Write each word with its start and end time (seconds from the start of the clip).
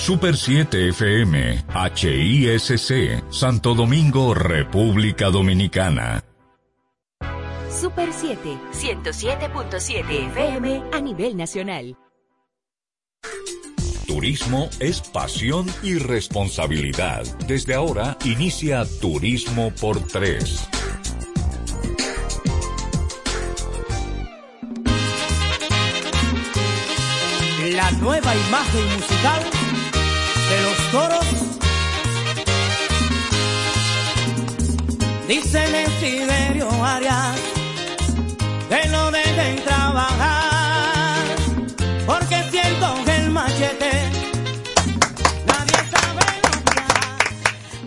Super 0.00 0.34
7 0.34 0.88
FM, 0.88 1.64
HISC, 1.94 3.22
Santo 3.30 3.74
Domingo, 3.74 4.32
República 4.32 5.28
Dominicana. 5.28 6.24
Super 7.68 8.08
7, 8.10 8.58
107.7 8.72 10.26
FM 10.30 10.84
a 10.90 11.00
nivel 11.02 11.36
nacional. 11.36 11.98
Turismo 14.06 14.70
es 14.80 15.02
pasión 15.02 15.66
y 15.82 15.98
responsabilidad. 15.98 17.24
Desde 17.46 17.74
ahora 17.74 18.16
inicia 18.24 18.86
Turismo 19.02 19.70
por 19.78 20.00
Tres. 20.06 20.66
La 27.74 27.90
nueva 27.92 28.34
imagen 28.34 28.84
musical 28.96 29.69
de 30.90 30.98
los 30.98 31.08
toros. 31.08 31.26
Dice 35.28 35.86
Siderio 36.00 36.68
Arias 36.84 37.36
que 38.68 38.88
no 38.88 39.10
dejen 39.10 39.64
trabajar 39.64 41.24
porque 42.06 42.42
siento 42.50 43.04
que 43.04 43.16
el 43.16 43.30
machete 43.30 44.19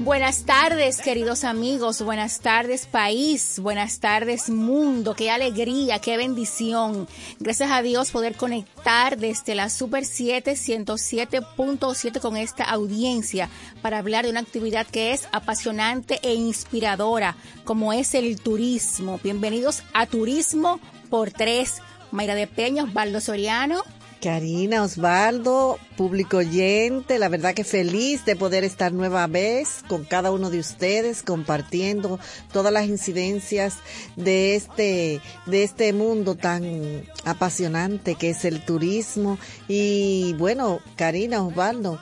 Buenas 0.03 0.43
tardes, 0.43 0.99
queridos 0.99 1.45
amigos. 1.45 2.02
Buenas 2.02 2.41
tardes, 2.41 2.85
país. 2.85 3.57
Buenas 3.59 4.02
tardes, 4.02 4.49
mundo. 4.49 5.16
Qué 5.16 5.31
alegría, 5.31 5.99
qué 5.99 6.17
bendición. 6.17 7.07
Gracias 7.39 7.71
a 7.71 7.81
Dios 7.81 8.12
poder 8.12 8.35
conectar 8.35 9.17
desde 9.17 9.55
la 9.55 9.70
Super 9.70 10.03
7 10.03 10.55
107.7 10.55 12.20
con 12.20 12.35
esta 12.35 12.65
audiencia 12.65 13.48
para 13.81 13.99
hablar 13.99 14.26
de 14.26 14.31
una 14.31 14.41
actividad 14.41 14.85
que 14.85 15.13
es 15.13 15.29
apasionante 15.31 16.20
e 16.21 16.34
inspiradora, 16.34 17.37
como 17.63 17.93
es 17.93 18.13
el 18.13 18.41
turismo. 18.41 19.21
Bienvenidos 19.24 19.84
a 19.93 20.05
Turismo 20.05 20.81
por 21.09 21.31
Tres. 21.31 21.81
Mayra 22.12 22.35
de 22.35 22.48
Peña, 22.48 22.84
Osvaldo 22.84 23.21
Soriano. 23.21 23.84
Karina, 24.24 24.84
Osvaldo, 24.84 25.77
público 25.98 26.38
oyente, 26.38 27.20
la 27.20 27.27
verdad 27.27 27.54
que 27.54 27.66
feliz 27.66 28.24
de 28.24 28.38
poder 28.38 28.63
estar 28.63 28.93
nueva 28.93 29.27
vez 29.27 29.84
con 29.90 30.05
cada 30.05 30.32
uno 30.32 30.49
de 30.49 30.60
ustedes 30.60 31.24
compartiendo 31.24 32.21
todas 32.54 32.71
las 32.71 32.85
incidencias 32.85 33.80
de 34.15 34.55
este 34.55 35.20
de 35.46 35.63
este 35.63 35.91
mundo 35.91 36.35
tan 36.35 37.04
apasionante 37.26 38.15
que 38.15 38.30
es 38.30 38.46
el 38.46 38.63
turismo 38.63 39.38
y 39.68 40.34
bueno, 40.37 40.80
Karina, 40.96 41.43
Osvaldo, 41.43 41.99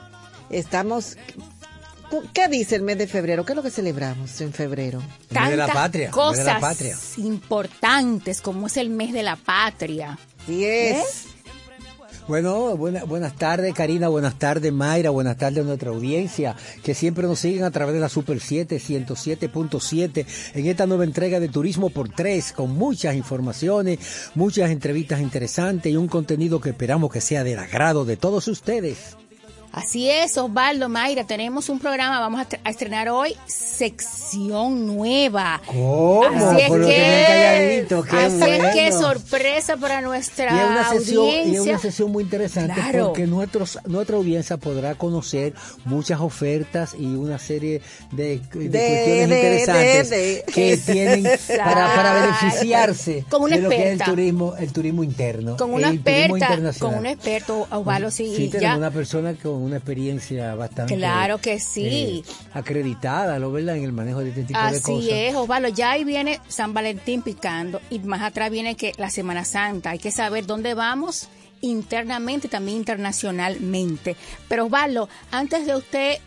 estamos 0.48 1.16
¿Qué 2.34 2.46
dice 2.46 2.76
el 2.76 2.82
mes 2.82 2.98
de 2.98 3.08
febrero? 3.08 3.44
¿Qué 3.44 3.52
es 3.52 3.56
lo 3.56 3.62
que 3.62 3.70
celebramos 3.70 4.38
en 4.42 4.52
febrero? 4.52 5.02
El 5.30 5.40
mes 5.40 5.50
de 5.50 5.56
la 5.56 5.66
patria. 5.66 6.10
Cosas 6.10 7.18
importantes 7.18 8.42
como 8.42 8.66
es 8.66 8.76
el 8.76 8.90
mes 8.90 9.12
de 9.12 9.22
la 9.22 9.34
patria. 9.34 10.18
Sí 10.46 10.64
es. 10.64 10.98
¿Eh? 10.98 11.31
Bueno, 12.28 12.76
buenas 12.76 13.34
tardes 13.34 13.74
Karina, 13.74 14.06
buenas 14.08 14.38
tardes 14.38 14.72
Mayra, 14.72 15.10
buenas 15.10 15.36
tardes 15.36 15.64
a 15.64 15.66
nuestra 15.66 15.90
audiencia 15.90 16.54
que 16.84 16.94
siempre 16.94 17.26
nos 17.26 17.40
siguen 17.40 17.64
a 17.64 17.70
través 17.72 17.94
de 17.94 18.00
la 18.00 18.08
Super 18.08 18.38
7, 18.38 18.76
107.7 18.76 20.26
en 20.54 20.66
esta 20.66 20.86
nueva 20.86 21.02
entrega 21.02 21.40
de 21.40 21.48
Turismo 21.48 21.90
por 21.90 22.08
Tres 22.10 22.52
con 22.52 22.70
muchas 22.70 23.16
informaciones, 23.16 24.30
muchas 24.36 24.70
entrevistas 24.70 25.20
interesantes 25.20 25.92
y 25.92 25.96
un 25.96 26.06
contenido 26.06 26.60
que 26.60 26.70
esperamos 26.70 27.10
que 27.12 27.20
sea 27.20 27.42
del 27.42 27.58
agrado 27.58 28.04
de 28.04 28.16
todos 28.16 28.46
ustedes. 28.46 29.16
Así 29.72 30.10
es, 30.10 30.36
Osvaldo, 30.36 30.90
Mayra, 30.90 31.24
tenemos 31.24 31.70
un 31.70 31.78
programa, 31.78 32.20
vamos 32.20 32.42
a, 32.42 32.68
estrenar 32.68 33.08
hoy 33.08 33.34
sección 33.46 34.86
nueva. 34.86 35.62
¿Cómo? 35.64 36.24
Así 36.24 36.60
es 36.60 36.70
que, 36.70 37.86
así 38.18 38.50
es 38.50 38.74
que 38.74 38.92
sorpresa 38.92 39.78
para 39.78 40.02
nuestra 40.02 40.52
y 40.52 40.70
una 40.70 40.90
sesión, 40.90 41.24
audiencia. 41.24 41.52
Y 41.52 41.56
es 41.56 41.60
una 41.62 41.78
sesión 41.78 42.12
muy 42.12 42.24
interesante 42.24 42.74
porque 43.00 43.26
nuestros, 43.26 43.78
nuestra 43.86 44.16
audiencia 44.16 44.58
podrá 44.58 44.94
conocer 44.94 45.54
muchas 45.86 46.20
ofertas 46.20 46.94
y 46.98 47.06
una 47.06 47.38
serie 47.38 47.80
de, 48.10 48.42
cuestiones 48.52 49.22
interesantes 49.22 50.44
que 50.52 50.76
tienen 50.76 51.22
para, 51.56 51.94
para, 51.94 52.14
beneficiarse 52.14 53.24
con 53.30 53.40
una 53.40 53.56
de 53.56 53.62
lo 53.62 53.72
experta. 53.72 53.88
que 53.88 53.94
es 53.94 54.00
el 54.00 54.14
turismo, 54.14 54.54
el 54.58 54.72
turismo 54.72 55.02
interno. 55.02 55.56
Con 55.56 55.72
una 55.72 55.92
experta, 55.92 56.60
con 56.78 56.94
un 56.94 57.06
experto, 57.06 57.66
Osvaldo, 57.70 58.10
sí. 58.10 58.34
Sí, 58.36 58.48
tenemos 58.48 58.76
una 58.76 58.90
persona 58.90 59.32
con 59.32 59.61
una 59.62 59.76
experiencia 59.76 60.54
bastante 60.54 60.96
claro 60.96 61.38
que 61.38 61.58
sí. 61.60 62.22
eh, 62.26 62.32
acreditada 62.54 63.38
lo 63.38 63.52
verdad 63.52 63.76
en 63.76 63.84
el 63.84 63.92
manejo 63.92 64.20
de 64.20 64.30
este 64.30 64.44
tipo 64.44 64.58
Así 64.58 64.74
de 64.74 64.80
cosas. 64.82 64.98
así 64.98 65.10
es 65.10 65.34
Osvaldo. 65.34 65.68
Ya 65.68 65.92
ahí 65.92 66.04
viene 66.04 66.40
San 66.48 66.74
Valentín 66.74 67.22
picando 67.22 67.80
y 67.90 67.98
más 68.00 68.22
atrás 68.22 68.50
viene 68.50 68.74
que 68.74 68.92
la 68.98 69.10
Semana 69.10 69.44
Santa. 69.44 69.90
Hay 69.90 69.98
que 69.98 70.10
saber 70.10 70.46
dónde 70.46 70.74
vamos 70.74 71.28
internamente 71.60 72.48
y 72.48 72.50
también 72.50 72.78
internacionalmente. 72.78 74.16
Pero 74.48 74.66
Osvaldo 74.66 75.08
antes 75.30 75.66
de 75.66 75.76
usted 75.76 76.18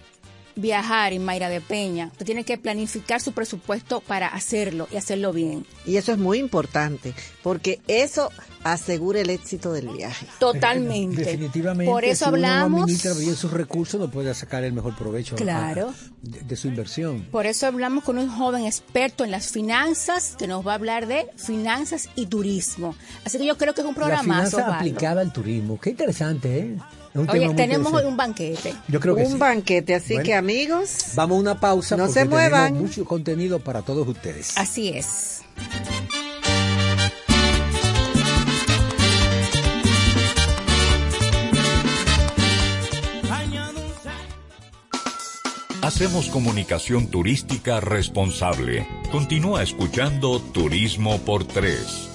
viajar 0.56 1.14
en 1.14 1.24
Mayra 1.24 1.50
de 1.50 1.62
Peña, 1.62 2.10
usted 2.12 2.26
tiene 2.26 2.44
que 2.44 2.58
planificar 2.58 3.22
su 3.22 3.34
presupuesto 3.34 4.02
para 4.02 4.28
hacerlo 4.28 4.88
y 4.92 4.98
hacerlo 4.98 5.34
bien. 5.34 5.66
Y 5.86 5.98
eso 5.98 6.12
es 6.12 6.18
muy 6.18 6.40
importante, 6.40 7.14
porque 7.44 7.82
eso 7.88 8.30
asegura 8.64 9.20
el 9.20 9.30
éxito 9.30 9.74
del 9.74 9.90
viaje. 9.90 10.26
Totalmente. 10.40 11.24
Definitivamente. 11.24 11.92
Por 11.92 12.04
eso 12.04 12.26
si 12.26 12.30
hablamos. 12.30 12.68
Uno 12.68 12.84
administra 12.84 13.14
bien 13.14 13.36
sus 13.36 13.52
recursos, 13.52 14.00
no 14.00 14.10
puede 14.10 14.34
sacar 14.34 14.64
el 14.64 14.74
mejor 14.74 14.96
provecho 14.96 15.36
claro. 15.36 15.90
a, 15.90 15.94
de, 16.22 16.42
de, 16.42 16.56
su 16.56 16.68
inversión. 16.68 17.28
Por 17.32 17.46
eso 17.46 17.68
hablamos 17.68 18.04
con 18.04 18.18
un 18.18 18.30
joven 18.30 18.66
experto 18.66 19.24
en 19.24 19.32
las 19.32 19.52
finanzas 19.52 20.36
que 20.38 20.48
nos 20.48 20.66
va 20.66 20.72
a 20.72 20.76
hablar 20.76 21.08
de 21.08 21.28
finanzas 21.36 22.10
y 22.16 22.26
turismo. 22.26 22.96
Así 23.24 23.38
que 23.38 23.46
yo 23.46 23.58
creo 23.58 23.74
que 23.74 23.82
es 23.82 23.88
un 23.88 23.96
programa. 23.96 24.42
La 24.42 24.48
finanza 24.48 24.78
aplicada 24.78 25.22
al 25.22 25.32
turismo. 25.32 25.80
Qué 25.80 25.92
interesante, 25.92 26.60
¿eh? 26.60 26.78
Oye, 27.16 27.54
tenemos 27.54 27.94
hoy 27.94 28.04
un 28.04 28.18
banquete. 28.18 28.74
Yo 28.90 29.00
creo 29.00 29.16
que 29.16 29.24
un 29.24 29.34
sí. 29.34 29.38
banquete, 29.38 29.96
así 29.96 30.14
bueno, 30.16 30.26
que 30.26 30.34
amigos. 30.36 30.98
Vamos 31.16 31.38
a 31.38 31.40
una 31.40 31.60
pausa 31.60 31.96
no 31.96 32.08
porque 32.08 32.20
se 32.20 32.26
muevan. 32.26 32.66
tenemos 32.74 32.90
mucho 32.90 33.06
contenido 33.06 33.60
para 33.60 33.82
todos 33.82 34.08
ustedes. 34.08 34.58
Así 34.58 34.90
es. 34.90 35.42
Hacemos 45.82 46.30
comunicación 46.30 47.08
turística 47.08 47.80
responsable. 47.80 48.88
Continúa 49.12 49.62
escuchando 49.62 50.42
Turismo 50.42 51.20
por 51.20 51.46
Tres. 51.46 52.15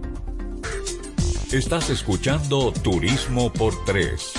Estás 1.53 1.91
escuchando 1.91 2.73
Turismo 2.73 3.53
por 3.53 3.75
Tres. 3.85 4.33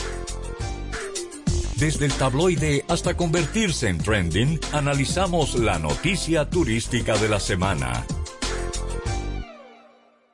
Desde 1.81 2.05
el 2.05 2.13
tabloide 2.13 2.85
hasta 2.87 3.17
convertirse 3.17 3.89
en 3.89 3.97
trending, 3.97 4.59
analizamos 4.71 5.55
la 5.55 5.79
noticia 5.79 6.47
turística 6.47 7.17
de 7.17 7.27
la 7.27 7.39
semana. 7.39 8.05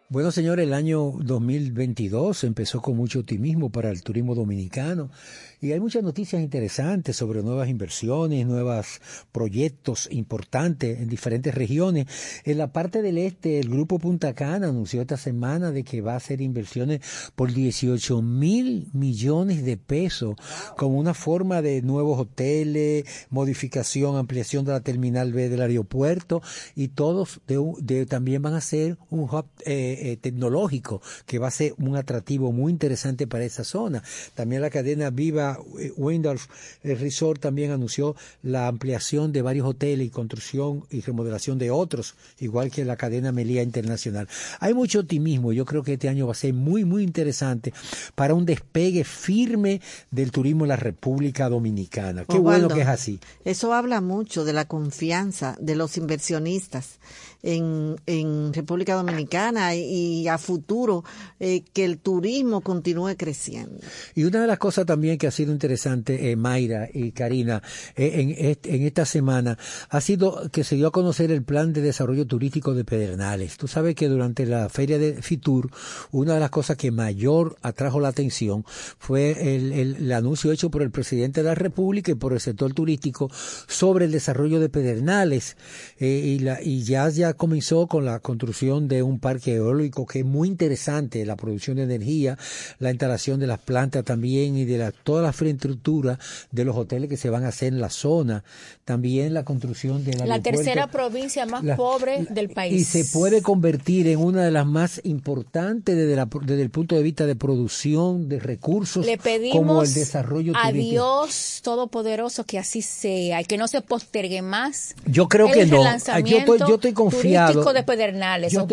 Bueno, 0.10 0.32
señor, 0.32 0.62
el 0.62 0.72
año 0.72 1.12
2022 1.22 2.46
empezó 2.46 2.82
con 2.82 2.96
mucho 2.96 3.20
optimismo 3.20 3.70
para 3.70 3.90
el 3.90 4.04
turismo 4.04 4.36
dominicano 4.36 5.12
y 5.60 5.74
hay 5.74 5.82
muchas 5.82 6.02
noticias 6.02 6.42
interesantes 6.42 7.18
sobre 7.18 7.44
nuevas 7.44 7.68
inversiones, 7.68 8.48
nuevos 8.48 9.02
proyectos 9.34 10.08
importantes 10.10 11.02
en 11.02 11.10
diferentes 11.10 11.54
regiones. 11.54 12.06
En 12.46 12.58
la 12.58 12.72
parte 12.72 13.02
del 13.02 13.18
este, 13.18 13.60
el 13.60 13.68
grupo 13.68 14.00
Punta 14.00 14.34
Cana 14.34 14.70
anunció 14.70 15.02
esta 15.02 15.18
semana 15.18 15.72
de 15.72 15.84
que 15.84 16.00
va 16.00 16.14
a 16.14 16.18
hacer 16.18 16.40
inversiones 16.40 17.02
por 17.36 17.52
18 17.52 18.22
mil 18.22 18.88
millones 18.94 19.66
de 19.66 19.76
pesos 19.76 20.38
como 20.78 21.00
una 21.00 21.16
forma 21.16 21.62
de 21.62 21.82
nuevos 21.82 22.18
hoteles, 22.18 23.04
modificación, 23.30 24.16
ampliación 24.16 24.64
de 24.64 24.72
la 24.72 24.80
terminal 24.80 25.34
B 25.34 25.50
del 25.50 25.62
aeropuerto 25.62 26.42
y 26.76 26.90
todos 26.90 27.42
de, 27.46 28.06
también 28.06 28.42
van 28.42 28.54
a 28.54 28.62
ser 28.62 28.98
un 29.10 29.24
hub 29.24 29.48
eh, 29.66 29.97
eh, 29.98 30.18
tecnológico 30.18 31.02
que 31.26 31.40
va 31.40 31.48
a 31.48 31.52
ser 31.52 31.74
un 31.78 31.96
atractivo 31.96 32.52
muy 32.52 32.72
interesante 32.72 33.28
para 33.28 33.46
esa 33.46 33.64
zona. 33.64 34.04
También 34.36 34.62
la 34.62 34.70
cadena 34.70 35.10
Viva 35.10 35.60
eh, 35.80 35.92
Windorf 35.98 36.48
Resort 36.84 37.42
también 37.42 37.72
anunció 37.72 38.16
la 38.44 38.68
ampliación 38.68 39.32
de 39.32 39.42
varios 39.42 39.68
hoteles 39.68 40.08
y 40.08 40.10
construcción 40.10 40.86
y 40.90 41.02
remodelación 41.02 41.58
de 41.58 41.72
otros, 41.72 42.16
igual 42.40 42.72
que 42.72 42.86
la 42.86 42.96
cadena 42.96 43.32
Melía 43.32 43.64
Internacional. 43.64 44.28
Hay 44.60 44.74
mucho 44.74 45.00
optimismo. 45.00 45.54
Yo 45.54 45.66
creo 45.66 45.84
que 45.84 45.94
este 45.94 46.10
año 46.10 46.28
va 46.28 46.34
a 46.34 46.36
ser 46.36 46.54
muy, 46.54 46.86
muy 46.86 47.04
interesante 47.04 47.74
para 48.16 48.34
un 48.34 48.46
despegue 48.46 49.04
firme 49.04 49.82
del 50.12 50.32
turismo 50.32 50.66
en 50.66 50.70
la 50.70 50.76
República 50.76 51.50
Dominicana. 51.50 52.26
Qué 52.26 52.40
bueno 52.40 52.68
que 52.70 52.82
es 52.82 52.88
así. 52.88 53.20
Eso 53.46 53.74
habla 53.74 54.02
mucho 54.02 54.46
de 54.46 54.54
la 54.54 54.66
confianza 54.66 55.56
de 55.60 55.76
los 55.76 55.98
inversionistas 55.98 57.00
en, 57.48 58.54
República 58.54 58.96
Dominicana 58.96 59.76
y, 59.76 60.28
a 60.28 60.38
futuro 60.38 61.04
eh, 61.40 61.64
que 61.74 61.86
el 61.86 62.00
turismo 62.00 62.62
continúe 62.62 63.16
creciendo. 63.18 63.80
Y 64.16 64.26
una 64.26 64.42
de 64.42 64.48
las 64.48 64.58
cosas 64.58 64.86
también 64.86 65.18
que 65.18 65.28
ha 65.28 65.32
sido 65.32 65.54
interesante, 65.54 66.32
eh, 66.32 66.36
Mayra 66.36 66.90
y 66.94 67.12
Karina, 67.12 67.62
eh, 67.96 68.58
en, 68.64 68.74
en 68.74 68.84
esta 68.84 69.06
semana, 69.06 69.58
ha 69.90 70.02
sido 70.02 70.50
que 70.52 70.64
se 70.64 70.76
dio 70.76 70.88
a 70.88 70.92
conocer 70.92 71.32
el 71.32 71.44
plan 71.44 71.72
de 71.74 71.82
desarrollo 71.82 72.26
turístico 72.26 72.74
de 72.74 72.84
Pedernales. 72.84 73.58
Tú 73.58 73.68
sabes 73.68 73.96
que 73.96 74.10
durante 74.10 74.46
la 74.46 74.68
feria 74.70 74.98
de 74.98 75.22
Fitur, 75.22 75.70
una 76.12 76.34
de 76.34 76.40
las 76.40 76.50
cosas 76.50 76.78
que 76.78 76.92
mayor 76.92 77.56
atrajo 77.62 78.00
la 78.00 78.10
atención 78.10 78.66
fue 78.68 79.56
el, 79.56 80.12
anuncio 80.12 80.52
hecho 80.52 80.70
por 80.70 80.82
el 80.82 80.92
presidente 80.92 81.42
de 81.42 81.50
la 81.50 81.56
República 81.56 82.12
y 82.12 82.16
por 82.16 82.34
el 82.34 82.40
sector 82.40 82.74
turístico 82.74 83.30
sobre 83.68 84.06
el 84.06 84.12
desarrollo 84.12 84.60
de 84.60 84.70
Pedernales. 84.70 85.56
y, 86.00 86.40
la, 86.40 86.62
y 86.62 86.84
ya, 86.84 87.08
ya 87.10 87.37
comenzó 87.38 87.88
con 87.88 88.06
la 88.06 88.20
construcción 88.20 88.88
de 88.88 89.04
un 89.04 89.20
parque 89.20 89.56
eólico 89.56 90.06
que 90.06 90.20
es 90.20 90.26
muy 90.26 90.48
interesante, 90.48 91.26
la 91.26 91.36
producción 91.36 91.78
de 91.78 91.84
energía, 91.84 92.38
la 92.80 92.90
instalación 92.90 93.40
de 93.40 93.48
las 93.48 93.60
plantas 93.60 94.04
también 94.04 94.58
y 94.58 94.66
de 94.66 94.78
la, 94.78 94.92
toda 94.92 95.22
la 95.22 95.30
infraestructura 95.30 96.20
de 96.52 96.66
los 96.66 96.76
hoteles 96.76 97.10
que 97.10 97.18
se 97.18 97.30
van 97.30 97.46
a 97.46 97.50
hacer 97.50 97.74
en 97.74 97.80
la 97.80 97.90
zona, 97.90 98.44
también 98.86 99.34
la 99.34 99.44
construcción 99.44 100.04
de 100.04 100.16
la 100.26 100.42
tercera 100.42 100.88
provincia 100.88 101.46
más 101.46 101.64
pobre 101.78 102.26
del 102.30 102.50
país. 102.50 102.74
Y 102.74 102.84
se 102.84 103.06
puede 103.06 103.42
convertir 103.42 104.08
en 104.08 104.20
una 104.20 104.44
de 104.44 104.52
las 104.52 104.66
más 104.66 105.02
importantes 105.04 105.96
desde, 105.96 106.16
la, 106.16 106.26
desde 106.26 106.62
el 106.62 106.70
punto 106.70 106.96
de 106.96 107.04
vista 107.04 107.26
de 107.26 107.36
producción 107.36 108.30
de 108.30 108.40
recursos 108.40 109.06
Le 109.06 109.18
pedimos 109.18 109.58
como 109.58 109.84
el 109.84 109.94
desarrollo 109.94 110.54
a 110.56 110.72
Dios 110.72 111.62
Todopoderoso 111.64 112.44
que 112.46 112.58
así 112.58 112.82
sea 112.82 113.42
y 113.42 113.46
que 113.46 113.58
no 113.58 113.68
se 113.68 113.82
postergue 113.82 114.42
más. 114.42 114.96
Yo 115.06 115.28
creo 115.28 115.52
que 115.52 115.66
no. 115.66 115.84
Yo 116.24 116.38
estoy, 116.38 116.60
yo 116.60 116.76
estoy 116.76 116.94
confiado. 116.94 117.17
De 117.22 117.84
Pedernales, 117.84 118.52
yo, 118.52 118.68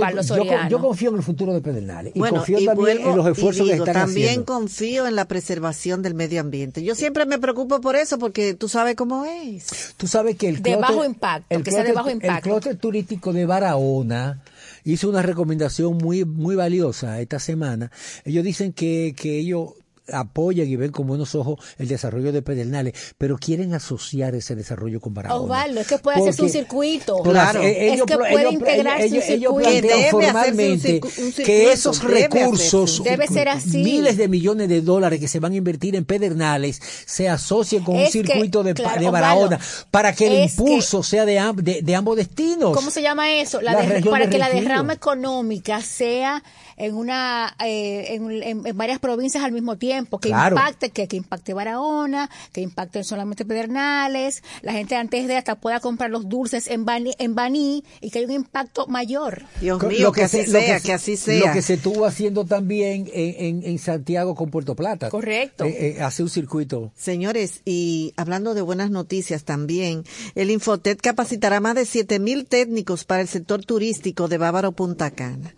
yo, 0.69 0.81
confío 0.81 1.11
en 1.11 1.17
el 1.17 1.23
futuro 1.23 1.53
de 1.53 1.61
Pedernales 1.61 2.13
y 2.15 2.21
confío 2.21 2.65
también 2.65 3.01
en 3.01 3.17
los 3.17 3.27
esfuerzos 3.27 3.69
que 3.69 3.75
están 3.75 3.95
también 3.95 4.45
confío 4.45 5.07
en 5.07 5.17
la 5.17 5.27
preservación 5.27 6.03
del 6.03 6.15
medio 6.15 6.41
ambiente. 6.41 6.83
Yo 6.83 6.95
siempre 6.95 7.27
me 7.27 7.39
preocupo 7.39 7.81
por 7.81 7.97
eso 7.97 8.19
porque 8.19 8.55
tú 8.55 8.69
sabes 8.69 8.97
cómo 8.97 9.25
es. 9.25 9.95
Tú 9.97 10.07
sabes 10.07 10.37
que 10.37 10.49
el 10.49 10.63
de 10.63 10.77
bajo 10.77 11.05
impacto, 11.05 11.47
el 11.55 11.63
que 11.63 11.71
sea 11.71 11.85
de 11.85 11.93
bajo 11.93 12.11
impacto. 12.11 12.37
El 12.37 12.43
clúster 12.43 12.77
turístico 12.77 13.33
de 13.33 13.47
Barahona 13.47 14.41
hizo 14.85 15.09
una 15.09 15.23
recomendación 15.23 15.97
muy 15.99 16.25
muy 16.25 16.57
valiosa 16.57 17.21
esta 17.21 17.39
semana. 17.39 17.91
Ellos 18.25 18.45
dicen 18.45 18.73
que 18.73 19.15
que 19.17 19.39
ellos 19.39 19.75
apoyan 20.13 20.69
y 20.69 20.77
ven 20.77 20.93
con 20.93 21.07
buenos 21.07 21.35
ojos 21.35 21.59
el 21.79 21.89
desarrollo 21.89 22.33
de 22.33 22.43
Pedernales, 22.43 23.15
pero 23.17 23.39
quieren 23.39 23.75
asociar 23.75 24.35
ese 24.35 24.55
desarrollo 24.55 25.01
con 25.01 25.15
Barahona. 25.15 25.43
Osvaldo, 25.43 25.81
es 25.81 25.87
que 25.87 25.99
puede 25.99 26.19
hacerse 26.19 26.43
un 26.43 26.51
circuito. 26.51 27.23
Claro, 27.23 27.63
es 27.63 28.03
que 28.03 28.17
puede 28.17 28.51
integrarse 28.51 29.07
ellos, 29.07 29.25
ellos 29.29 29.55
plantean 29.57 30.11
formalmente 30.11 31.01
que 31.37 31.73
esos 31.73 32.03
recursos, 32.03 33.03
debe 33.03 33.27
ser 33.27 33.49
así. 33.49 33.83
miles 33.83 34.17
de 34.17 34.29
millones 34.29 34.69
de 34.69 34.81
dólares 34.81 35.21
que 35.21 35.29
se 35.29 35.41
van 35.41 35.53
a 35.53 35.57
invertir 35.57 35.97
en 35.97 36.05
Pedernales, 36.05 36.81
se 37.07 37.29
asocien 37.29 37.83
con 37.83 37.97
un 37.97 38.07
circuito 38.07 38.63
de, 38.63 38.75
de, 38.75 39.11
Barahona 39.11 39.59
para 39.91 40.13
que 40.13 40.27
el 40.27 40.51
impulso 40.51 41.03
sea 41.03 41.25
de, 41.25 41.81
de, 41.83 41.95
ambos 41.95 42.17
destinos. 42.17 42.73
¿Cómo 42.75 42.91
se 42.91 43.03
llama 43.03 43.31
eso? 43.33 43.61
La 43.61 43.75
para 44.11 44.29
que 44.29 44.39
la 44.39 44.51
derrama 44.51 44.93
económica 44.93 45.81
sea 45.81 46.43
en 46.77 46.95
una 46.95 47.55
eh, 47.65 48.15
en, 48.15 48.77
varias 48.77 48.99
provincias 48.99 49.45
al 49.45 49.53
mismo 49.53 49.77
tiempo, 49.77 50.19
que 50.19 50.29
impacte, 50.29 50.91
que, 50.91 51.09
que 51.09 51.17
impacte 51.17 51.55
Barahona, 51.55 52.31
que 52.53 52.61
impacte 52.61 53.05
solamente 53.05 53.45
Pedernales, 53.45 54.43
la 54.63 54.73
gente 54.73 54.97
antes 54.97 55.27
de 55.29 55.37
hasta 55.37 55.57
pueda 55.57 55.81
comprar 55.81 56.11
los 56.11 56.29
dulces 56.29 56.69
en 56.69 56.85
Baní, 56.85 57.15
en 57.19 57.35
Baní 57.35 57.85
y 58.01 58.11
que 58.11 58.19
haya 58.19 58.29
un 58.29 58.35
impacto 58.35 58.87
mayor. 58.87 59.45
Dios 59.61 59.83
mío, 59.83 60.13
que, 60.13 60.23
así 60.23 60.45
sea, 60.45 60.81
que, 60.81 60.93
así 60.93 61.17
sea. 61.17 61.47
Lo 61.47 61.53
que 61.53 61.63
se 61.63 61.75
estuvo 61.75 62.05
haciendo 62.05 62.45
también 62.45 63.09
en, 63.13 63.63
en, 63.65 63.79
Santiago 63.79 64.35
con 64.35 64.51
Puerto 64.51 64.75
Plata. 64.75 65.11
Correcto. 65.11 65.65
Eh, 65.65 65.97
eh, 65.99 66.03
hace 66.03 66.23
un 66.23 66.31
circuito. 66.31 66.93
Señores, 66.97 67.61
y 67.65 68.13
hablando 68.17 68.55
de 68.55 68.63
buenas 68.63 68.91
noticias 68.91 69.45
también, 69.45 70.05
el 70.35 70.51
Infotet 70.51 71.01
capacitará 71.01 71.61
más 71.61 71.75
de 71.75 71.87
siete 71.87 72.19
mil 72.19 72.47
técnicos 72.47 73.05
para 73.05 73.23
el 73.23 73.29
sector 73.29 73.65
turístico 73.65 74.29
de 74.29 74.39
Bávaro 74.39 74.73
Punta 74.73 75.11
Cana. 75.11 75.55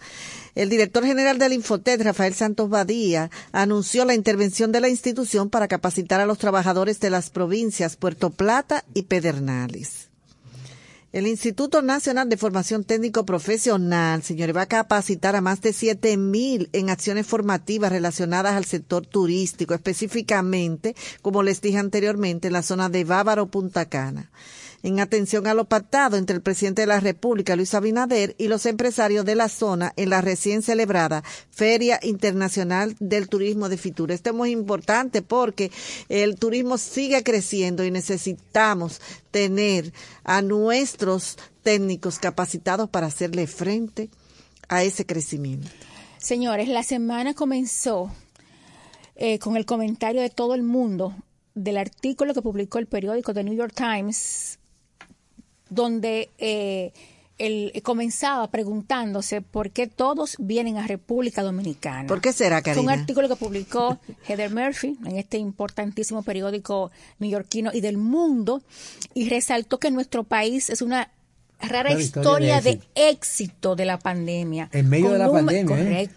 El 0.56 0.70
director 0.70 1.04
general 1.04 1.38
del 1.38 1.52
Infotet, 1.52 2.00
Rafael 2.00 2.32
Santos 2.32 2.70
Badía, 2.70 3.30
anunció 3.52 4.06
la 4.06 4.14
intervención 4.14 4.72
de 4.72 4.80
la 4.80 4.88
institución 4.88 5.50
para 5.50 5.68
capacitar 5.68 6.18
a 6.18 6.24
los 6.24 6.38
trabajadores 6.38 6.98
de 6.98 7.10
las 7.10 7.28
provincias 7.28 7.96
Puerto 7.96 8.30
Plata 8.30 8.82
y 8.94 9.02
Pedernales. 9.02 10.08
El 11.12 11.26
Instituto 11.26 11.82
Nacional 11.82 12.30
de 12.30 12.38
Formación 12.38 12.84
Técnico 12.84 13.26
Profesional, 13.26 14.22
señores, 14.22 14.56
va 14.56 14.62
a 14.62 14.66
capacitar 14.66 15.36
a 15.36 15.42
más 15.42 15.60
de 15.60 15.74
siete 15.74 16.16
mil 16.16 16.70
en 16.72 16.88
acciones 16.88 17.26
formativas 17.26 17.92
relacionadas 17.92 18.54
al 18.54 18.64
sector 18.64 19.06
turístico, 19.06 19.74
específicamente, 19.74 20.96
como 21.20 21.42
les 21.42 21.60
dije 21.60 21.76
anteriormente, 21.76 22.46
en 22.46 22.54
la 22.54 22.62
zona 22.62 22.88
de 22.88 23.04
Bávaro, 23.04 23.46
Punta 23.48 23.90
Cana 23.90 24.30
en 24.82 25.00
atención 25.00 25.46
a 25.46 25.54
lo 25.54 25.64
pactado 25.64 26.16
entre 26.16 26.36
el 26.36 26.42
presidente 26.42 26.82
de 26.82 26.86
la 26.86 27.00
República, 27.00 27.56
Luis 27.56 27.74
Abinader, 27.74 28.34
y 28.38 28.48
los 28.48 28.66
empresarios 28.66 29.24
de 29.24 29.34
la 29.34 29.48
zona 29.48 29.92
en 29.96 30.10
la 30.10 30.20
recién 30.20 30.62
celebrada 30.62 31.22
Feria 31.50 31.98
Internacional 32.02 32.96
del 33.00 33.28
Turismo 33.28 33.68
de 33.68 33.76
Fitur. 33.76 34.12
Esto 34.12 34.30
es 34.30 34.36
muy 34.36 34.50
importante 34.50 35.22
porque 35.22 35.70
el 36.08 36.36
turismo 36.36 36.78
sigue 36.78 37.22
creciendo 37.22 37.84
y 37.84 37.90
necesitamos 37.90 39.00
tener 39.30 39.92
a 40.24 40.42
nuestros 40.42 41.36
técnicos 41.62 42.18
capacitados 42.18 42.88
para 42.88 43.06
hacerle 43.06 43.46
frente 43.46 44.10
a 44.68 44.82
ese 44.82 45.06
crecimiento. 45.06 45.68
Señores, 46.18 46.68
la 46.68 46.82
semana 46.82 47.34
comenzó 47.34 48.10
eh, 49.14 49.38
con 49.38 49.56
el 49.56 49.64
comentario 49.64 50.20
de 50.20 50.30
todo 50.30 50.54
el 50.54 50.62
mundo 50.62 51.14
del 51.54 51.78
artículo 51.78 52.34
que 52.34 52.42
publicó 52.42 52.78
el 52.78 52.86
periódico 52.86 53.32
The 53.32 53.44
New 53.44 53.54
York 53.54 53.72
Times 53.74 54.58
donde 55.68 56.30
eh, 56.38 56.92
él 57.38 57.72
comenzaba 57.82 58.50
preguntándose 58.50 59.42
por 59.42 59.70
qué 59.70 59.86
todos 59.86 60.36
vienen 60.38 60.78
a 60.78 60.86
República 60.86 61.42
Dominicana. 61.42 62.06
¿Por 62.06 62.20
qué 62.20 62.32
será, 62.32 62.62
Karina? 62.62 62.82
Fue 62.82 62.94
un 62.94 62.98
artículo 62.98 63.28
que 63.28 63.36
publicó 63.36 63.98
Heather 64.28 64.50
Murphy 64.50 64.96
en 65.04 65.16
este 65.16 65.38
importantísimo 65.38 66.22
periódico 66.22 66.90
neoyorquino 67.18 67.70
y 67.74 67.80
del 67.80 67.98
mundo 67.98 68.62
y 69.12 69.28
resaltó 69.28 69.78
que 69.78 69.90
nuestro 69.90 70.24
país 70.24 70.70
es 70.70 70.80
una 70.80 71.10
rara 71.60 71.92
historia, 71.92 72.60
de, 72.60 72.80
éxito. 72.94 73.76
de 73.76 73.84
la 73.84 73.98
pandemia. 73.98 74.68
En 74.72 74.88
medio 74.88 75.10
de 75.10 75.18
la 75.18 75.30
pandemia. 75.30 76.02
¿eh? 76.02 76.10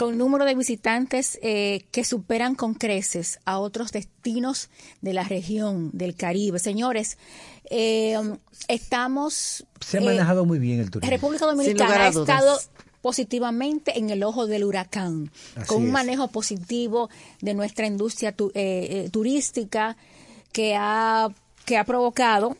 Con 0.00 0.16
número 0.16 0.46
de 0.46 0.54
visitantes 0.54 1.38
eh, 1.42 1.84
que 1.90 2.04
superan 2.04 2.54
con 2.54 2.72
creces 2.72 3.38
a 3.44 3.58
otros 3.58 3.92
destinos 3.92 4.70
de 5.02 5.12
la 5.12 5.24
región 5.24 5.90
del 5.92 6.16
Caribe. 6.16 6.58
Señores, 6.58 7.18
eh, 7.68 8.18
estamos... 8.66 9.66
Se 9.78 9.98
ha 9.98 10.00
manejado 10.00 10.46
muy 10.46 10.58
bien 10.58 10.80
el 10.80 10.90
turismo. 10.90 11.10
República 11.10 11.44
Dominicana 11.44 12.06
ha 12.06 12.08
estado 12.08 12.58
positivamente 13.02 13.98
en 13.98 14.08
el 14.08 14.22
ojo 14.22 14.46
del 14.46 14.64
huracán, 14.64 15.30
con 15.66 15.82
un 15.82 15.90
manejo 15.90 16.28
positivo 16.28 17.10
de 17.42 17.52
nuestra 17.52 17.86
industria 17.86 18.34
turística 19.12 19.98
que 20.50 20.76
ha, 20.76 21.28
que 21.66 21.76
ha 21.76 21.84
provocado 21.84 22.56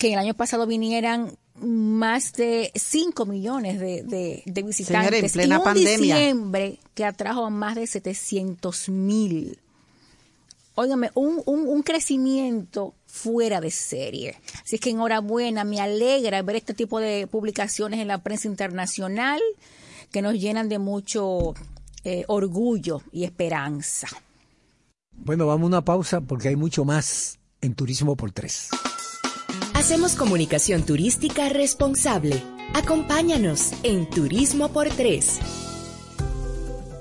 que 0.00 0.14
el 0.14 0.18
año 0.18 0.34
pasado 0.34 0.66
vinieran 0.66 1.36
más 1.60 2.32
de 2.32 2.72
5 2.74 3.26
millones 3.26 3.78
de, 3.78 4.42
de, 4.44 4.62
visitantes. 4.62 5.22
en 5.22 5.30
plena 5.30 5.54
y 5.54 5.58
un 5.58 5.64
pandemia. 5.64 6.16
diciembre 6.16 6.78
que 6.94 7.04
atrajo 7.04 7.46
a 7.46 7.50
más 7.50 7.76
de 7.76 7.86
700 7.86 8.88
mil. 8.88 9.58
Óigame, 10.74 11.10
un, 11.14 11.42
un, 11.46 11.68
un 11.68 11.82
crecimiento 11.82 12.94
fuera 13.06 13.60
de 13.60 13.70
serie. 13.70 14.36
Así 14.64 14.76
es 14.76 14.80
que 14.80 14.90
enhorabuena, 14.90 15.64
me 15.64 15.80
alegra 15.80 16.40
ver 16.42 16.56
este 16.56 16.74
tipo 16.74 17.00
de 17.00 17.26
publicaciones 17.26 18.00
en 18.00 18.08
la 18.08 18.22
prensa 18.22 18.48
internacional 18.48 19.40
que 20.10 20.22
nos 20.22 20.34
llenan 20.34 20.68
de 20.68 20.78
mucho 20.78 21.54
eh, 22.04 22.24
orgullo 22.28 23.02
y 23.12 23.24
esperanza. 23.24 24.08
Bueno, 25.12 25.46
vamos 25.46 25.64
a 25.64 25.66
una 25.66 25.84
pausa 25.84 26.20
porque 26.20 26.48
hay 26.48 26.56
mucho 26.56 26.84
más 26.84 27.38
en 27.60 27.74
Turismo 27.74 28.16
por 28.16 28.32
Tres. 28.32 28.70
Hacemos 29.80 30.14
comunicación 30.14 30.82
turística 30.82 31.48
responsable. 31.48 32.42
Acompáñanos 32.74 33.72
en 33.82 34.10
Turismo 34.10 34.68
por 34.68 34.90
Tres. 34.90 35.40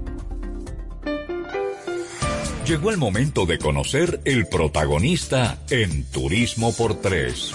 Llegó 2.66 2.90
el 2.90 2.96
momento 2.98 3.46
de 3.46 3.58
conocer 3.58 4.20
el 4.24 4.46
protagonista 4.46 5.58
en 5.70 6.04
Turismo 6.10 6.72
por 6.72 6.94
Tres. 6.94 7.54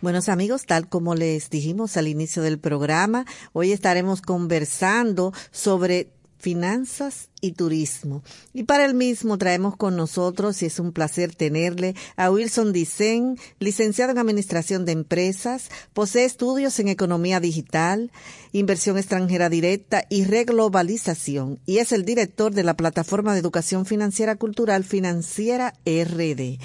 Buenos 0.00 0.28
amigos, 0.28 0.64
tal 0.64 0.88
como 0.88 1.16
les 1.16 1.50
dijimos 1.50 1.96
al 1.96 2.06
inicio 2.06 2.40
del 2.42 2.60
programa, 2.60 3.24
hoy 3.52 3.72
estaremos 3.72 4.22
conversando 4.22 5.32
sobre 5.50 6.12
finanzas 6.38 7.28
y 7.40 7.52
turismo. 7.52 8.22
Y 8.52 8.64
para 8.64 8.84
el 8.84 8.94
mismo 8.94 9.38
traemos 9.38 9.76
con 9.76 9.96
nosotros, 9.96 10.62
y 10.62 10.66
es 10.66 10.78
un 10.78 10.92
placer 10.92 11.34
tenerle, 11.34 11.94
a 12.16 12.30
Wilson 12.30 12.72
Dicen, 12.72 13.38
licenciado 13.58 14.12
en 14.12 14.18
Administración 14.18 14.84
de 14.84 14.92
Empresas, 14.92 15.70
posee 15.92 16.24
estudios 16.24 16.78
en 16.78 16.88
Economía 16.88 17.40
Digital, 17.40 18.10
Inversión 18.52 18.98
Extranjera 18.98 19.48
Directa 19.48 20.04
y 20.08 20.24
Reglobalización, 20.24 21.60
y 21.66 21.78
es 21.78 21.92
el 21.92 22.04
director 22.04 22.54
de 22.54 22.64
la 22.64 22.76
Plataforma 22.76 23.32
de 23.32 23.40
Educación 23.40 23.86
Financiera 23.86 24.36
Cultural 24.36 24.84
Financiera 24.84 25.74
RD. 25.84 26.58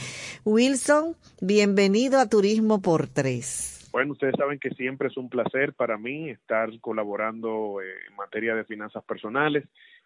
Wilson, 0.45 1.15
bienvenido 1.41 2.19
a 2.19 2.27
Turismo 2.27 2.81
por 2.81 3.07
Tres. 3.07 3.72
Bueno, 3.93 4.13
ustedes 4.13 4.33
saben 4.35 4.57
que 4.57 4.71
siempre 4.71 5.07
es 5.07 5.17
un 5.17 5.29
placer 5.29 5.73
para 5.73 5.99
mí 5.99 6.31
estar 6.31 6.67
colaborando 6.81 7.79
eh, 7.79 7.93
en 8.09 8.15
materia 8.15 8.55
de 8.55 8.65
finanzas 8.65 9.03
personales 9.03 9.65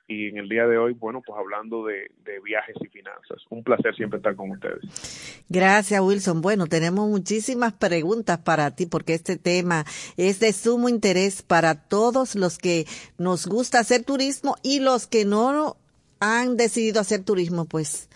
y 0.09 0.27
en 0.27 0.37
el 0.37 0.49
día 0.49 0.67
de 0.67 0.77
hoy, 0.77 0.91
bueno, 0.91 1.21
pues 1.25 1.39
hablando 1.39 1.85
de, 1.85 2.11
viajes 2.43 2.75
y 2.81 2.87
finanzas. 2.87 3.39
Un 3.49 3.63
placer 3.63 3.95
siempre 3.95 4.17
estar 4.17 4.35
con 4.35 4.51
ustedes. 4.51 5.45
Gracias, 5.47 6.01
Wilson. 6.01 6.41
Bueno, 6.41 6.67
tenemos 6.67 7.09
muchísimas 7.09 7.73
preguntas 7.73 8.39
para 8.39 8.75
ti 8.75 8.87
porque 8.87 9.13
este 9.13 9.37
tema 9.37 9.85
es 10.17 10.41
de 10.41 10.51
sumo 10.51 10.89
interés 10.89 11.41
para 11.41 11.87
todos 11.87 12.35
los 12.35 12.57
que 12.57 12.85
nos 13.17 13.47
gusta 13.47 13.79
hacer 13.79 14.03
turismo 14.03 14.55
y 14.63 14.81
los 14.81 15.07
que 15.07 15.23
no 15.23 15.77
han 16.19 16.57
decidido 16.57 16.99
hacer 16.99 17.23
turismo, 17.23 17.65
pues 17.65 18.09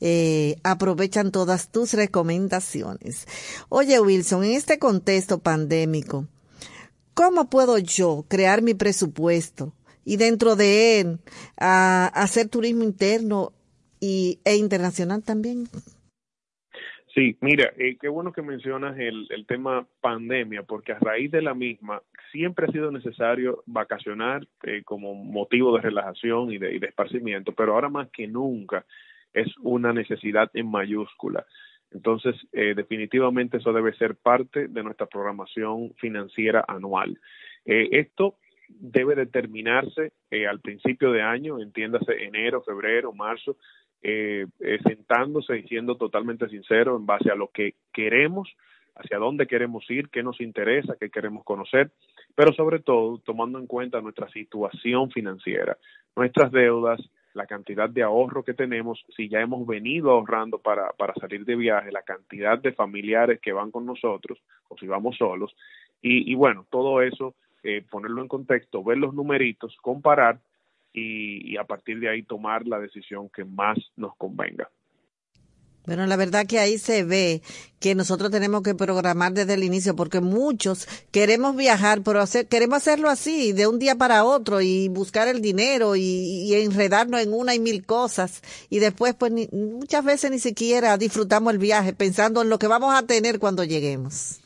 eh, 0.00 0.56
aprovechan 0.62 1.32
todas 1.32 1.68
tus 1.68 1.92
recomendaciones. 1.94 3.26
Oye, 3.68 4.00
Wilson, 4.00 4.44
en 4.44 4.52
este 4.52 4.78
contexto 4.78 5.38
pandémico, 5.38 6.26
¿cómo 7.14 7.50
puedo 7.50 7.78
yo 7.78 8.24
crear 8.28 8.62
mi 8.62 8.74
presupuesto 8.74 9.74
y 10.04 10.16
dentro 10.16 10.56
de 10.56 11.00
él 11.00 11.20
hacer 11.56 12.48
turismo 12.48 12.84
interno 12.84 13.52
y, 14.00 14.40
e 14.44 14.56
internacional 14.56 15.22
también? 15.22 15.68
Sí, 17.18 17.36
mira, 17.40 17.72
eh, 17.76 17.96
qué 18.00 18.06
bueno 18.06 18.32
que 18.32 18.42
mencionas 18.42 18.96
el, 18.96 19.26
el, 19.30 19.44
tema 19.44 19.84
pandemia, 20.00 20.62
porque 20.62 20.92
a 20.92 21.00
raíz 21.00 21.32
de 21.32 21.42
la 21.42 21.52
misma 21.52 22.00
siempre 22.30 22.66
ha 22.66 22.70
sido 22.70 22.92
necesario 22.92 23.64
vacacionar 23.66 24.46
eh, 24.62 24.84
como 24.84 25.16
motivo 25.16 25.74
de 25.74 25.82
relajación 25.82 26.52
y 26.52 26.58
de, 26.58 26.76
esparcimiento, 26.76 27.50
pero 27.50 27.74
ahora 27.74 27.88
más 27.88 28.08
que 28.10 28.28
nunca 28.28 28.86
es 29.34 29.48
una 29.62 29.92
necesidad 29.92 30.48
en 30.54 30.70
mayúscula. 30.70 31.44
Entonces, 31.90 32.36
eh, 32.52 32.74
definitivamente 32.76 33.56
eso 33.56 33.72
debe 33.72 33.94
ser 33.94 34.14
parte 34.14 34.68
de 34.68 34.82
nuestra 34.84 35.06
programación 35.06 35.94
financiera 35.96 36.64
anual. 36.68 37.18
Eh, 37.64 37.88
esto 37.98 38.36
debe 38.68 39.16
determinarse 39.16 40.12
eh, 40.30 40.46
al 40.46 40.60
principio 40.60 41.10
de 41.10 41.22
año, 41.22 41.58
entiéndase 41.58 42.24
enero, 42.24 42.62
febrero, 42.62 43.12
marzo, 43.12 43.56
eh, 44.02 44.46
eh, 44.60 44.78
sentándose 44.84 45.58
y 45.58 45.62
siendo 45.68 45.96
totalmente 45.96 46.48
sincero 46.48 46.96
en 46.96 47.06
base 47.06 47.30
a 47.30 47.34
lo 47.34 47.48
que 47.48 47.74
queremos, 47.92 48.48
hacia 48.94 49.18
dónde 49.18 49.46
queremos 49.46 49.88
ir, 49.90 50.08
qué 50.08 50.22
nos 50.22 50.40
interesa, 50.40 50.96
qué 50.98 51.10
queremos 51.10 51.44
conocer, 51.44 51.90
pero 52.34 52.52
sobre 52.52 52.80
todo 52.80 53.18
tomando 53.18 53.58
en 53.58 53.66
cuenta 53.66 54.00
nuestra 54.00 54.28
situación 54.30 55.10
financiera, 55.10 55.76
nuestras 56.16 56.50
deudas, 56.50 57.00
la 57.34 57.46
cantidad 57.46 57.88
de 57.88 58.02
ahorro 58.02 58.42
que 58.42 58.54
tenemos, 58.54 59.04
si 59.16 59.28
ya 59.28 59.40
hemos 59.40 59.66
venido 59.66 60.10
ahorrando 60.10 60.58
para, 60.58 60.90
para 60.98 61.14
salir 61.14 61.44
de 61.44 61.54
viaje, 61.54 61.92
la 61.92 62.02
cantidad 62.02 62.58
de 62.58 62.72
familiares 62.72 63.40
que 63.40 63.52
van 63.52 63.70
con 63.70 63.86
nosotros 63.86 64.38
o 64.68 64.76
si 64.76 64.86
vamos 64.86 65.16
solos, 65.16 65.54
y, 66.00 66.34
bueno, 66.36 66.64
todo 66.70 67.02
eso, 67.02 67.34
eh, 67.64 67.84
ponerlo 67.90 68.22
en 68.22 68.28
contexto, 68.28 68.84
ver 68.84 68.98
los 68.98 69.14
numeritos, 69.14 69.76
comparar 69.82 70.38
y, 70.98 71.52
y 71.52 71.56
a 71.56 71.64
partir 71.64 72.00
de 72.00 72.08
ahí 72.08 72.22
tomar 72.22 72.66
la 72.66 72.78
decisión 72.78 73.28
que 73.28 73.44
más 73.44 73.78
nos 73.96 74.16
convenga. 74.16 74.68
Bueno, 75.88 76.06
la 76.06 76.16
verdad 76.16 76.46
que 76.46 76.58
ahí 76.58 76.76
se 76.76 77.02
ve 77.02 77.40
que 77.80 77.94
nosotros 77.94 78.30
tenemos 78.30 78.62
que 78.62 78.74
programar 78.74 79.32
desde 79.32 79.54
el 79.54 79.64
inicio 79.64 79.96
porque 79.96 80.20
muchos 80.20 80.86
queremos 81.10 81.56
viajar, 81.56 82.02
pero 82.04 82.20
hacer, 82.20 82.46
queremos 82.46 82.76
hacerlo 82.76 83.08
así, 83.08 83.52
de 83.54 83.66
un 83.66 83.78
día 83.78 83.94
para 83.94 84.22
otro 84.24 84.60
y 84.60 84.88
buscar 84.88 85.28
el 85.28 85.40
dinero 85.40 85.96
y, 85.96 86.02
y 86.02 86.54
enredarnos 86.56 87.22
en 87.22 87.32
una 87.32 87.54
y 87.54 87.58
mil 87.58 87.86
cosas 87.86 88.42
y 88.68 88.80
después 88.80 89.14
pues 89.14 89.32
ni, 89.32 89.48
muchas 89.50 90.04
veces 90.04 90.30
ni 90.30 90.38
siquiera 90.38 90.98
disfrutamos 90.98 91.54
el 91.54 91.58
viaje 91.58 91.94
pensando 91.94 92.42
en 92.42 92.50
lo 92.50 92.58
que 92.58 92.66
vamos 92.66 92.94
a 92.94 93.06
tener 93.06 93.38
cuando 93.38 93.64
lleguemos. 93.64 94.42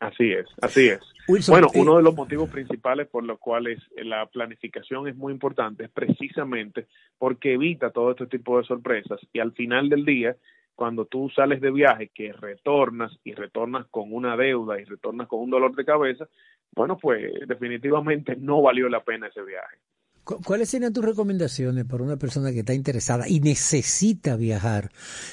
Así 0.00 0.32
es, 0.32 0.46
así 0.62 0.88
es. 0.88 1.00
Wilson, 1.28 1.52
bueno, 1.52 1.68
eh, 1.74 1.80
uno 1.80 1.96
de 1.96 2.02
los 2.02 2.14
motivos 2.14 2.48
principales 2.50 3.08
por 3.08 3.24
los 3.24 3.38
cuales 3.38 3.80
la 3.96 4.26
planificación 4.26 5.08
es 5.08 5.16
muy 5.16 5.32
importante 5.32 5.84
es 5.84 5.90
precisamente 5.90 6.86
porque 7.18 7.54
evita 7.54 7.90
todo 7.90 8.12
este 8.12 8.26
tipo 8.26 8.58
de 8.58 8.64
sorpresas 8.64 9.20
y 9.32 9.40
al 9.40 9.52
final 9.52 9.88
del 9.88 10.04
día, 10.04 10.36
cuando 10.74 11.06
tú 11.06 11.28
sales 11.30 11.60
de 11.60 11.70
viaje, 11.70 12.10
que 12.14 12.32
retornas 12.32 13.18
y 13.24 13.32
retornas 13.32 13.86
con 13.88 14.12
una 14.12 14.36
deuda 14.36 14.80
y 14.80 14.84
retornas 14.84 15.26
con 15.26 15.40
un 15.40 15.50
dolor 15.50 15.74
de 15.74 15.84
cabeza, 15.84 16.28
bueno, 16.74 16.98
pues 16.98 17.32
definitivamente 17.46 18.36
no 18.36 18.62
valió 18.62 18.88
la 18.88 19.02
pena 19.02 19.28
ese 19.28 19.42
viaje. 19.42 19.78
¿Cuáles 20.26 20.70
serían 20.70 20.92
tus 20.92 21.04
recomendaciones 21.04 21.84
para 21.84 22.02
una 22.02 22.16
persona 22.16 22.50
que 22.50 22.60
está 22.60 22.74
interesada 22.74 23.28
y 23.28 23.38
necesita 23.38 24.36
viajar 24.36 24.90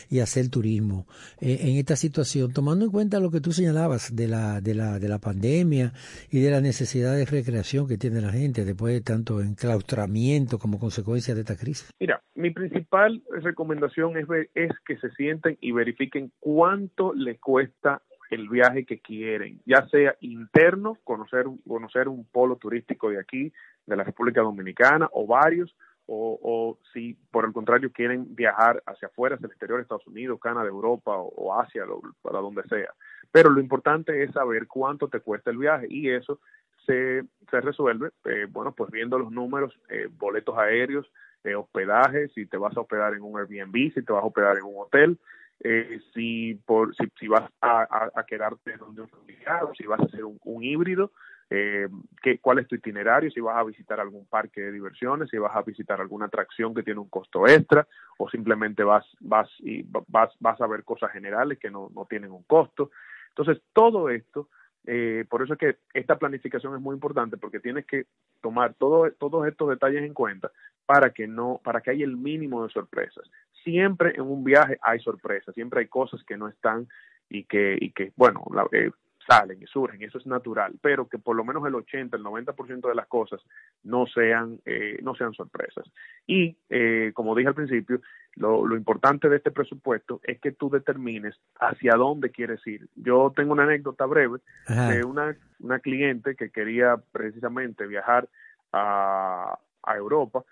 y 0.08 0.20
hacer 0.20 0.50
turismo 0.50 1.08
eh, 1.42 1.58
en 1.62 1.78
esta 1.78 1.96
situación, 1.96 2.54
tomando 2.54 2.86
en 2.86 2.92
cuenta 2.92 3.20
lo 3.20 3.32
que 3.32 3.42
tú 3.42 3.52
señalabas 3.52 4.16
de 4.16 4.28
la, 4.28 4.62
de, 4.62 4.76
la, 4.76 5.00
de 5.00 5.10
la 5.10 5.18
pandemia 5.18 5.94
y 6.30 6.42
de 6.42 6.52
la 6.52 6.62
necesidad 6.62 7.16
de 7.16 7.26
recreación 7.26 7.88
que 7.88 7.98
tiene 7.98 8.22
la 8.22 8.32
gente 8.32 8.66
después 8.66 8.94
de 8.94 9.02
tanto 9.02 9.42
enclaustramiento 9.42 10.60
como 10.60 10.78
consecuencia 10.78 11.34
de 11.34 11.42
esta 11.42 11.58
crisis? 11.58 11.92
Mira, 12.00 12.22
mi 12.36 12.52
principal 12.52 13.24
recomendación 13.42 14.16
es, 14.18 14.28
es 14.54 14.72
que 14.86 14.98
se 14.98 15.10
sienten 15.16 15.58
y 15.60 15.72
verifiquen 15.72 16.32
cuánto 16.40 17.14
le 17.14 17.40
cuesta 17.40 18.04
el 18.34 18.50
viaje 18.50 18.86
que 18.86 19.00
quieren, 19.00 19.62
ya 19.66 19.88
sea 19.90 20.16
interno, 20.22 20.98
conocer, 21.04 21.46
conocer 21.68 22.08
un 22.08 22.25
polo 22.25 22.56
turístico 22.56 23.10
de 23.10 23.20
aquí, 23.20 23.52
de 23.86 23.96
la 23.96 24.04
República 24.04 24.42
Dominicana, 24.42 25.10
o 25.12 25.28
varios, 25.28 25.75
o, 26.06 26.78
si 26.92 27.13
por 27.32 27.46
el 27.46 27.54
contrario 27.54 27.92
quieren 27.92 28.36
viajar 28.36 28.84
hacia 28.86 29.08
afuera, 29.08 29.36
hacia 29.36 29.46
el 29.46 29.52
exterior 29.52 29.80
Estados 29.80 30.08
Unidos, 30.08 30.40
Canadá, 30.42 30.68
Europa 30.68 31.12
o, 31.16 31.60
Asia, 31.60 31.86
para 32.22 32.40
donde 32.40 32.63
sea. 32.63 32.94
Pero 33.32 33.50
lo 33.50 33.62
importante 33.62 34.24
es 34.24 34.32
saber 34.32 34.68
cuánto 34.68 35.08
te 35.08 35.22
cuesta 35.22 35.50
el 35.50 35.58
viaje 35.58 35.88
y 35.90 36.10
eso 36.10 36.40
se, 36.86 37.24
se 37.50 37.62
resuelve, 37.62 38.10
eh, 38.25 38.48
bueno, 38.50 38.74
pues 38.74 38.92
viendo 38.92 39.18
los 39.18 39.32
números, 39.32 39.74
eh, 39.90 40.10
boletos 40.12 40.58
aéreos, 40.58 41.10
eh, 41.44 41.56
hospedaje, 41.56 42.30
si 42.30 42.46
te 42.46 42.58
vas 42.58 42.75
a 42.75 42.82
hospedar 42.82 43.13
en 43.13 43.22
un 43.22 43.40
Airbnb, 43.40 43.94
si 43.94 44.02
te 44.02 44.13
vas 44.13 44.24
a 44.24 44.28
hospedar 44.28 44.58
en 44.58 44.63
un 44.63 44.75
hotel, 44.78 45.18
eh, 45.63 46.01
si, 46.13 46.55
por, 46.65 46.93
si, 46.96 47.05
si 47.20 47.27
vas 47.27 47.50
a, 47.62 48.10
a, 48.13 48.24
quedarte 48.25 48.75
donde 48.77 49.01
un 49.03 49.10
familiar, 49.10 49.63
si 49.77 49.86
vas 49.86 50.00
a 50.01 50.03
hacer 50.03 50.25
un, 50.25 50.38
un 50.43 50.63
híbrido, 50.63 51.12
eh, 51.50 51.88
qué, 52.22 52.39
cuál 52.39 52.60
es 52.60 52.67
tu 52.67 52.75
itinerario, 52.75 53.32
si 53.32 53.39
vas 53.39 53.55
a 53.58 53.63
visitar 53.63 54.00
algún 54.00 54.25
parque 54.25 54.60
de 54.60 54.72
diversiones, 54.72 55.29
si 55.29 55.38
vas 55.38 55.55
a 55.55 55.62
visitar 55.62 56.01
alguna 56.01 56.25
atracción 56.25 56.74
que 56.74 56.84
tiene 56.84 57.00
un 57.00 57.10
costo 57.10 57.48
extra 57.48 57.88
o 58.17 58.29
simplemente 58.29 58.84
vas, 58.84 59.05
vas, 59.20 59.50
y 59.60 59.84
vas, 59.84 60.34
vas 60.39 60.60
a 60.60 60.67
ver 60.67 60.84
cosas 60.84 61.12
generales 61.12 61.60
que 61.60 61.72
no, 61.72 61.89
no 61.96 62.05
tienen 62.05 62.32
un 62.32 62.43
costo. 62.43 62.91
Entonces, 63.29 63.63
todo 63.72 64.10
esto, 64.10 64.50
eh, 64.86 65.25
por 65.29 65.43
eso 65.43 65.53
es 65.53 65.60
que 65.60 65.77
esta 65.93 66.17
planificación 66.17 66.75
es 66.75 66.82
muy 66.82 66.93
importante 66.93 67.38
porque 67.38 67.60
tienes 67.60 67.86
que 67.86 68.08
tomar 68.41 68.74
todo, 68.74 69.10
todos 69.12 69.48
estos 69.48 69.70
detalles 69.70 70.03
en 70.03 70.13
cuenta 70.13 70.51
para 70.86 71.12
que 71.12 71.27
no, 71.27 71.62
para 71.63 71.82
que 71.82 71.91
haya 71.91 72.03
el 72.03 72.17
mínimo 72.17 72.63
de 72.63 72.74
sorpresas. 72.74 73.29
Siempre 73.63 74.13
en 74.15 74.22
un 74.22 74.43
viaje 74.43 74.77
hay 74.82 75.00
sorpresas, 75.00 75.53
siempre 75.55 75.82
hay 75.82 75.88
cosas 75.88 76.24
que 76.24 76.38
no 76.38 76.48
están 76.48 76.88
y 77.29 77.46
que, 77.46 77.77
y 77.79 77.91
que 77.91 78.12
bueno, 78.15 78.43
la, 78.53 78.67
eh, 78.72 78.91
salen 79.27 79.62
y 79.62 79.65
surgen, 79.65 80.01
eso 80.01 80.17
es 80.17 80.25
natural, 80.25 80.74
pero 80.82 81.08
que 81.08 81.17
por 81.17 81.36
lo 81.36 81.43
menos 81.43 81.65
el 81.65 81.75
80, 81.75 82.17
el 82.17 82.24
90% 82.24 82.88
de 82.88 82.96
las 82.96 83.08
cosas 83.08 83.41
no 83.84 84.05
sean, 84.05 84.60
eh, 84.65 85.00
no 85.01 85.15
sean 85.15 85.34
sorpresas. 85.34 85.86
Y, 86.27 86.58
eh, 86.70 87.12
como 87.13 87.36
dije 87.36 87.50
al 87.50 87.55
principio, 87.55 88.01
lo, 88.36 88.65
lo, 88.65 88.75
importante 88.75 89.29
de 89.29 89.38
este 89.38 89.51
presupuesto 89.51 90.20
es 90.24 90.39
que 90.39 90.51
tú 90.51 90.70
determines 90.70 91.36
hacia 91.60 91.93
dónde 91.96 92.32
quieres 92.32 92.65
ir. 92.65 92.88
Yo 92.96 93.32
tengo 93.36 93.53
una 93.53 93.63
anécdota 93.63 94.05
breve 94.05 94.39
de 94.67 95.03
una, 95.05 95.36
una 95.60 95.79
cliente 95.79 96.36
que 96.36 96.50
quería 96.50 96.98
precisamente 97.12 97.86
viajar 97.86 98.27
a, 98.72 99.60
a 99.84 99.96
Europa 99.96 100.43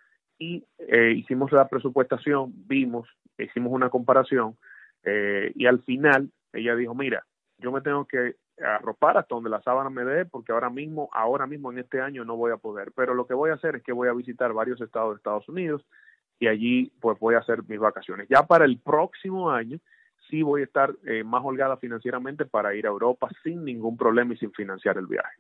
y 0.42 0.66
eh, 0.80 1.14
hicimos 1.16 1.52
la 1.52 1.68
presupuestación, 1.68 2.52
vimos, 2.66 3.08
hicimos 3.38 3.72
una 3.72 3.92
comparación 3.92 4.58
eh, 5.04 5.52
y 5.54 5.68
al 5.68 5.84
final 5.84 6.32
ella 6.52 6.76
dijo, 6.76 6.96
mira, 6.96 7.24
yo 7.60 7.72
me 7.72 7.82
tengo 7.82 8.06
que 8.06 8.38
arropar 8.58 9.20
hasta 9.20 9.36
donde 9.36 9.52
la 9.52 9.62
sábana 9.62 9.92
me 9.92 10.04
dé, 10.04 10.26
porque 10.26 10.52
ahora 10.52 10.72
mismo, 10.72 11.10
ahora 11.14 11.46
mismo 11.46 11.72
en 11.72 11.78
este 11.78 12.02
año 12.02 12.26
no 12.26 12.38
voy 12.38 12.52
a 12.52 12.58
poder. 12.58 12.92
Pero 12.96 13.14
lo 13.14 13.28
que 13.28 13.36
voy 13.36 13.52
a 13.52 13.54
hacer 13.54 13.76
es 13.76 13.84
que 13.84 13.94
voy 13.94 14.08
a 14.08 14.14
visitar 14.14 14.52
varios 14.52 14.82
estados 14.82 15.12
de 15.12 15.18
Estados 15.18 15.48
Unidos 15.48 15.86
y 16.40 16.48
allí 16.48 16.92
pues 17.00 17.20
voy 17.20 17.36
a 17.36 17.40
hacer 17.40 17.62
mis 17.68 17.80
vacaciones. 17.80 18.28
Ya 18.28 18.42
para 18.42 18.66
el 18.66 18.80
próximo 18.80 19.52
año 19.52 19.78
sí 20.28 20.42
voy 20.42 20.62
a 20.62 20.66
estar 20.66 20.92
eh, 21.06 21.24
más 21.24 21.44
holgada 21.46 21.78
financieramente 21.78 22.46
para 22.46 22.74
ir 22.74 22.88
a 22.88 22.90
Europa 22.90 23.30
sin 23.44 23.64
ningún 23.64 23.96
problema 23.96 24.34
y 24.34 24.38
sin 24.38 24.52
financiar 24.54 24.98
el 24.98 25.06
viaje. 25.06 25.38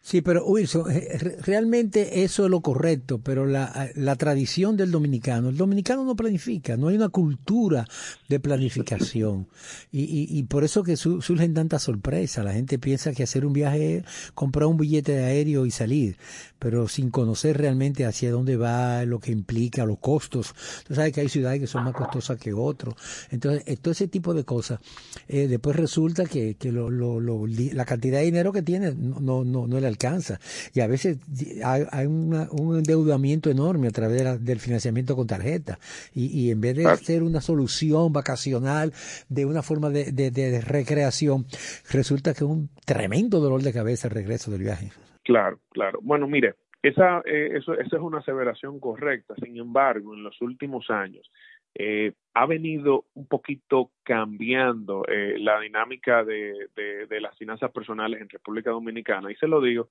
Sí, 0.00 0.22
pero 0.22 0.46
Wilson, 0.46 0.90
eh, 0.90 1.36
realmente 1.42 2.22
eso 2.22 2.44
es 2.44 2.50
lo 2.50 2.62
correcto, 2.62 3.18
pero 3.18 3.44
la, 3.44 3.90
la, 3.94 4.16
tradición 4.16 4.76
del 4.76 4.90
dominicano, 4.90 5.50
el 5.50 5.56
dominicano 5.56 6.02
no 6.04 6.16
planifica, 6.16 6.78
no 6.78 6.88
hay 6.88 6.96
una 6.96 7.10
cultura 7.10 7.84
de 8.28 8.40
planificación 8.40 9.48
y, 9.92 10.04
y, 10.04 10.38
y 10.38 10.42
por 10.44 10.64
eso 10.64 10.82
que 10.82 10.96
su, 10.96 11.20
surgen 11.20 11.52
tantas 11.52 11.82
sorpresas. 11.82 12.44
La 12.44 12.54
gente 12.54 12.78
piensa 12.78 13.12
que 13.12 13.24
hacer 13.24 13.44
un 13.44 13.52
viaje 13.52 13.96
es 13.96 14.04
comprar 14.34 14.66
un 14.66 14.78
billete 14.78 15.12
de 15.12 15.24
aéreo 15.24 15.66
y 15.66 15.70
salir, 15.70 16.16
pero 16.58 16.88
sin 16.88 17.10
conocer 17.10 17.58
realmente 17.58 18.06
hacia 18.06 18.30
dónde 18.30 18.56
va, 18.56 19.04
lo 19.04 19.18
que 19.18 19.32
implica, 19.32 19.84
los 19.84 19.98
costos. 19.98 20.54
Tú 20.86 20.94
sabes 20.94 21.12
que 21.12 21.20
hay 21.20 21.28
ciudades 21.28 21.60
que 21.60 21.66
son 21.66 21.84
más 21.84 21.94
costosas 21.94 22.38
que 22.38 22.54
otros. 22.54 22.94
Entonces, 23.30 23.62
eh, 23.66 23.76
todo 23.76 23.92
ese 23.92 24.08
tipo 24.08 24.32
de 24.32 24.44
cosas. 24.44 24.80
Eh, 25.26 25.48
después 25.48 25.76
resulta 25.76 26.24
que, 26.24 26.54
que 26.54 26.72
lo, 26.72 26.88
lo, 26.88 27.20
lo, 27.20 27.46
la 27.46 27.84
cantidad 27.84 28.20
de 28.20 28.24
dinero 28.24 28.52
que 28.52 28.62
tiene 28.62 28.94
no, 28.94 29.20
no, 29.20 29.44
no, 29.44 29.66
no 29.66 29.87
le 29.88 29.92
alcanza. 29.94 30.38
Y 30.74 30.80
a 30.80 30.86
veces 30.86 31.18
hay, 31.64 31.84
hay 31.90 32.06
una, 32.06 32.48
un 32.50 32.76
endeudamiento 32.76 33.50
enorme 33.50 33.88
a 33.88 33.90
través 33.90 34.44
del 34.44 34.60
financiamiento 34.60 35.16
con 35.16 35.26
tarjeta. 35.26 35.78
Y, 36.14 36.26
y 36.26 36.50
en 36.50 36.60
vez 36.60 36.76
de 36.76 36.96
ser 36.96 37.22
una 37.22 37.40
solución 37.40 38.12
vacacional 38.12 38.92
de 39.28 39.46
una 39.46 39.62
forma 39.62 39.90
de, 39.90 40.12
de, 40.12 40.30
de 40.30 40.60
recreación, 40.60 41.46
resulta 41.90 42.32
que 42.32 42.44
es 42.44 42.50
un 42.50 42.68
tremendo 42.84 43.40
dolor 43.40 43.62
de 43.62 43.72
cabeza 43.72 44.08
el 44.08 44.14
regreso 44.14 44.50
del 44.50 44.62
viaje. 44.62 44.92
Claro, 45.24 45.60
claro. 45.70 46.00
Bueno, 46.02 46.26
mire, 46.26 46.54
esa, 46.82 47.18
eh, 47.24 47.56
eso, 47.56 47.74
esa 47.74 47.96
es 47.96 48.02
una 48.02 48.18
aseveración 48.18 48.80
correcta. 48.80 49.34
Sin 49.42 49.56
embargo, 49.56 50.14
en 50.14 50.22
los 50.22 50.40
últimos 50.40 50.88
años 50.90 51.30
eh, 51.78 52.12
ha 52.34 52.46
venido 52.46 53.04
un 53.14 53.26
poquito 53.26 53.92
cambiando 54.02 55.04
eh, 55.08 55.36
la 55.38 55.60
dinámica 55.60 56.24
de, 56.24 56.68
de, 56.76 57.06
de, 57.06 57.20
las 57.20 57.36
finanzas 57.38 57.70
personales 57.70 58.20
en 58.20 58.28
República 58.28 58.70
Dominicana. 58.70 59.30
Y 59.30 59.36
se 59.36 59.46
lo 59.46 59.60
digo 59.60 59.88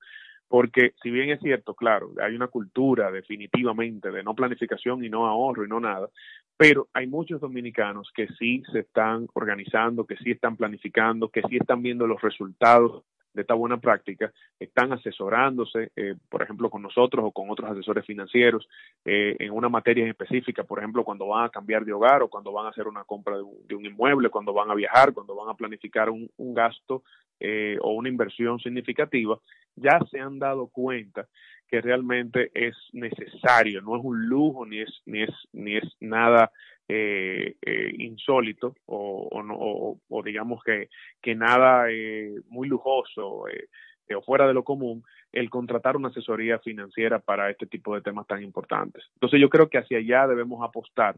porque, 0.48 0.94
si 1.02 1.10
bien 1.10 1.30
es 1.30 1.40
cierto, 1.40 1.74
claro, 1.74 2.12
hay 2.22 2.34
una 2.34 2.48
cultura 2.48 3.10
definitivamente 3.10 4.10
de 4.10 4.22
no 4.22 4.34
planificación 4.34 5.04
y 5.04 5.10
no 5.10 5.26
ahorro 5.26 5.64
y 5.64 5.68
no 5.68 5.78
nada, 5.78 6.08
pero 6.56 6.88
hay 6.94 7.06
muchos 7.06 7.40
dominicanos 7.40 8.10
que 8.14 8.28
sí 8.38 8.62
se 8.72 8.80
están 8.80 9.28
organizando, 9.34 10.06
que 10.06 10.16
sí 10.16 10.30
están 10.30 10.56
planificando, 10.56 11.28
que 11.28 11.42
sí 11.48 11.58
están 11.58 11.82
viendo 11.82 12.06
los 12.06 12.20
resultados 12.22 13.04
de 13.38 13.42
esta 13.42 13.54
buena 13.54 13.76
práctica 13.76 14.32
están 14.58 14.92
asesorándose, 14.92 15.92
eh, 15.94 16.16
por 16.28 16.42
ejemplo, 16.42 16.68
con 16.68 16.82
nosotros 16.82 17.24
o 17.24 17.30
con 17.30 17.48
otros 17.50 17.70
asesores 17.70 18.04
financieros 18.04 18.68
eh, 19.04 19.36
en 19.38 19.52
una 19.52 19.68
materia 19.68 20.04
específica, 20.08 20.64
por 20.64 20.80
ejemplo, 20.80 21.04
cuando 21.04 21.28
van 21.28 21.44
a 21.44 21.48
cambiar 21.48 21.84
de 21.84 21.92
hogar 21.92 22.20
o 22.20 22.28
cuando 22.28 22.50
van 22.50 22.66
a 22.66 22.70
hacer 22.70 22.88
una 22.88 23.04
compra 23.04 23.36
de 23.36 23.42
un, 23.42 23.64
de 23.68 23.76
un 23.76 23.86
inmueble, 23.86 24.28
cuando 24.28 24.52
van 24.52 24.72
a 24.72 24.74
viajar, 24.74 25.12
cuando 25.12 25.36
van 25.36 25.50
a 25.50 25.54
planificar 25.54 26.10
un, 26.10 26.28
gasto 26.52 27.04
eh, 27.38 27.78
o 27.80 27.92
una 27.92 28.08
inversión 28.08 28.58
significativa, 28.58 29.38
ya 29.76 30.00
se 30.10 30.18
han 30.18 30.40
dado 30.40 30.66
cuenta 30.66 31.28
que 31.68 31.80
realmente 31.80 32.50
es 32.54 32.74
necesario, 32.92 33.82
no 33.82 33.96
es 33.96 34.02
un 34.02 34.26
lujo 34.26 34.66
ni 34.66 34.80
es 34.80 35.02
ni 35.06 35.22
es 35.22 35.34
ni 35.52 35.76
es 35.76 35.84
nada 36.00 36.50
eh, 36.88 37.56
eh, 37.60 37.92
insólito 37.98 38.74
o, 38.86 39.42
no, 39.42 39.54
o, 39.58 40.22
digamos 40.22 40.64
que, 40.64 40.88
que 41.20 41.34
nada 41.34 41.90
eh, 41.90 42.34
muy 42.48 42.66
lujoso 42.66 43.46
eh, 43.48 44.14
o 44.14 44.22
fuera 44.22 44.46
de 44.46 44.54
lo 44.54 44.64
común 44.64 45.04
el 45.32 45.50
contratar 45.50 45.96
una 45.96 46.08
asesoría 46.08 46.58
financiera 46.58 47.18
para 47.18 47.50
este 47.50 47.66
tipo 47.66 47.94
de 47.94 48.00
temas 48.00 48.26
tan 48.26 48.42
importantes. 48.42 49.04
Entonces 49.14 49.38
yo 49.40 49.50
creo 49.50 49.68
que 49.68 49.78
hacia 49.78 49.98
allá 49.98 50.26
debemos 50.26 50.64
apostar 50.64 51.16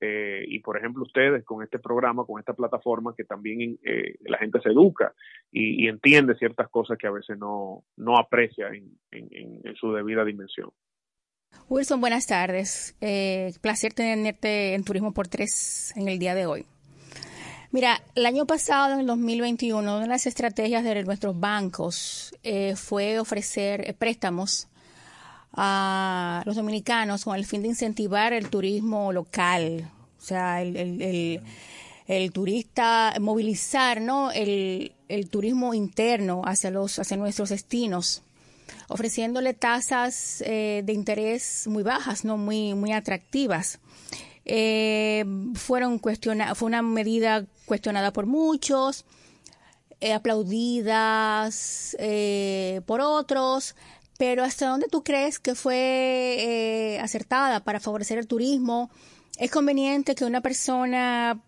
eh, 0.00 0.44
y 0.48 0.58
por 0.58 0.76
ejemplo 0.76 1.04
ustedes 1.04 1.44
con 1.44 1.62
este 1.62 1.78
programa, 1.78 2.24
con 2.24 2.40
esta 2.40 2.52
plataforma 2.52 3.14
que 3.16 3.24
también 3.24 3.78
eh, 3.84 4.16
la 4.24 4.38
gente 4.38 4.60
se 4.60 4.70
educa 4.70 5.14
y, 5.52 5.86
entiende 5.86 6.34
ciertas 6.34 6.68
cosas 6.68 6.98
que 6.98 7.06
a 7.06 7.12
veces 7.12 7.38
no, 7.38 7.84
aprecia 8.18 8.70
en 9.10 9.74
su 9.76 9.92
debida 9.92 10.24
dimensión. 10.24 10.70
Wilson, 11.68 12.00
buenas 12.00 12.26
tardes. 12.26 12.94
Eh, 13.00 13.52
placer 13.60 13.92
tenerte 13.92 14.74
en 14.74 14.84
Turismo 14.84 15.12
por 15.12 15.26
Tres 15.26 15.92
en 15.96 16.06
el 16.06 16.20
día 16.20 16.36
de 16.36 16.46
hoy. 16.46 16.64
Mira, 17.72 18.04
el 18.14 18.24
año 18.24 18.46
pasado, 18.46 18.94
en 18.94 19.00
el 19.00 19.06
2021, 19.06 19.80
una 19.80 20.00
de 20.00 20.06
las 20.06 20.26
estrategias 20.26 20.84
de 20.84 21.02
nuestros 21.02 21.38
bancos 21.40 22.32
eh, 22.44 22.76
fue 22.76 23.18
ofrecer 23.18 23.96
préstamos 23.98 24.68
a 25.52 26.42
los 26.46 26.54
dominicanos 26.54 27.24
con 27.24 27.34
el 27.34 27.44
fin 27.44 27.62
de 27.62 27.68
incentivar 27.68 28.32
el 28.32 28.48
turismo 28.48 29.12
local, 29.12 29.90
o 30.18 30.22
sea, 30.22 30.62
el, 30.62 31.42
el, 32.06 32.32
turista, 32.32 33.12
movilizar 33.20 34.00
¿no? 34.00 34.30
el, 34.30 34.92
el 35.08 35.28
turismo 35.28 35.74
interno 35.74 36.42
hacia, 36.44 36.70
los, 36.70 37.00
hacia 37.00 37.16
nuestros 37.16 37.48
destinos 37.48 38.22
ofreciéndole 38.88 39.54
tasas 39.54 40.42
eh, 40.46 40.82
de 40.84 40.92
interés 40.92 41.66
muy 41.66 41.82
bajas, 41.82 42.24
no 42.24 42.36
muy, 42.36 42.74
muy 42.74 42.92
atractivas. 42.92 43.78
Eh, 44.44 45.24
fueron 45.54 45.98
cuestiona 45.98 46.54
fue 46.54 46.66
una 46.66 46.82
medida 46.82 47.46
cuestionada 47.64 48.12
por 48.12 48.26
muchos, 48.26 49.04
eh, 50.00 50.12
aplaudidas 50.12 51.96
por 52.86 53.00
otros, 53.00 53.74
pero 54.18 54.44
¿hasta 54.44 54.68
dónde 54.68 54.86
tú 54.88 55.02
crees 55.02 55.38
que 55.38 55.54
fue 55.54 56.98
acertada 57.02 57.64
para 57.64 57.80
favorecer 57.80 58.18
el 58.18 58.26
turismo? 58.26 58.90
¿Es 59.38 59.50
conveniente 59.50 60.14
que 60.14 60.24
una 60.24 60.40
persona 60.40 61.42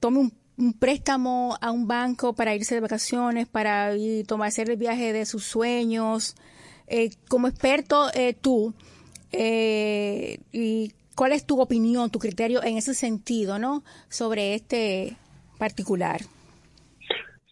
tome 0.00 0.18
un 0.18 0.43
un 0.56 0.78
préstamo 0.78 1.56
a 1.60 1.70
un 1.70 1.88
banco 1.88 2.34
para 2.34 2.54
irse 2.54 2.74
de 2.74 2.80
vacaciones, 2.80 3.48
para 3.48 3.96
ir, 3.96 4.26
tomar, 4.26 4.48
hacer 4.48 4.70
el 4.70 4.76
viaje 4.76 5.12
de 5.12 5.26
sus 5.26 5.44
sueños. 5.44 6.36
Eh, 6.86 7.10
como 7.28 7.48
experto, 7.48 8.08
eh, 8.14 8.34
tú, 8.40 8.74
eh, 9.32 10.38
y 10.52 10.92
¿cuál 11.16 11.32
es 11.32 11.46
tu 11.46 11.60
opinión, 11.60 12.10
tu 12.10 12.18
criterio 12.18 12.62
en 12.62 12.76
ese 12.76 12.94
sentido, 12.94 13.58
no? 13.58 13.82
Sobre 14.08 14.54
este 14.54 15.16
particular. 15.58 16.20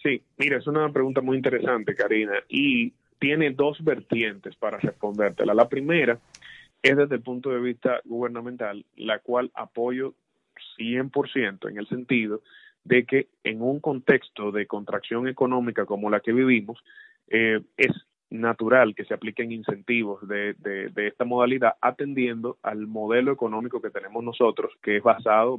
Sí, 0.03 0.23
mira, 0.37 0.59
es 0.59 0.67
una 0.67 0.93
pregunta 0.93 1.21
muy 1.21 1.37
interesante, 1.37 1.95
Karina, 1.95 2.35
y 2.49 2.93
tiene 3.19 3.51
dos 3.51 3.83
vertientes 3.83 4.57
para 4.57 4.79
respondértela. 4.79 5.55
La 5.55 5.69
primera 5.69 6.19
es 6.83 6.97
desde 6.97 7.15
el 7.15 7.23
punto 7.23 7.51
de 7.51 7.61
vista 7.61 8.01
gubernamental, 8.05 8.85
la 8.97 9.21
cual 9.21 9.51
apoyo 9.55 10.15
100% 10.77 11.71
en 11.71 11.79
el 11.79 11.89
sentido 11.89 12.43
de 12.85 13.05
que 13.05 13.29
en 13.45 13.63
un 13.63 13.81
contexto 13.81 14.51
de 14.51 14.67
contracción 14.67 15.29
económica 15.29 15.87
como 15.87 16.11
la 16.11 16.21
que 16.21 16.33
vivimos, 16.33 16.83
eh, 17.29 17.61
es 17.77 17.93
natural 18.31 18.95
que 18.95 19.05
se 19.05 19.15
apliquen 19.15 19.53
incentivos 19.53 20.27
de, 20.27 20.55
de, 20.55 21.07
esta 21.07 21.25
modalidad 21.25 21.75
atendiendo 21.81 22.59
al 22.63 22.87
modelo 22.87 23.31
económico 23.31 23.83
que 23.83 23.91
tenemos 23.91 24.25
nosotros, 24.25 24.73
que 24.83 24.97
es 24.97 25.03
basado 25.03 25.59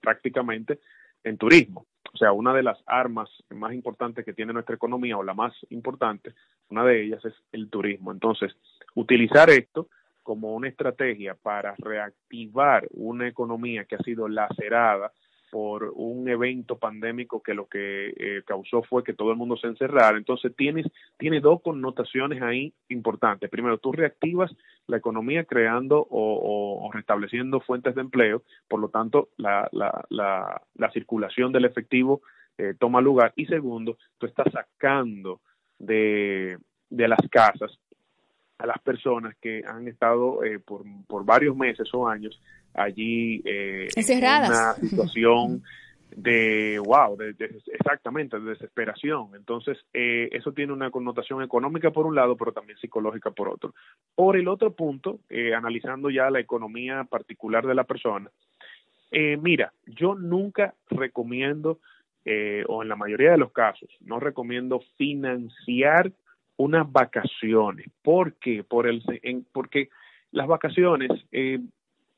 prácticamente 0.00 0.80
en 1.24 1.38
turismo. 1.38 1.86
O 2.12 2.16
sea, 2.16 2.32
una 2.32 2.52
de 2.52 2.62
las 2.62 2.78
armas 2.86 3.30
más 3.50 3.72
importantes 3.72 4.24
que 4.24 4.34
tiene 4.34 4.52
nuestra 4.52 4.74
economía, 4.74 5.16
o 5.16 5.22
la 5.22 5.32
más 5.32 5.54
importante, 5.70 6.34
una 6.68 6.84
de 6.84 7.04
ellas 7.04 7.24
es 7.24 7.34
el 7.52 7.70
turismo. 7.70 8.12
Entonces, 8.12 8.54
utilizar 8.94 9.48
esto 9.48 9.88
como 10.22 10.54
una 10.54 10.68
estrategia 10.68 11.34
para 11.34 11.74
reactivar 11.78 12.86
una 12.90 13.28
economía 13.28 13.84
que 13.84 13.96
ha 13.96 14.02
sido 14.02 14.28
lacerada 14.28 15.12
por 15.50 15.92
un 15.94 16.28
evento 16.28 16.78
pandémico 16.78 17.42
que 17.42 17.54
lo 17.54 17.66
que 17.66 18.14
eh, 18.16 18.42
causó 18.46 18.82
fue 18.82 19.04
que 19.04 19.14
todo 19.14 19.30
el 19.32 19.36
mundo 19.36 19.56
se 19.56 19.66
encerrara. 19.66 20.16
Entonces 20.16 20.54
tienes, 20.56 20.86
tiene 21.18 21.40
dos 21.40 21.60
connotaciones 21.62 22.40
ahí 22.42 22.72
importantes. 22.88 23.50
Primero, 23.50 23.78
tú 23.78 23.92
reactivas 23.92 24.54
la 24.86 24.96
economía 24.96 25.44
creando 25.44 26.06
o, 26.10 26.90
restableciendo 26.92 27.60
fuentes 27.60 27.94
de 27.94 28.00
empleo, 28.00 28.42
por 28.68 28.80
lo 28.80 28.88
tanto 28.88 29.28
la, 29.36 29.68
la, 29.72 30.04
la, 30.08 30.90
circulación 30.92 31.52
del 31.52 31.64
efectivo 31.64 32.22
eh, 32.58 32.74
toma 32.78 33.00
lugar. 33.00 33.32
Y 33.36 33.46
segundo, 33.46 33.96
tú 34.18 34.26
estás 34.26 34.52
sacando 34.52 35.40
de, 35.78 36.58
de 36.88 37.08
las 37.08 37.20
casas 37.30 37.78
a 38.60 38.66
las 38.66 38.78
personas 38.80 39.34
que 39.40 39.62
han 39.66 39.88
estado 39.88 40.44
eh, 40.44 40.58
por, 40.58 40.82
por 41.06 41.24
varios 41.24 41.56
meses 41.56 41.88
o 41.94 42.06
años 42.06 42.40
allí 42.74 43.42
eh, 43.44 43.88
en 43.96 44.18
una 44.18 44.74
situación 44.74 45.62
de 46.16 46.80
wow, 46.84 47.16
de, 47.16 47.34
exactamente, 47.72 48.38
de 48.38 48.50
desesperación. 48.50 49.30
Entonces, 49.34 49.78
eh, 49.92 50.28
eso 50.32 50.52
tiene 50.52 50.72
una 50.72 50.90
connotación 50.90 51.42
económica 51.42 51.90
por 51.90 52.06
un 52.06 52.14
lado, 52.14 52.36
pero 52.36 52.52
también 52.52 52.78
psicológica 52.78 53.30
por 53.30 53.48
otro. 53.48 53.74
Por 54.14 54.36
el 54.36 54.48
otro 54.48 54.72
punto, 54.72 55.20
eh, 55.28 55.54
analizando 55.54 56.10
ya 56.10 56.30
la 56.30 56.40
economía 56.40 57.04
particular 57.04 57.66
de 57.66 57.74
la 57.74 57.84
persona, 57.84 58.30
eh, 59.10 59.36
mira, 59.36 59.72
yo 59.86 60.14
nunca 60.14 60.74
recomiendo, 60.88 61.78
eh, 62.24 62.64
o 62.68 62.82
en 62.82 62.88
la 62.88 62.96
mayoría 62.96 63.32
de 63.32 63.38
los 63.38 63.52
casos, 63.52 63.88
no 64.00 64.20
recomiendo 64.20 64.80
financiar 64.96 66.12
unas 66.60 66.90
vacaciones. 66.92 67.86
¿Por 68.02 68.34
qué? 68.34 68.62
Por 68.62 68.86
el, 68.86 69.02
en, 69.22 69.46
porque 69.50 69.88
las 70.30 70.46
vacaciones 70.46 71.10
eh, 71.32 71.58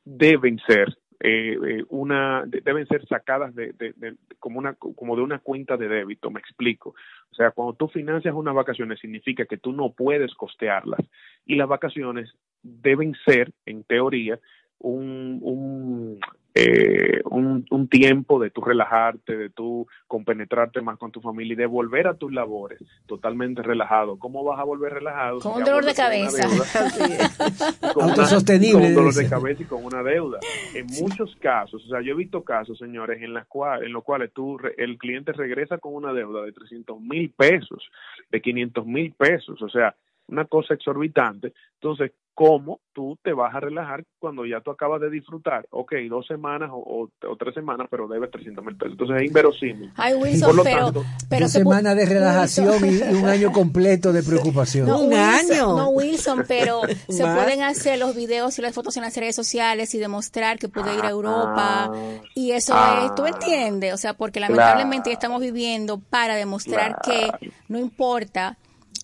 deben 0.05 0.59
ser 0.67 0.99
eh, 1.21 1.57
eh, 1.65 1.85
una 1.91 2.43
deben 2.47 2.85
ser 2.89 3.07
sacadas 3.07 3.55
de, 3.55 3.73
de, 3.73 4.17
como 4.41 4.59
una 4.59 4.75
como 4.75 5.15
de 5.15 5.23
una 5.23 5.39
cuenta 5.39 5.77
de 5.77 5.87
débito 5.87 6.33
me 6.33 6.41
explico 6.41 6.97
o 7.31 7.35
sea 7.37 7.53
cuando 7.53 7.75
tú 7.75 7.87
financias 7.87 8.35
unas 8.35 8.57
vacaciones 8.57 8.99
significa 8.99 9.45
que 9.45 9.57
tú 9.57 9.73
no 9.73 9.93
puedes 9.93 10.35
costearlas 10.35 10.99
y 11.47 11.55
las 11.55 11.69
vacaciones 11.69 12.35
deben 12.65 13.15
ser 13.25 13.53
en 13.67 13.85
teoría 13.85 14.41
un, 14.81 15.39
un 15.43 16.19
eh, 16.55 17.23
un, 17.31 17.65
un, 17.71 17.89
tiempo 17.89 18.39
de 18.39 18.51
tu 18.51 18.61
relajarte, 18.61 19.37
de 19.37 19.51
tu 19.51 19.87
compenetrarte 20.07 20.83
más 20.83 20.99
con 20.99 21.11
tu 21.11 21.21
familia 21.21 21.55
y 21.55 21.57
de 21.57 21.67
volver 21.67 22.07
a 22.07 22.15
tus 22.15 22.33
labores 22.33 22.79
totalmente 23.07 23.63
relajado. 23.63 24.19
¿Cómo 24.19 24.45
vas 24.45 24.61
a 24.61 24.65
volver 24.65 24.93
relajado? 24.93 25.39
Con 25.41 25.55
un 25.55 25.65
dolor 25.65 25.85
de 25.85 25.95
cabeza. 25.95 26.47
con 27.95 28.11
Autosostenible. 28.11 28.73
Con 28.73 28.85
un 28.85 28.95
dolor 28.95 29.15
de 29.15 29.29
cabeza 29.29 29.63
y 29.63 29.67
con 29.67 29.85
una 29.85 30.03
deuda. 30.03 30.41
En 30.75 30.87
muchos 31.01 31.35
casos, 31.37 31.85
o 31.87 31.89
sea, 31.89 32.03
yo 32.03 32.13
he 32.13 32.17
visto 32.17 32.43
casos, 32.43 32.79
señores, 32.79 33.23
en, 33.23 33.33
las 33.33 33.47
en 33.81 33.93
los 33.93 34.05
cuales 34.05 34.31
tú, 34.33 34.59
el 34.77 34.99
cliente 34.99 35.33
regresa 35.33 35.79
con 35.79 35.95
una 35.95 36.13
deuda 36.13 36.43
de 36.43 36.53
300 36.53 37.01
mil 37.01 37.31
pesos, 37.31 37.83
de 38.31 38.41
500 38.41 38.87
mil 38.87 39.13
pesos, 39.13 39.61
o 39.63 39.69
sea, 39.69 39.95
una 40.29 40.45
cosa 40.47 40.75
exorbitante. 40.75 41.53
Entonces, 41.75 42.13
¿cómo 42.35 42.81
tú 42.93 43.19
te 43.23 43.33
vas 43.33 43.55
a 43.55 43.61
relajar 43.61 44.05
cuando 44.19 44.47
ya 44.47 44.61
tú 44.61 44.71
acabas 44.71 45.01
de 45.01 45.11
disfrutar? 45.11 45.67
Ok, 45.71 45.95
dos 46.09 46.27
semanas 46.27 46.71
o, 46.73 47.09
tres 47.39 47.55
semanas, 47.55 47.89
pero 47.91 48.09
debes 48.09 48.31
300 48.31 48.65
mil 48.65 48.77
pesos. 48.77 48.93
Entonces 48.93 49.17
es 49.17 49.27
inverosímil. 49.27 49.93
Ay, 49.97 50.15
Wilson, 50.15 50.61
pero, 50.63 50.93
pero, 51.29 51.47
dos 51.47 51.53
semanas 51.53 51.97
de 51.97 52.07
relajación 52.07 52.75
y, 52.89 53.03
un 53.03 53.27
año 53.27 53.53
completo 53.53 54.13
de 54.13 54.23
preocupación. 54.23 54.87
No, 54.87 55.01
un 55.01 55.15
año. 55.15 55.77
No, 55.77 55.89
Wilson, 55.91 56.45
pero 56.47 56.83
se 57.09 57.25
pueden 57.25 57.63
hacer 57.63 57.99
los 57.99 58.15
videos 58.15 58.59
y 58.59 58.63
las 58.63 58.75
fotos 58.75 58.97
en 58.97 59.03
las 59.03 59.17
redes 59.17 59.37
sociales 59.37 59.95
y 59.95 59.99
demostrar 59.99 60.59
que 60.59 60.69
puede 60.69 60.95
ir 60.97 61.05
a 61.05 61.11
Europa. 61.11 61.91
Ah, 61.93 61.93
y 62.35 62.53
eso 62.53 62.75
es, 62.75 63.15
tú 63.15 63.25
ah. 63.25 63.29
entiendes, 63.29 63.93
o 63.93 63.97
sea, 63.97 64.15
porque 64.15 64.41
lamentablemente 64.41 65.13
estamos 65.13 65.41
viviendo 65.41 65.99
para 65.99 66.37
demostrar 66.37 66.97
que 67.05 67.31
no 67.69 67.79
importa 67.79 68.57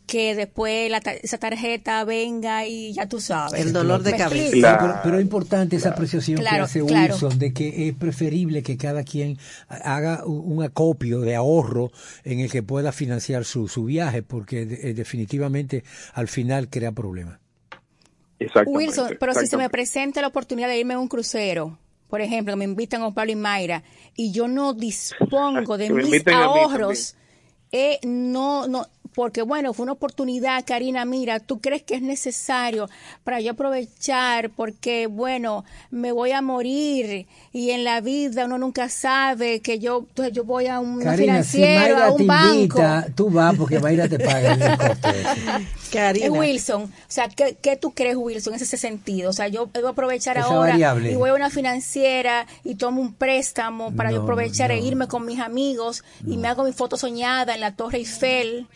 que 0.08 0.34
después 0.34 0.90
esa 1.22 1.36
tarjeta 1.36 2.02
venga 2.04 2.66
y 2.66 2.94
ya 2.94 3.06
tú 3.06 3.20
sabes. 3.20 3.60
El 3.60 3.74
dolor 3.74 4.02
de 4.02 4.16
cabeza. 4.16 5.00
Pero, 5.04 5.18
es 5.18 5.22
importante 5.22 5.76
esa 5.76 5.90
apreciación 5.90 6.40
que 6.40 6.48
hace 6.48 6.82
Wilson 6.82 7.38
de 7.38 7.52
que 7.52 7.88
es 7.88 7.94
preferible 7.94 8.62
que 8.62 8.78
cada 8.78 9.04
quien 9.04 9.38
haga 9.68 10.24
un 10.24 10.62
acopio 10.64 11.20
de 11.20 11.36
ahorro 11.36 11.92
en 12.24 12.40
el 12.40 12.50
que 12.50 12.62
pueda 12.62 12.90
financiar 12.90 13.44
su, 13.44 13.68
su 13.68 13.84
viaje, 13.84 14.22
porque 14.22 14.62
eh, 14.62 14.94
definitivamente 14.94 15.84
al 16.14 16.28
final 16.28 16.68
crea 16.68 16.90
problemas. 16.92 17.38
Wilson, 18.66 19.16
pero 19.20 19.34
si 19.34 19.46
se 19.46 19.58
me 19.58 19.68
presenta 19.68 20.22
la 20.22 20.28
oportunidad 20.28 20.68
de 20.68 20.78
irme 20.78 20.94
a 20.94 20.98
un 20.98 21.08
crucero, 21.08 21.78
por 22.08 22.22
ejemplo, 22.22 22.54
que 22.54 22.56
me 22.56 22.64
invitan 22.64 23.02
a 23.02 23.12
Pablo 23.12 23.32
y 23.32 23.36
Mayra, 23.36 23.82
y 24.16 24.32
yo 24.32 24.48
no 24.48 24.72
dispongo 24.72 25.76
de 25.76 25.90
mis 25.90 26.26
ahorros, 26.26 27.14
eh, 27.70 27.98
no, 28.04 28.66
no, 28.66 28.86
porque 29.18 29.42
bueno, 29.42 29.74
fue 29.74 29.82
una 29.82 29.94
oportunidad, 29.94 30.64
Karina, 30.64 31.04
mira, 31.04 31.40
¿tú 31.40 31.60
crees 31.60 31.82
que 31.82 31.96
es 31.96 32.02
necesario 32.02 32.88
para 33.24 33.40
yo 33.40 33.50
aprovechar? 33.50 34.50
Porque 34.50 35.08
bueno, 35.08 35.64
me 35.90 36.12
voy 36.12 36.30
a 36.30 36.40
morir 36.40 37.26
y 37.52 37.70
en 37.70 37.82
la 37.82 38.00
vida 38.00 38.44
uno 38.44 38.58
nunca 38.58 38.88
sabe 38.88 39.58
que 39.58 39.80
yo, 39.80 40.06
yo 40.32 40.44
voy 40.44 40.68
a 40.68 40.78
un 40.78 41.00
financiero, 41.00 41.96
a 41.96 42.12
un 42.12 42.28
banco. 42.28 42.80
tú 43.16 43.28
vas 43.28 43.56
porque 43.56 43.80
Mayra 43.80 44.08
te 44.08 44.20
paga 44.20 44.52
el. 44.52 45.66
Karina. 45.92 46.30
Wilson, 46.30 46.82
o 46.82 46.90
sea, 47.08 47.28
¿qué, 47.28 47.56
¿qué, 47.60 47.76
tú 47.76 47.90
crees, 47.94 48.14
Wilson, 48.14 48.54
en 48.54 48.60
ese 48.60 48.76
sentido? 48.76 49.30
O 49.30 49.32
sea, 49.32 49.48
yo 49.48 49.68
a 49.74 49.88
aprovechar 49.88 50.38
ahora 50.38 50.76
y 50.78 51.16
voy 51.16 51.30
a 51.30 51.34
una 51.34 51.50
financiera 51.50 52.46
y 52.62 52.76
tomo 52.76 53.00
un 53.00 53.14
préstamo 53.14 53.90
para 53.96 54.12
yo 54.12 54.22
aprovechar 54.22 54.70
e 54.70 54.78
irme 54.78 55.08
con 55.08 55.26
mis 55.26 55.40
amigos 55.40 56.04
y 56.24 56.36
me 56.36 56.46
hago 56.46 56.62
mi 56.62 56.72
foto 56.72 56.96
soñada 56.96 57.56
en 57.56 57.62
la 57.62 57.74
Torre 57.74 57.98
Eiffel 57.98 58.68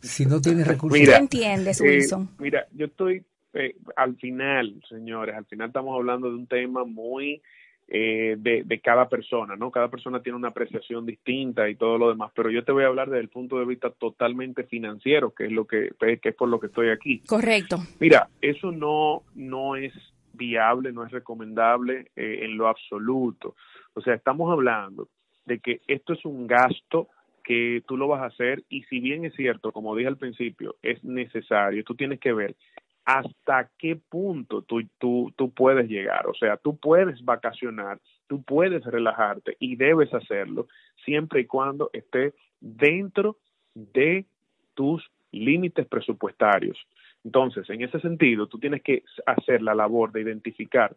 si 0.00 0.26
no 0.26 0.40
tienes 0.40 0.66
recursos. 0.66 0.98
Mira, 0.98 1.18
entiendes, 1.18 1.80
eh, 1.80 1.84
Wilson? 1.84 2.30
mira, 2.38 2.66
yo 2.72 2.86
estoy 2.86 3.24
eh, 3.52 3.76
al 3.96 4.16
final, 4.16 4.82
señores, 4.88 5.34
al 5.34 5.46
final 5.46 5.68
estamos 5.68 5.94
hablando 5.96 6.28
de 6.28 6.34
un 6.36 6.46
tema 6.46 6.84
muy 6.84 7.40
eh, 7.88 8.36
de, 8.38 8.64
de, 8.64 8.80
cada 8.80 9.08
persona, 9.08 9.56
¿no? 9.56 9.70
Cada 9.70 9.88
persona 9.88 10.20
tiene 10.20 10.36
una 10.36 10.48
apreciación 10.48 11.06
distinta 11.06 11.68
y 11.68 11.76
todo 11.76 11.98
lo 11.98 12.08
demás, 12.08 12.32
pero 12.34 12.50
yo 12.50 12.64
te 12.64 12.72
voy 12.72 12.84
a 12.84 12.88
hablar 12.88 13.08
desde 13.08 13.22
el 13.22 13.28
punto 13.28 13.58
de 13.58 13.64
vista 13.64 13.90
totalmente 13.90 14.64
financiero, 14.64 15.32
que 15.32 15.46
es 15.46 15.52
lo 15.52 15.66
que, 15.66 15.90
que 15.98 16.28
es 16.28 16.34
por 16.34 16.48
lo 16.48 16.60
que 16.60 16.66
estoy 16.66 16.90
aquí. 16.90 17.20
Correcto. 17.20 17.78
Mira, 18.00 18.28
eso 18.40 18.72
no, 18.72 19.22
no 19.34 19.76
es 19.76 19.92
viable, 20.32 20.92
no 20.92 21.04
es 21.04 21.12
recomendable 21.12 22.10
en 22.14 22.58
lo 22.58 22.68
absoluto. 22.68 23.54
O 23.94 24.02
sea, 24.02 24.14
estamos 24.14 24.52
hablando 24.52 25.08
de 25.46 25.60
que 25.60 25.80
esto 25.86 26.12
es 26.12 26.24
un 26.24 26.46
gasto 26.46 27.08
que 27.46 27.84
tú 27.86 27.96
lo 27.96 28.08
vas 28.08 28.22
a 28.22 28.26
hacer 28.26 28.64
y 28.68 28.82
si 28.84 28.98
bien 28.98 29.24
es 29.24 29.32
cierto, 29.34 29.70
como 29.70 29.94
dije 29.94 30.08
al 30.08 30.18
principio, 30.18 30.74
es 30.82 31.02
necesario, 31.04 31.84
tú 31.84 31.94
tienes 31.94 32.18
que 32.18 32.32
ver 32.32 32.56
hasta 33.04 33.70
qué 33.78 33.94
punto 33.94 34.62
tú, 34.62 34.82
tú, 34.98 35.32
tú 35.36 35.52
puedes 35.52 35.88
llegar. 35.88 36.26
O 36.26 36.34
sea, 36.34 36.56
tú 36.56 36.76
puedes 36.76 37.24
vacacionar, 37.24 38.00
tú 38.26 38.42
puedes 38.42 38.84
relajarte 38.84 39.56
y 39.60 39.76
debes 39.76 40.12
hacerlo 40.12 40.66
siempre 41.04 41.42
y 41.42 41.46
cuando 41.46 41.88
esté 41.92 42.34
dentro 42.60 43.36
de 43.74 44.26
tus 44.74 45.08
límites 45.30 45.86
presupuestarios. 45.86 46.76
Entonces, 47.22 47.70
en 47.70 47.82
ese 47.82 48.00
sentido, 48.00 48.48
tú 48.48 48.58
tienes 48.58 48.82
que 48.82 49.04
hacer 49.24 49.62
la 49.62 49.76
labor 49.76 50.10
de 50.10 50.22
identificar 50.22 50.96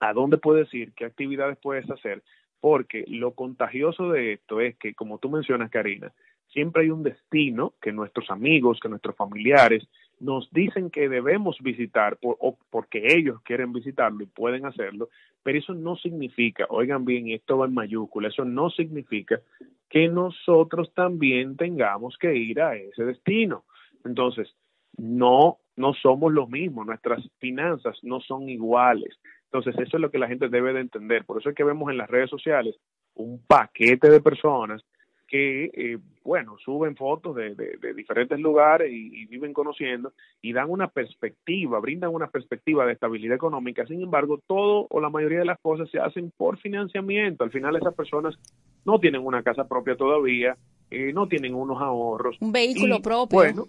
a 0.00 0.14
dónde 0.14 0.38
puedes 0.38 0.72
ir, 0.72 0.94
qué 0.94 1.04
actividades 1.04 1.58
puedes 1.58 1.88
hacer, 1.90 2.22
porque 2.66 3.04
lo 3.06 3.30
contagioso 3.30 4.10
de 4.10 4.32
esto 4.32 4.60
es 4.60 4.76
que, 4.76 4.92
como 4.92 5.18
tú 5.18 5.30
mencionas, 5.30 5.70
Karina, 5.70 6.12
siempre 6.48 6.82
hay 6.82 6.90
un 6.90 7.04
destino 7.04 7.74
que 7.80 7.92
nuestros 7.92 8.28
amigos, 8.28 8.80
que 8.82 8.88
nuestros 8.88 9.14
familiares 9.14 9.86
nos 10.18 10.50
dicen 10.50 10.90
que 10.90 11.08
debemos 11.08 11.58
visitar 11.60 12.18
o 12.22 12.58
porque 12.68 13.14
ellos 13.16 13.40
quieren 13.44 13.72
visitarlo 13.72 14.20
y 14.24 14.26
pueden 14.26 14.66
hacerlo, 14.66 15.10
pero 15.44 15.60
eso 15.60 15.74
no 15.74 15.94
significa, 15.94 16.66
oigan 16.68 17.04
bien, 17.04 17.28
y 17.28 17.34
esto 17.34 17.56
va 17.56 17.66
en 17.66 17.74
mayúscula, 17.74 18.26
eso 18.26 18.44
no 18.44 18.68
significa 18.70 19.40
que 19.88 20.08
nosotros 20.08 20.92
también 20.92 21.56
tengamos 21.56 22.18
que 22.18 22.34
ir 22.34 22.60
a 22.60 22.74
ese 22.74 23.04
destino. 23.04 23.62
Entonces, 24.04 24.52
no 24.96 25.58
no 25.76 25.92
somos 25.94 26.32
los 26.32 26.48
mismos, 26.48 26.86
nuestras 26.86 27.22
finanzas 27.38 27.98
no 28.02 28.20
son 28.20 28.48
iguales. 28.48 29.14
Entonces, 29.52 29.74
eso 29.78 29.96
es 29.96 30.00
lo 30.00 30.10
que 30.10 30.18
la 30.18 30.28
gente 30.28 30.48
debe 30.48 30.72
de 30.72 30.80
entender. 30.80 31.24
Por 31.24 31.40
eso 31.40 31.50
es 31.50 31.54
que 31.54 31.64
vemos 31.64 31.90
en 31.90 31.98
las 31.98 32.10
redes 32.10 32.30
sociales 32.30 32.76
un 33.14 33.40
paquete 33.46 34.10
de 34.10 34.20
personas 34.20 34.82
que, 35.26 35.64
eh, 35.74 35.98
bueno, 36.22 36.56
suben 36.64 36.96
fotos 36.96 37.34
de, 37.34 37.54
de, 37.54 37.94
diferentes 37.94 38.38
lugares 38.38 38.90
y, 38.92 39.26
viven 39.26 39.52
conociendo 39.52 40.12
y 40.40 40.52
dan 40.52 40.70
una 40.70 40.88
perspectiva, 40.88 41.80
brindan 41.80 42.14
una 42.14 42.28
perspectiva 42.28 42.86
de 42.86 42.92
estabilidad 42.92 43.34
económica. 43.34 43.86
Sin 43.86 44.02
embargo, 44.02 44.40
todo 44.46 44.86
o 44.88 45.00
la 45.00 45.10
mayoría 45.10 45.40
de 45.40 45.44
las 45.44 45.58
cosas 45.60 45.90
se 45.90 45.98
hacen 45.98 46.32
por 46.36 46.58
financiamiento. 46.58 47.44
Al 47.44 47.50
final 47.50 47.76
esas 47.76 47.94
personas 47.94 48.36
no 48.84 49.00
tienen 49.00 49.24
una 49.24 49.42
casa 49.42 49.66
propia 49.66 49.96
todavía, 49.96 50.56
eh, 50.90 51.12
no 51.12 51.26
tienen 51.26 51.54
unos 51.54 51.82
ahorros. 51.82 52.36
Un 52.40 52.52
vehículo 52.52 53.02
propio. 53.02 53.38
Bueno, 53.38 53.64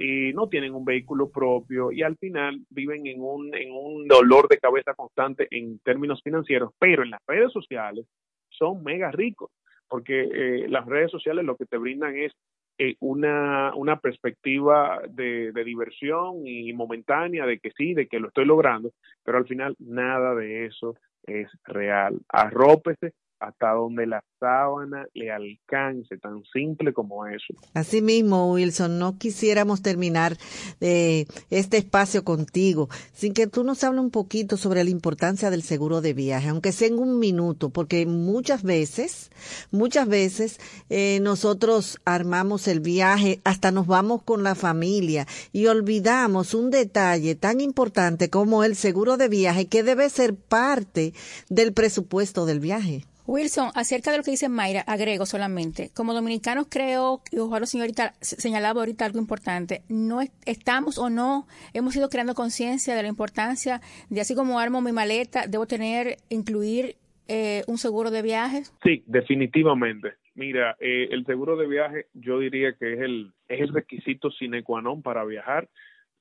y 0.00 0.32
no 0.32 0.48
tienen 0.48 0.74
un 0.74 0.84
vehículo 0.86 1.28
propio 1.28 1.92
y 1.92 2.02
al 2.02 2.16
final 2.16 2.58
viven 2.70 3.06
en 3.06 3.20
un, 3.20 3.54
en 3.54 3.70
un 3.70 4.08
dolor 4.08 4.48
de 4.48 4.56
cabeza 4.56 4.94
constante 4.94 5.46
en 5.50 5.78
términos 5.80 6.22
financieros, 6.24 6.72
pero 6.78 7.02
en 7.02 7.10
las 7.10 7.20
redes 7.26 7.52
sociales 7.52 8.06
son 8.48 8.82
mega 8.82 9.10
ricos 9.10 9.50
porque 9.88 10.22
eh, 10.22 10.68
las 10.68 10.86
redes 10.86 11.10
sociales 11.10 11.44
lo 11.44 11.56
que 11.56 11.66
te 11.66 11.76
brindan 11.76 12.16
es 12.16 12.32
eh, 12.78 12.94
una, 13.00 13.74
una 13.74 14.00
perspectiva 14.00 15.02
de, 15.06 15.52
de, 15.52 15.64
diversión 15.64 16.46
y 16.46 16.72
momentánea 16.72 17.44
de 17.44 17.58
que 17.58 17.72
sí, 17.76 17.92
de 17.92 18.06
que 18.06 18.20
lo 18.20 18.28
estoy 18.28 18.46
logrando, 18.46 18.92
pero 19.22 19.36
al 19.36 19.46
final 19.46 19.76
nada 19.80 20.34
de 20.34 20.64
eso 20.64 20.94
es 21.26 21.48
real. 21.64 22.18
Arrópese 22.28 23.12
hasta 23.40 23.72
donde 23.72 24.06
la 24.06 24.22
sábana 24.38 25.06
le 25.14 25.32
alcance, 25.32 26.18
tan 26.18 26.42
simple 26.52 26.92
como 26.92 27.26
eso. 27.26 27.54
Así 27.74 28.02
mismo, 28.02 28.52
Wilson, 28.52 28.98
no 28.98 29.18
quisiéramos 29.18 29.80
terminar 29.82 30.36
eh, 30.80 31.26
este 31.48 31.78
espacio 31.78 32.22
contigo 32.22 32.88
sin 33.12 33.32
que 33.32 33.46
tú 33.46 33.64
nos 33.64 33.82
hables 33.82 34.02
un 34.02 34.10
poquito 34.10 34.58
sobre 34.58 34.84
la 34.84 34.90
importancia 34.90 35.50
del 35.50 35.62
seguro 35.62 36.02
de 36.02 36.12
viaje, 36.12 36.48
aunque 36.48 36.72
sea 36.72 36.88
en 36.88 36.98
un 36.98 37.18
minuto, 37.18 37.70
porque 37.70 38.04
muchas 38.06 38.62
veces, 38.62 39.30
muchas 39.70 40.06
veces 40.06 40.60
eh, 40.90 41.18
nosotros 41.22 41.98
armamos 42.04 42.68
el 42.68 42.80
viaje, 42.80 43.40
hasta 43.44 43.72
nos 43.72 43.86
vamos 43.86 44.22
con 44.22 44.42
la 44.42 44.54
familia 44.54 45.26
y 45.52 45.66
olvidamos 45.66 46.52
un 46.52 46.70
detalle 46.70 47.34
tan 47.36 47.60
importante 47.60 48.28
como 48.28 48.64
el 48.64 48.76
seguro 48.76 49.16
de 49.16 49.28
viaje 49.28 49.66
que 49.66 49.82
debe 49.82 50.10
ser 50.10 50.34
parte 50.34 51.14
del 51.48 51.72
presupuesto 51.72 52.44
del 52.44 52.60
viaje. 52.60 53.04
Wilson, 53.30 53.70
acerca 53.76 54.10
de 54.10 54.16
lo 54.16 54.24
que 54.24 54.32
dice 54.32 54.48
Mayra, 54.48 54.80
agrego 54.88 55.24
solamente, 55.24 55.90
como 55.94 56.14
dominicanos 56.14 56.66
creo, 56.68 57.20
y 57.30 57.38
ojalá 57.38 57.64
señorita 57.64 58.12
señalaba 58.20 58.80
ahorita 58.80 59.04
algo 59.04 59.20
importante, 59.20 59.82
no 59.88 60.20
estamos 60.46 60.98
o 60.98 61.10
no 61.10 61.46
hemos 61.72 61.94
ido 61.94 62.08
creando 62.08 62.34
conciencia 62.34 62.96
de 62.96 63.02
la 63.02 63.08
importancia 63.08 63.82
de 64.08 64.20
así 64.20 64.34
como 64.34 64.58
armo 64.58 64.80
mi 64.80 64.90
maleta, 64.90 65.46
debo 65.46 65.66
tener, 65.66 66.16
incluir 66.28 66.96
eh, 67.28 67.62
un 67.68 67.78
seguro 67.78 68.10
de 68.10 68.22
viajes. 68.22 68.74
Sí, 68.82 69.04
definitivamente. 69.06 70.14
Mira, 70.34 70.76
eh, 70.80 71.06
el 71.12 71.24
seguro 71.24 71.56
de 71.56 71.68
viaje 71.68 72.06
yo 72.14 72.40
diría 72.40 72.72
que 72.72 72.94
es 72.94 73.00
el, 73.00 73.32
es 73.46 73.60
el 73.60 73.72
requisito 73.72 74.32
sine 74.32 74.64
qua 74.64 74.82
non 74.82 75.02
para 75.02 75.24
viajar 75.24 75.68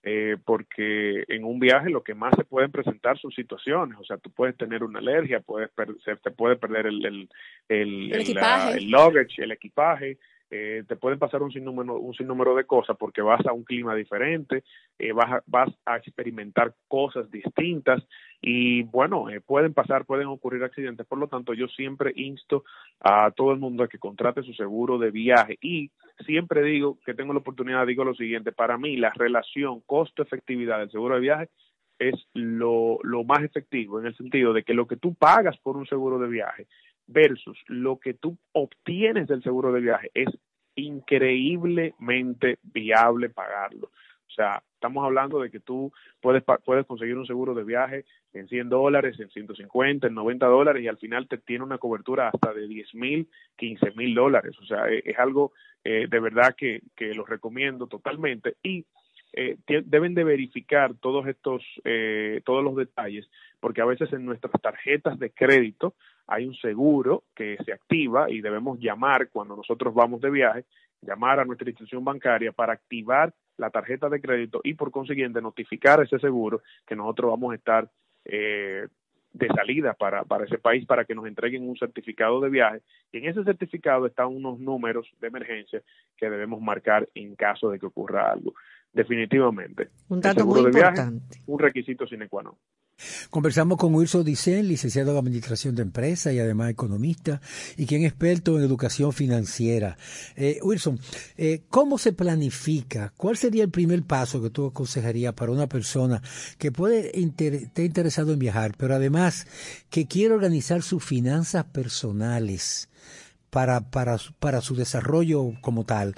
eh, 0.03 0.37
porque 0.45 1.25
en 1.27 1.43
un 1.43 1.59
viaje 1.59 1.89
lo 1.89 2.03
que 2.03 2.13
más 2.13 2.33
se 2.35 2.45
pueden 2.45 2.71
presentar 2.71 3.19
son 3.19 3.31
situaciones, 3.31 3.97
o 3.99 4.03
sea, 4.05 4.17
tú 4.17 4.29
puedes 4.29 4.55
tener 4.55 4.83
una 4.83 4.99
alergia, 4.99 5.41
puedes 5.41 5.69
se 6.05 6.15
te 6.15 6.31
puede 6.31 6.55
perder 6.55 6.87
el, 6.87 7.05
el, 7.05 7.29
el, 7.67 8.11
el, 8.13 8.21
equipaje. 8.21 8.77
el 8.77 8.89
luggage, 8.89 9.43
el 9.43 9.51
equipaje, 9.51 10.17
eh, 10.51 10.83
te 10.87 10.95
pueden 10.95 11.19
pasar 11.19 11.43
un 11.43 11.51
sinnúmero, 11.51 11.99
un 11.99 12.13
sinnúmero 12.15 12.55
de 12.55 12.65
cosas 12.65 12.97
porque 12.97 13.21
vas 13.21 13.45
a 13.45 13.53
un 13.53 13.63
clima 13.63 13.93
diferente, 13.93 14.63
eh, 14.97 15.11
vas, 15.11 15.31
a, 15.31 15.43
vas 15.45 15.69
a 15.85 15.97
experimentar 15.97 16.73
cosas 16.87 17.29
distintas 17.29 18.03
y 18.41 18.83
bueno, 18.83 19.29
eh, 19.29 19.41
pueden 19.41 19.73
pasar, 19.73 20.05
pueden 20.05 20.27
ocurrir 20.27 20.63
accidentes. 20.63 21.05
Por 21.05 21.19
lo 21.19 21.27
tanto, 21.27 21.53
yo 21.53 21.67
siempre 21.67 22.11
insto 22.15 22.63
a 22.99 23.31
todo 23.31 23.51
el 23.51 23.59
mundo 23.59 23.83
a 23.83 23.87
que 23.87 23.99
contrate 23.99 24.41
su 24.41 24.53
seguro 24.53 24.97
de 24.97 25.11
viaje 25.11 25.57
y 25.61 25.91
siempre 26.25 26.63
digo 26.63 26.97
que 27.05 27.13
tengo 27.13 27.33
la 27.33 27.39
oportunidad, 27.39 27.85
digo 27.85 28.03
lo 28.03 28.15
siguiente, 28.15 28.51
para 28.51 28.77
mí 28.77 28.97
la 28.97 29.11
relación 29.11 29.81
costo-efectividad 29.81 30.79
del 30.79 30.91
seguro 30.91 31.15
de 31.15 31.21
viaje 31.21 31.49
es 31.99 32.15
lo, 32.33 32.97
lo 33.03 33.23
más 33.23 33.43
efectivo 33.43 33.99
en 33.99 34.07
el 34.07 34.15
sentido 34.15 34.53
de 34.53 34.63
que 34.63 34.73
lo 34.73 34.87
que 34.87 34.95
tú 34.95 35.13
pagas 35.13 35.57
por 35.57 35.75
un 35.75 35.85
seguro 35.85 36.17
de 36.17 36.29
viaje 36.29 36.67
versus 37.09 37.57
lo 37.67 37.99
que 37.99 38.13
tú 38.13 38.37
obtienes 38.53 39.27
del 39.27 39.43
seguro 39.43 39.73
de 39.73 39.81
viaje 39.81 40.11
es 40.13 40.29
increíblemente 40.75 42.59
viable 42.63 43.29
pagarlo. 43.29 43.87
O 43.87 44.31
sea, 44.31 44.61
estamos 44.75 45.03
hablando 45.03 45.39
de 45.39 45.49
que 45.49 45.59
tú 45.59 45.91
puedes, 46.21 46.43
puedes 46.63 46.85
conseguir 46.85 47.17
un 47.17 47.25
seguro 47.25 47.55
de 47.55 47.63
viaje 47.63 48.05
en 48.33 48.47
100 48.47 48.69
dólares, 48.69 49.19
en 49.19 49.29
150, 49.29 50.07
en 50.07 50.13
90 50.13 50.45
dólares 50.45 50.83
y 50.83 50.87
al 50.87 50.97
final 50.97 51.27
te 51.27 51.39
tiene 51.39 51.63
una 51.63 51.79
cobertura 51.79 52.29
hasta 52.29 52.53
de 52.53 52.67
10 52.67 52.93
mil, 52.93 53.27
15 53.57 53.91
mil 53.95 54.13
dólares. 54.13 54.55
O 54.61 54.65
sea, 54.65 54.87
es, 54.87 55.17
algo 55.17 55.53
eh, 55.83 56.05
de 56.07 56.19
verdad 56.19 56.55
que, 56.55 56.81
que 56.95 57.13
lo 57.15 57.25
recomiendo 57.25 57.87
totalmente 57.87 58.55
y 58.61 58.85
eh, 59.33 59.57
deben 59.67 60.15
de 60.15 60.23
verificar 60.23 60.95
todos 60.95 61.27
estos, 61.27 61.63
eh, 61.83 62.41
todos 62.45 62.63
los 62.63 62.75
detalles, 62.75 63.29
porque 63.59 63.81
a 63.81 63.85
veces 63.85 64.11
en 64.11 64.25
nuestras 64.25 64.53
tarjetas 64.61 65.19
de 65.19 65.31
crédito 65.31 65.93
hay 66.29 66.45
un 66.45 66.55
seguro 66.55 67.23
que 67.35 67.57
se 67.65 67.73
activa 67.73 68.29
y 68.29 68.41
debemos 68.41 68.79
llamar 68.79 69.29
cuando 69.29 69.55
nosotros 69.55 69.93
vamos 69.93 70.21
de 70.21 70.29
viaje, 70.29 70.65
llamar 71.01 71.39
a 71.39 71.45
nuestra 71.45 71.69
institución 71.69 72.03
bancaria 72.05 72.51
para 72.51 72.73
activar 72.73 73.33
la 73.57 73.69
tarjeta 73.69 74.09
de 74.09 74.21
crédito 74.21 74.61
y 74.63 74.75
por 74.75 74.91
consiguiente 74.91 75.41
notificar 75.41 75.99
a 75.99 76.03
ese 76.03 76.19
seguro 76.19 76.61
que 76.85 76.95
nosotros 76.95 77.31
vamos 77.31 77.51
a 77.51 77.55
estar 77.55 77.89
eh, 78.25 78.87
de 79.33 79.47
salida 79.47 79.93
para, 79.93 80.23
para 80.23 80.45
ese 80.45 80.57
país 80.57 80.85
para 80.85 81.05
que 81.05 81.15
nos 81.15 81.25
entreguen 81.25 81.67
un 81.67 81.75
certificado 81.77 82.39
de 82.41 82.49
viaje 82.49 82.81
y 83.11 83.17
en 83.17 83.25
ese 83.25 83.43
certificado 83.43 84.05
están 84.05 84.27
unos 84.27 84.59
números 84.59 85.07
de 85.19 85.27
emergencia 85.27 85.81
que 86.15 86.29
debemos 86.29 86.61
marcar 86.61 87.07
en 87.15 87.35
caso 87.35 87.69
de 87.69 87.79
que 87.79 87.85
ocurra 87.85 88.31
algo. 88.31 88.53
Definitivamente. 88.91 89.89
Un 90.09 90.19
dato 90.19 90.45
muy 90.45 90.61
importante. 90.61 91.37
un 91.45 91.59
requisito 91.59 92.07
sine 92.07 92.27
qua 92.27 92.41
non. 92.41 92.55
Conversamos 93.29 93.77
con 93.77 93.93
Wilson 93.95 94.23
Dicen, 94.23 94.67
licenciado 94.67 95.11
en 95.11 95.17
Administración 95.17 95.75
de 95.75 95.83
Empresas 95.83 96.33
y 96.33 96.39
además 96.39 96.69
economista, 96.69 97.41
y 97.77 97.85
quien 97.85 98.03
es 98.03 98.09
experto 98.09 98.57
en 98.57 98.63
educación 98.65 99.13
financiera. 99.13 99.97
Eh, 100.35 100.59
Wilson, 100.61 100.99
eh, 101.37 101.63
¿cómo 101.69 101.97
se 101.97 102.13
planifica? 102.13 103.13
¿Cuál 103.15 103.37
sería 103.37 103.63
el 103.63 103.69
primer 103.69 104.03
paso 104.03 104.41
que 104.41 104.49
tú 104.49 104.67
aconsejarías 104.67 105.33
para 105.33 105.51
una 105.51 105.67
persona 105.67 106.21
que 106.57 106.71
puede 106.71 107.17
estar 107.19 107.85
interesado 107.85 108.33
en 108.33 108.39
viajar, 108.39 108.73
pero 108.77 108.95
además 108.95 109.47
que 109.89 110.07
quiere 110.07 110.33
organizar 110.33 110.81
sus 110.81 111.03
finanzas 111.03 111.65
personales? 111.65 112.89
Para, 113.49 113.89
para, 113.89 114.17
para 114.37 114.61
su 114.61 114.75
desarrollo 114.75 115.53
como 115.61 115.83
tal, 115.83 116.13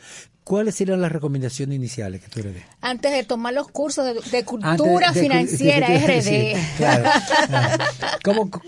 ¿Cuáles 0.51 0.75
serían 0.75 0.99
las 0.99 1.13
recomendaciones 1.13 1.77
iniciales 1.77 2.21
que 2.21 2.27
tú 2.27 2.45
le 2.45 2.51
des? 2.51 2.65
Antes 2.81 3.13
de 3.13 3.23
tomar 3.23 3.53
los 3.53 3.69
cursos 3.69 4.05
de, 4.05 4.43
cultura 4.43 5.13
financiera, 5.13 5.87
RD. 6.07 6.57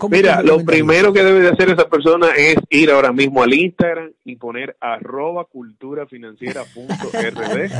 Mira, 0.10 0.40
lo 0.40 0.64
primero 0.64 1.12
que 1.12 1.22
debe 1.22 1.40
de 1.40 1.50
hacer 1.50 1.68
esa 1.68 1.86
persona 1.86 2.28
es 2.38 2.56
ir 2.70 2.90
ahora 2.90 3.12
mismo 3.12 3.42
al 3.42 3.52
Instagram 3.52 4.12
y 4.24 4.36
poner 4.36 4.78
arroba 4.80 5.44
culturafinanciera.rd 5.44 7.70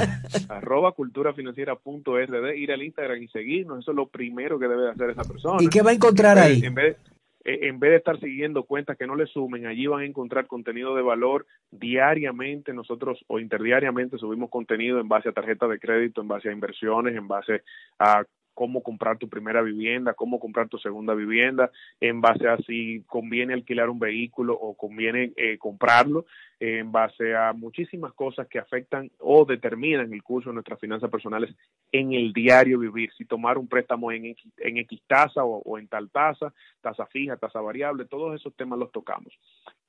arroba 0.50 0.92
culturafinanciera.rd 0.92 2.56
ir 2.56 2.72
al 2.72 2.82
Instagram 2.82 3.22
y 3.22 3.28
seguirnos. 3.28 3.78
Eso 3.78 3.92
es 3.92 3.96
lo 3.96 4.08
primero 4.08 4.58
que 4.58 4.68
debe 4.68 4.82
de 4.82 4.90
hacer 4.90 5.08
esa 5.08 5.24
persona. 5.24 5.62
¿Y 5.62 5.68
qué 5.68 5.80
va 5.80 5.92
a 5.92 5.94
encontrar 5.94 6.38
ahí? 6.38 6.60
En 6.62 6.74
vez, 6.74 6.96
eh, 6.96 7.13
en 7.44 7.78
vez 7.78 7.90
de 7.90 7.96
estar 7.98 8.18
siguiendo 8.20 8.64
cuentas 8.64 8.96
que 8.96 9.06
no 9.06 9.16
le 9.16 9.26
sumen, 9.26 9.66
allí 9.66 9.86
van 9.86 10.00
a 10.00 10.06
encontrar 10.06 10.46
contenido 10.46 10.94
de 10.94 11.02
valor 11.02 11.46
diariamente. 11.70 12.72
Nosotros 12.72 13.22
o 13.26 13.38
interdiariamente 13.38 14.18
subimos 14.18 14.50
contenido 14.50 14.98
en 14.98 15.08
base 15.08 15.28
a 15.28 15.32
tarjeta 15.32 15.68
de 15.68 15.78
crédito, 15.78 16.20
en 16.20 16.28
base 16.28 16.48
a 16.48 16.52
inversiones, 16.52 17.14
en 17.14 17.28
base 17.28 17.62
a 17.98 18.24
cómo 18.54 18.82
comprar 18.82 19.18
tu 19.18 19.28
primera 19.28 19.60
vivienda, 19.60 20.14
cómo 20.14 20.38
comprar 20.38 20.68
tu 20.68 20.78
segunda 20.78 21.12
vivienda, 21.14 21.70
en 22.00 22.20
base 22.20 22.48
a 22.48 22.56
si 22.58 23.02
conviene 23.06 23.52
alquilar 23.52 23.90
un 23.90 23.98
vehículo 23.98 24.54
o 24.54 24.74
conviene 24.74 25.32
eh, 25.36 25.58
comprarlo, 25.58 26.24
en 26.60 26.92
base 26.92 27.34
a 27.34 27.52
muchísimas 27.52 28.14
cosas 28.14 28.46
que 28.48 28.58
afectan 28.58 29.10
o 29.18 29.44
determinan 29.44 30.12
el 30.12 30.22
curso 30.22 30.50
de 30.50 30.54
nuestras 30.54 30.80
finanzas 30.80 31.10
personales 31.10 31.54
en 31.92 32.12
el 32.12 32.32
diario 32.32 32.78
vivir, 32.78 33.10
si 33.18 33.24
tomar 33.24 33.58
un 33.58 33.68
préstamo 33.68 34.12
en 34.12 34.26
X, 34.26 35.02
tasa 35.06 35.44
o, 35.44 35.78
en 35.78 35.88
tal 35.88 36.10
tasa, 36.10 36.52
tasa 36.80 37.06
fija, 37.06 37.36
tasa 37.36 37.60
variable, 37.60 38.06
todos 38.06 38.34
esos 38.34 38.54
temas 38.54 38.78
los 38.78 38.92
tocamos. 38.92 39.32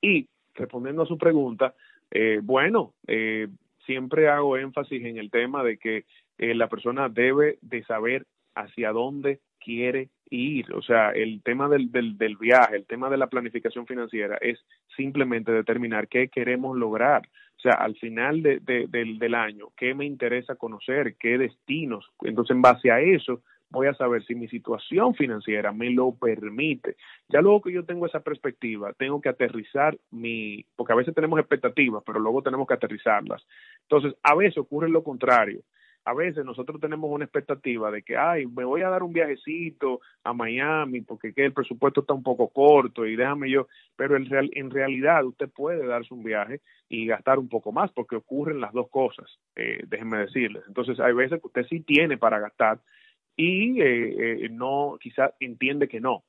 Y 0.00 0.28
respondiendo 0.54 1.02
a 1.02 1.06
su 1.06 1.16
pregunta, 1.16 1.74
eh, 2.10 2.40
bueno, 2.42 2.92
eh, 3.06 3.48
siempre 3.86 4.28
hago 4.28 4.56
énfasis 4.56 5.04
en 5.04 5.18
el 5.18 5.30
tema 5.30 5.62
de 5.62 5.78
que 5.78 6.04
la 6.38 6.68
persona 6.68 7.08
debe 7.08 7.56
de 7.62 7.82
saber 7.84 8.26
hacia 8.56 8.90
dónde 8.90 9.40
quiere 9.60 10.10
ir. 10.30 10.72
O 10.74 10.82
sea, 10.82 11.10
el 11.10 11.42
tema 11.42 11.68
del, 11.68 11.90
del, 11.92 12.36
viaje, 12.36 12.76
el 12.76 12.86
tema 12.86 13.08
de 13.10 13.16
la 13.16 13.28
planificación 13.28 13.86
financiera 13.86 14.36
es 14.40 14.58
simplemente 14.96 15.52
determinar 15.52 16.08
qué 16.08 16.28
queremos 16.28 16.76
lograr. 16.76 17.28
O 17.56 17.60
sea, 17.60 17.72
al 17.72 17.96
final 17.96 18.42
de, 18.42 18.60
del, 18.60 19.18
del 19.18 19.34
año, 19.34 19.68
¿qué 19.76 19.94
me 19.94 20.04
interesa 20.04 20.56
conocer? 20.56 21.16
¿Qué 21.18 21.38
destinos? 21.38 22.10
Entonces, 22.22 22.54
en 22.54 22.62
base 22.62 22.90
a 22.90 23.00
eso, 23.00 23.42
voy 23.70 23.88
a 23.88 23.94
saber 23.94 24.24
si 24.24 24.34
mi 24.34 24.48
situación 24.48 25.14
financiera 25.14 25.72
me 25.72 25.90
lo 25.90 26.14
permite. 26.14 26.96
Ya 27.28 27.40
luego 27.40 27.62
que 27.62 27.72
yo 27.72 27.84
tengo 27.84 28.06
esa 28.06 28.20
perspectiva, 28.20 28.92
tengo 28.94 29.20
que 29.20 29.28
aterrizar 29.28 29.98
mi, 30.10 30.64
porque 30.76 30.92
a 30.92 30.96
veces 30.96 31.14
tenemos 31.14 31.38
expectativas, 31.40 32.02
pero 32.06 32.20
luego 32.20 32.42
tenemos 32.42 32.66
que 32.66 32.74
aterrizarlas. 32.74 33.44
Entonces, 33.82 34.14
a 34.22 34.34
veces 34.34 34.58
ocurre 34.58 34.88
lo 34.88 35.02
contrario. 35.02 35.62
A 36.06 36.14
veces 36.14 36.44
nosotros 36.44 36.80
tenemos 36.80 37.10
una 37.10 37.24
expectativa 37.24 37.90
de 37.90 38.02
que, 38.02 38.16
ay, 38.16 38.46
me 38.46 38.64
voy 38.64 38.82
a 38.82 38.88
dar 38.88 39.02
un 39.02 39.12
viajecito 39.12 40.00
a 40.24 40.32
Miami 40.32 41.02
porque 41.02 41.34
que 41.34 41.44
el 41.44 41.52
presupuesto 41.52 42.00
está 42.00 42.14
un 42.14 42.22
poco 42.22 42.48
corto 42.48 43.04
y 43.04 43.16
déjame 43.16 43.50
yo, 43.50 43.68
pero 43.96 44.16
en, 44.16 44.26
real, 44.26 44.50
en 44.54 44.70
realidad 44.70 45.24
usted 45.24 45.50
puede 45.50 45.86
darse 45.86 46.14
un 46.14 46.22
viaje 46.22 46.60
y 46.88 47.06
gastar 47.06 47.38
un 47.38 47.48
poco 47.48 47.72
más 47.72 47.92
porque 47.92 48.16
ocurren 48.16 48.60
las 48.60 48.72
dos 48.72 48.88
cosas, 48.88 49.26
eh, 49.56 49.82
déjenme 49.86 50.18
decirles. 50.18 50.62
Entonces, 50.66 50.98
hay 51.00 51.12
veces 51.12 51.40
que 51.40 51.46
usted 51.48 51.66
sí 51.68 51.80
tiene 51.80 52.16
para 52.16 52.38
gastar, 52.38 52.78
y 53.36 53.80
eh, 53.82 54.44
eh, 54.44 54.48
no, 54.50 54.96
quizás 55.00 55.32
entiende 55.40 55.88
que 55.88 56.00
no. 56.00 56.24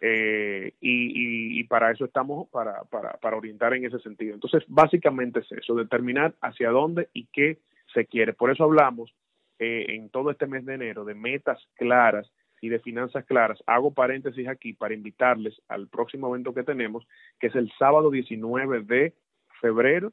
Eh, 0.00 0.74
y, 0.80 1.58
y, 1.60 1.64
para 1.64 1.90
eso 1.90 2.04
estamos, 2.04 2.48
para, 2.50 2.82
para, 2.84 3.14
para 3.14 3.36
orientar 3.36 3.74
en 3.74 3.84
ese 3.84 3.98
sentido. 3.98 4.34
Entonces, 4.34 4.64
básicamente 4.68 5.40
es 5.40 5.52
eso, 5.52 5.74
determinar 5.74 6.34
hacia 6.40 6.70
dónde 6.70 7.08
y 7.12 7.26
qué 7.32 7.58
se 7.92 8.06
quiere. 8.06 8.32
Por 8.32 8.50
eso 8.50 8.64
hablamos 8.64 9.14
eh, 9.58 9.86
en 9.88 10.10
todo 10.10 10.30
este 10.30 10.46
mes 10.46 10.64
de 10.64 10.74
enero 10.74 11.04
de 11.04 11.14
metas 11.14 11.58
claras 11.74 12.30
y 12.60 12.68
de 12.68 12.80
finanzas 12.80 13.24
claras. 13.24 13.62
Hago 13.66 13.92
paréntesis 13.92 14.48
aquí 14.48 14.72
para 14.72 14.94
invitarles 14.94 15.60
al 15.68 15.88
próximo 15.88 16.28
evento 16.28 16.54
que 16.54 16.64
tenemos, 16.64 17.06
que 17.38 17.48
es 17.48 17.54
el 17.54 17.70
sábado 17.78 18.10
19 18.10 18.82
de 18.82 19.14
febrero, 19.60 20.12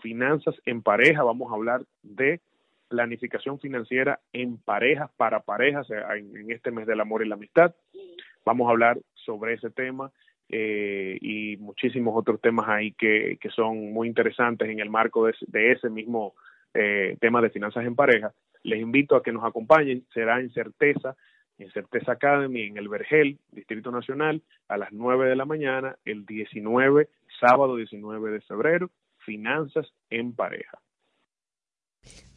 finanzas 0.00 0.54
en 0.66 0.82
pareja. 0.82 1.22
Vamos 1.22 1.50
a 1.50 1.54
hablar 1.54 1.84
de 2.02 2.40
planificación 2.88 3.60
financiera 3.60 4.20
en 4.32 4.58
parejas, 4.58 5.10
para 5.16 5.40
parejas, 5.40 5.86
en, 5.90 6.50
este 6.50 6.70
mes 6.70 6.86
del 6.86 7.00
amor 7.00 7.24
y 7.24 7.28
la 7.28 7.34
amistad. 7.34 7.74
Vamos 8.44 8.66
a 8.68 8.70
hablar 8.70 8.98
sobre 9.14 9.54
ese 9.54 9.70
tema 9.70 10.10
eh, 10.48 11.18
y 11.20 11.56
muchísimos 11.58 12.14
otros 12.16 12.40
temas 12.40 12.68
ahí 12.68 12.92
que, 12.92 13.36
que, 13.40 13.50
son 13.50 13.92
muy 13.92 14.08
interesantes 14.08 14.68
en 14.68 14.80
el 14.80 14.88
marco 14.88 15.26
de, 15.26 15.72
ese 15.72 15.90
mismo 15.90 16.34
eh, 16.74 17.16
tema 17.20 17.40
de 17.40 17.50
finanzas 17.50 17.84
en 17.84 17.94
pareja. 17.94 18.32
Les 18.62 18.80
invito 18.80 19.16
a 19.16 19.22
que 19.22 19.32
nos 19.32 19.44
acompañen, 19.44 20.04
será 20.12 20.40
en 20.40 20.50
Certeza, 20.50 21.16
en 21.58 21.70
Certeza 21.70 22.12
Academy, 22.12 22.62
en 22.62 22.76
el 22.76 22.88
Vergel, 22.88 23.38
Distrito 23.50 23.90
Nacional, 23.90 24.42
a 24.68 24.76
las 24.76 24.92
9 24.92 25.28
de 25.28 25.36
la 25.36 25.44
mañana, 25.44 25.96
el 26.04 26.24
19, 26.24 27.08
sábado 27.40 27.76
19 27.76 28.30
de 28.30 28.40
febrero, 28.42 28.90
finanzas 29.18 29.92
en 30.10 30.34
pareja. 30.34 30.78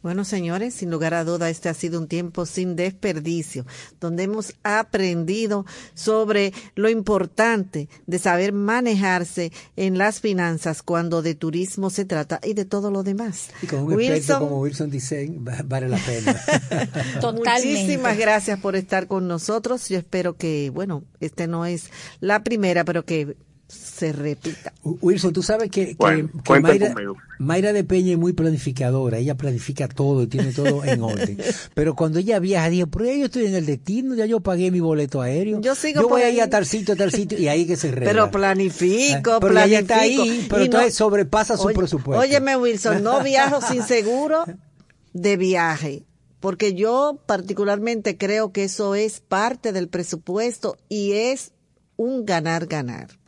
Bueno, 0.02 0.24
señores, 0.24 0.74
sin 0.74 0.90
lugar 0.90 1.14
a 1.14 1.22
duda, 1.22 1.48
este 1.48 1.68
ha 1.68 1.74
sido 1.74 2.00
un 2.00 2.08
tiempo 2.08 2.44
sin 2.44 2.74
desperdicio, 2.74 3.64
donde 4.00 4.24
hemos 4.24 4.54
aprendido 4.64 5.64
sobre 5.94 6.52
lo 6.74 6.88
importante 6.88 7.88
de 8.08 8.18
saber 8.18 8.52
manejarse 8.52 9.52
en 9.76 9.98
las 9.98 10.20
finanzas 10.20 10.82
cuando 10.82 11.22
de 11.22 11.36
turismo 11.36 11.88
se 11.88 12.04
trata 12.04 12.40
y 12.42 12.54
de 12.54 12.64
todo 12.64 12.90
lo 12.90 13.04
demás. 13.04 13.50
Y 13.62 13.68
con 13.68 13.84
un 13.84 13.92
Wilson, 13.92 14.40
como 14.40 14.60
Wilson 14.60 14.90
dice, 14.90 15.32
vale 15.38 15.88
la 15.88 15.98
pena. 15.98 16.40
Muchísimas 17.34 18.18
gracias 18.18 18.58
por 18.58 18.74
estar 18.74 19.06
con 19.06 19.28
nosotros. 19.28 19.88
Yo 19.88 19.98
espero 19.98 20.36
que, 20.36 20.70
bueno, 20.70 21.04
este 21.20 21.46
no 21.46 21.64
es 21.64 21.90
la 22.18 22.42
primera, 22.42 22.84
pero 22.84 23.04
que 23.04 23.36
se 23.72 24.12
repita. 24.12 24.72
Wilson, 24.82 25.32
tú 25.32 25.42
sabes 25.42 25.70
que, 25.70 25.96
Mayra, 27.38 27.72
de 27.72 27.84
Peña 27.84 28.12
es 28.12 28.18
muy 28.18 28.32
planificadora, 28.32 29.18
ella 29.18 29.36
planifica 29.36 29.88
todo 29.88 30.22
y 30.22 30.26
tiene 30.26 30.52
todo 30.52 30.84
en 30.84 31.02
orden. 31.02 31.38
Pero 31.74 31.94
cuando 31.94 32.18
ella 32.18 32.38
viaja, 32.38 32.68
dice, 32.68 32.86
pero 32.86 33.06
ya 33.06 33.14
yo 33.14 33.24
estoy 33.26 33.46
en 33.46 33.54
el 33.54 33.66
destino, 33.66 34.14
ya 34.14 34.26
yo 34.26 34.40
pagué 34.40 34.70
mi 34.70 34.80
boleto 34.80 35.22
aéreo. 35.22 35.60
Yo 35.60 35.74
sigo 35.74 36.02
Yo 36.02 36.08
voy 36.08 36.22
a 36.22 36.30
ir 36.30 36.42
a 36.42 36.50
tal 36.50 36.66
sitio, 36.66 36.94
a 36.94 36.96
tal 36.96 37.10
sitio, 37.10 37.38
y 37.38 37.48
ahí 37.48 37.66
que 37.66 37.76
se 37.76 37.90
regla. 37.90 38.10
Pero 38.10 38.30
planifico, 38.30 39.32
ah, 39.32 39.40
pero 39.40 39.54
planifico. 39.54 39.80
está 39.80 40.00
ahí, 40.00 40.46
pero 40.48 40.64
entonces 40.64 40.94
sobrepasa 40.94 41.56
su 41.56 41.68
presupuesto. 41.72 42.20
Óyeme, 42.20 42.56
Wilson, 42.56 43.02
no 43.02 43.20
viajo 43.24 43.60
sin 43.62 43.82
seguro 43.82 44.44
de 45.12 45.36
viaje 45.36 46.04
porque 46.40 46.74
yo 46.74 47.20
particularmente 47.24 48.18
creo 48.18 48.52
que 48.52 48.64
eso 48.64 48.96
es 48.96 49.20
parte 49.20 49.72
del 49.72 49.88
presupuesto 49.88 50.76
y 50.88 51.12
es 51.12 51.52
un 51.96 52.26
ganar-ganar. 52.26 53.21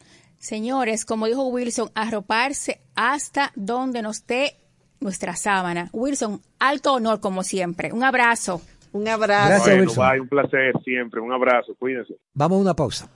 Señores, 0.45 1.07
como 1.07 1.25
dijo 1.27 1.47
Wilson, 1.47 1.91
arroparse 1.95 2.83
hasta 2.95 3.51
donde 3.55 4.03
nos 4.03 4.27
dé 4.27 4.59
nuestra 5.01 5.37
sábana. 5.37 5.89
Wilson, 5.95 6.43
alto 6.59 6.93
honor 6.93 7.21
como 7.21 7.43
siempre. 7.43 7.91
Un 7.95 8.05
abrazo. 8.05 8.61
Un 8.93 9.09
abrazo. 9.09 9.49
Gracias, 9.49 9.81
Wilson. 9.81 10.21
un 10.21 10.29
placer 10.29 10.75
siempre. 10.85 11.23
Un 11.23 11.33
abrazo. 11.33 11.75
Cuídense. 11.79 12.17
Vamos 12.35 12.59
a 12.59 12.61
una 12.61 12.75
pausa. 12.75 13.09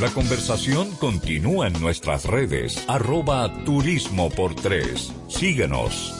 La 0.00 0.08
conversación 0.12 0.90
continúa 0.96 1.68
en 1.68 1.80
nuestras 1.80 2.24
redes. 2.24 2.84
Arroba 2.88 3.48
Turismo 3.64 4.30
por 4.30 4.56
Tres. 4.56 5.14
Síguenos. 5.28 6.19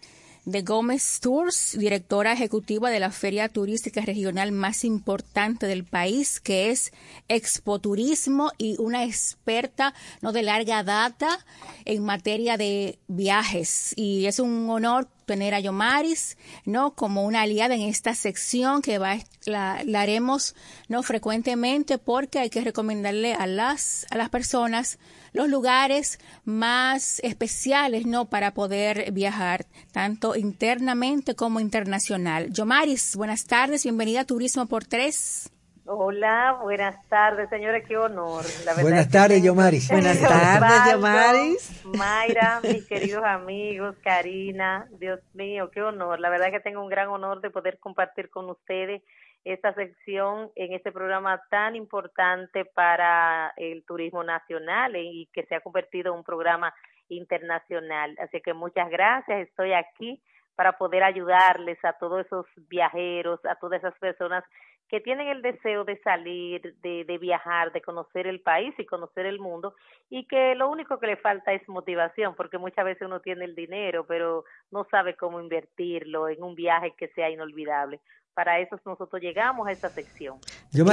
de 0.44 0.62
Gómez 0.62 1.20
Tours, 1.20 1.76
directora 1.78 2.32
ejecutiva 2.32 2.90
de 2.90 3.00
la 3.00 3.10
feria 3.10 3.48
turística 3.48 4.00
regional 4.00 4.52
más 4.52 4.84
importante 4.84 5.66
del 5.66 5.84
país, 5.84 6.40
que 6.40 6.70
es 6.70 6.92
Expo 7.28 7.78
Turismo 7.78 8.50
y 8.58 8.76
una 8.78 9.04
experta 9.04 9.94
no 10.22 10.32
de 10.32 10.42
larga 10.42 10.82
data 10.82 11.44
en 11.84 12.04
materia 12.04 12.56
de 12.56 12.98
viajes. 13.08 13.92
Y 13.96 14.26
es 14.26 14.38
un 14.38 14.68
honor 14.70 15.08
tener 15.30 15.54
a 15.54 15.60
Yomaris, 15.60 16.36
¿no? 16.64 16.96
Como 16.96 17.24
una 17.24 17.42
aliada 17.42 17.76
en 17.76 17.82
esta 17.82 18.16
sección 18.16 18.82
que 18.82 18.98
va, 18.98 19.16
la, 19.46 19.80
la, 19.84 20.00
haremos, 20.00 20.56
¿no? 20.88 21.04
Frecuentemente 21.04 21.98
porque 21.98 22.40
hay 22.40 22.50
que 22.50 22.62
recomendarle 22.62 23.34
a 23.34 23.46
las, 23.46 24.08
a 24.10 24.16
las 24.16 24.28
personas 24.28 24.98
los 25.32 25.48
lugares 25.48 26.18
más 26.44 27.20
especiales, 27.20 28.06
¿no? 28.06 28.28
Para 28.28 28.54
poder 28.54 29.12
viajar, 29.12 29.66
tanto 29.92 30.34
internamente 30.34 31.36
como 31.36 31.60
internacional. 31.60 32.52
Yomaris, 32.52 33.14
buenas 33.14 33.44
tardes, 33.44 33.84
bienvenida 33.84 34.22
a 34.22 34.24
Turismo 34.24 34.66
por 34.66 34.84
Tres. 34.84 35.48
Hola, 35.92 36.56
buenas 36.62 37.04
tardes, 37.08 37.50
señora, 37.50 37.80
qué 37.82 37.96
honor. 37.96 38.44
buenas 38.80 39.10
tardes, 39.10 39.42
Yomaris. 39.42 39.90
Buenas 39.90 40.20
tardes, 40.28 40.92
Yomaris. 40.92 41.84
Mayra, 41.84 42.60
mis 42.62 42.86
queridos 42.88 43.24
amigos, 43.24 43.96
Karina, 44.00 44.86
Dios 45.00 45.18
mío, 45.34 45.68
qué 45.72 45.82
honor. 45.82 46.20
La 46.20 46.30
verdad 46.30 46.52
que 46.52 46.60
tengo 46.60 46.80
un 46.80 46.88
gran 46.88 47.08
honor 47.08 47.40
de 47.40 47.50
poder 47.50 47.80
compartir 47.80 48.30
con 48.30 48.48
ustedes 48.48 49.02
esta 49.42 49.74
sección 49.74 50.52
en 50.54 50.74
este 50.74 50.92
programa 50.92 51.42
tan 51.50 51.74
importante 51.74 52.64
para 52.66 53.52
el 53.56 53.82
turismo 53.82 54.22
nacional 54.22 54.94
y 54.94 55.28
que 55.32 55.44
se 55.46 55.56
ha 55.56 55.60
convertido 55.60 56.12
en 56.12 56.18
un 56.18 56.24
programa 56.24 56.72
internacional. 57.08 58.16
Así 58.20 58.40
que 58.40 58.54
muchas 58.54 58.88
gracias, 58.90 59.48
estoy 59.48 59.72
aquí 59.72 60.22
para 60.60 60.76
poder 60.76 61.02
ayudarles 61.02 61.82
a 61.86 61.94
todos 61.94 62.26
esos 62.26 62.44
viajeros, 62.68 63.40
a 63.46 63.54
todas 63.54 63.78
esas 63.78 63.98
personas 63.98 64.44
que 64.90 65.00
tienen 65.00 65.28
el 65.28 65.40
deseo 65.40 65.84
de 65.84 65.98
salir, 66.02 66.76
de, 66.82 67.04
de, 67.06 67.16
viajar, 67.16 67.72
de 67.72 67.80
conocer 67.80 68.26
el 68.26 68.42
país 68.42 68.74
y 68.76 68.84
conocer 68.84 69.24
el 69.24 69.38
mundo, 69.38 69.72
y 70.10 70.26
que 70.26 70.54
lo 70.56 70.68
único 70.68 70.98
que 71.00 71.06
le 71.06 71.16
falta 71.16 71.54
es 71.54 71.66
motivación, 71.66 72.34
porque 72.36 72.58
muchas 72.58 72.84
veces 72.84 73.06
uno 73.06 73.20
tiene 73.20 73.46
el 73.46 73.54
dinero, 73.54 74.04
pero 74.06 74.44
no 74.70 74.86
sabe 74.90 75.16
cómo 75.16 75.40
invertirlo 75.40 76.28
en 76.28 76.42
un 76.42 76.54
viaje 76.54 76.92
que 76.98 77.08
sea 77.14 77.30
inolvidable. 77.30 77.98
Para 78.34 78.58
eso 78.58 78.78
nosotros 78.84 79.22
llegamos 79.22 79.66
a 79.66 79.72
esta 79.72 79.88
sección. 79.88 80.40
Yo, 80.72 80.84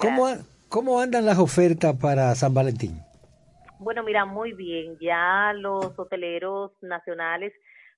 ¿cómo, 0.00 0.34
¿cómo 0.68 1.00
andan 1.00 1.26
las 1.26 1.38
ofertas 1.38 1.94
para 1.94 2.34
San 2.34 2.52
Valentín? 2.54 3.00
Bueno, 3.78 4.02
mira, 4.02 4.24
muy 4.24 4.52
bien. 4.52 4.96
Ya 5.00 5.52
los 5.54 5.96
hoteleros 5.96 6.72
nacionales 6.82 7.52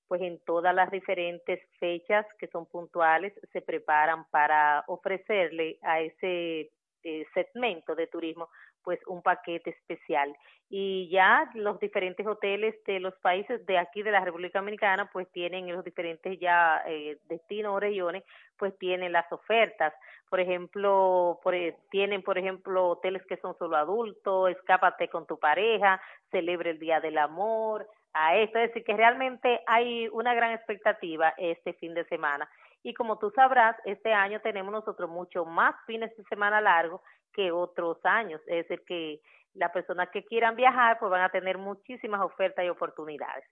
pues 0.09 0.21
en 0.23 0.39
todas 0.41 0.75
las 0.75 0.91
diferentes 0.91 1.61
fechas 1.79 2.27
que 2.39 2.47
son 2.49 2.67
puntuales 2.67 3.33
se 3.53 3.63
preparan 3.63 4.25
para 4.31 4.85
ofrecerle 4.87 5.79
a 5.83 6.01
ese 6.01 6.71
eh, 7.03 7.27
segmento 7.35 7.95
de 7.95 8.07
turismo 8.07 8.49
pues 8.83 9.01
un 9.07 9.23
paquete 9.23 9.71
especial. 9.71 10.37
Y 10.69 11.09
ya 11.11 11.51
los 11.55 11.81
diferentes 11.81 12.27
hoteles 12.27 12.75
de 12.85 13.01
los 13.01 13.15
países 13.17 13.65
de 13.67 13.79
aquí 13.79 14.03
de 14.03 14.11
la 14.13 14.25
República 14.25 14.59
Dominicana 14.59 15.11
pues 15.13 15.31
tienen 15.33 15.73
los 15.73 15.85
diferentes 15.85 16.39
ya 16.39 16.83
eh, 16.87 17.19
destinos 17.29 17.75
o 17.75 17.81
regiones 17.81 18.25
pues 18.59 18.77
tienen 18.79 19.13
las 19.13 19.31
ofertas. 19.33 19.95
Por 20.29 20.41
ejemplo 20.41 21.41
por, 21.43 21.55
eh, 21.55 21.77
tienen 21.91 22.23
por 22.23 22.39
ejemplo 22.39 22.89
hoteles 22.89 23.25
que 23.27 23.39
son 23.39 23.57
solo 23.59 23.77
adultos 23.77 24.51
escápate 24.51 25.09
con 25.09 25.27
tu 25.27 25.39
pareja 25.39 26.01
celebre 26.31 26.71
el 26.71 26.79
día 26.79 27.01
del 27.01 27.19
amor 27.19 27.89
a 28.15 28.37
esto. 28.37 28.59
Es 28.59 28.69
decir, 28.69 28.85
que 28.85 28.97
realmente 28.97 29.61
hay 29.67 30.09
una 30.09 30.35
gran 30.35 30.53
expectativa 30.53 31.35
este 31.37 31.75
fin 31.75 31.95
de 31.95 32.05
semana. 32.05 32.49
Y 32.83 32.95
como 32.95 33.19
tú 33.19 33.31
sabrás, 33.31 33.77
este 33.85 34.13
año 34.13 34.41
tenemos 34.41 34.73
nosotros 34.73 35.11
mucho 35.11 35.45
más 35.45 35.75
fines 35.87 36.17
de 36.17 36.25
semana 36.25 36.61
largos 36.61 37.01
que 37.33 37.51
otros 37.51 37.99
años. 38.05 38.41
Es 38.47 38.69
decir, 38.69 38.85
que 38.87 39.21
las 39.55 39.71
personas 39.73 40.09
que 40.11 40.25
quieran 40.25 40.57
viajar 40.57 40.99
pues 40.99 41.11
van 41.11 41.23
a 41.23 41.31
tener 41.31 41.59
muchísimas 41.59 42.21
ofertas 42.21 42.65
y 42.65 42.69
oportunidades. 42.69 43.45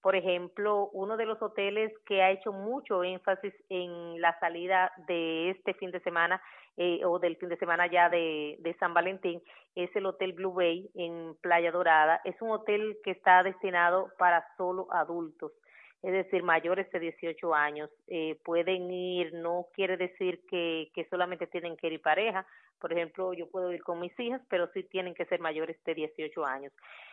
Por 0.00 0.14
ejemplo, 0.14 0.88
uno 0.92 1.16
de 1.16 1.26
los 1.26 1.40
hoteles 1.42 1.92
que 2.06 2.22
ha 2.22 2.30
hecho 2.30 2.52
mucho 2.52 3.02
énfasis 3.02 3.52
en 3.68 4.20
la 4.20 4.38
salida 4.38 4.92
de 5.08 5.50
este 5.50 5.74
fin 5.74 5.90
de 5.90 6.00
semana 6.00 6.40
eh, 6.76 7.00
o 7.04 7.18
del 7.18 7.36
fin 7.36 7.48
de 7.48 7.56
semana 7.56 7.90
ya 7.90 8.08
de, 8.08 8.76
San 8.78 8.94
Valentín 8.94 9.42
es 9.74 9.94
el 9.96 10.06
Hotel 10.06 10.32
Blue 10.34 10.52
Bay 10.52 10.88
en 10.94 11.34
Playa 11.40 11.72
Dorada. 11.72 12.20
Es 12.24 12.40
un 12.40 12.50
hotel 12.50 12.98
que 13.02 13.10
está 13.10 13.42
destinado 13.42 14.08
para 14.18 14.44
solo 14.56 14.86
adultos 14.92 15.52
es 16.00 16.12
decir, 16.12 16.44
mayores 16.44 16.88
de 16.92 17.00
18 17.00 17.54
años, 17.54 17.90
eh, 18.06 18.38
pueden 18.44 18.88
ir, 18.88 19.34
no 19.34 19.66
quiere 19.74 19.96
decir 19.96 20.40
que, 20.48 20.92
que 20.94 21.04
solamente 21.06 21.48
tienen 21.48 21.76
que 21.76 21.88
ir 21.88 22.00
pareja, 22.00 22.46
por 22.80 22.92
ejemplo, 22.92 23.32
yo 23.32 23.50
puedo 23.50 23.72
ir 23.72 23.82
con 23.82 24.00
mis 24.00 24.18
hijas, 24.18 24.40
pero 24.48 24.68
sí 24.72 24.82
tienen 24.84 25.14
que 25.14 25.26
ser 25.26 25.40
mayores 25.40 25.76
de 25.84 25.94
18 25.94 26.44
años. 26.44 26.72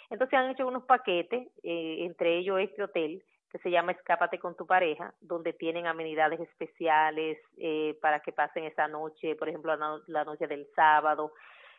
Entonces 0.10 0.38
han 0.38 0.52
hecho 0.52 0.68
unos 0.68 0.84
paquetes, 0.86 1.48
eh, 1.64 1.98
entre 2.06 2.38
ellos 2.38 2.60
este 2.60 2.84
hotel, 2.84 3.24
que 3.52 3.60
se 3.60 3.72
llama 3.72 3.94
Escápate 3.94 4.38
con 4.40 4.56
tu 4.56 4.66
pareja, 4.68 5.14
donde 5.22 5.54
tienen 5.54 5.88
amenidades 5.88 6.40
especiales 6.42 7.38
eh, 7.58 7.98
para 8.02 8.20
que 8.20 8.32
pasen 8.32 8.66
esa 8.66 8.88
noche, 8.88 9.36
por 9.36 9.48
ejemplo, 9.48 9.76
la, 10.08 10.24
noche 10.26 10.48
del 10.48 10.68
sábado, 10.76 11.34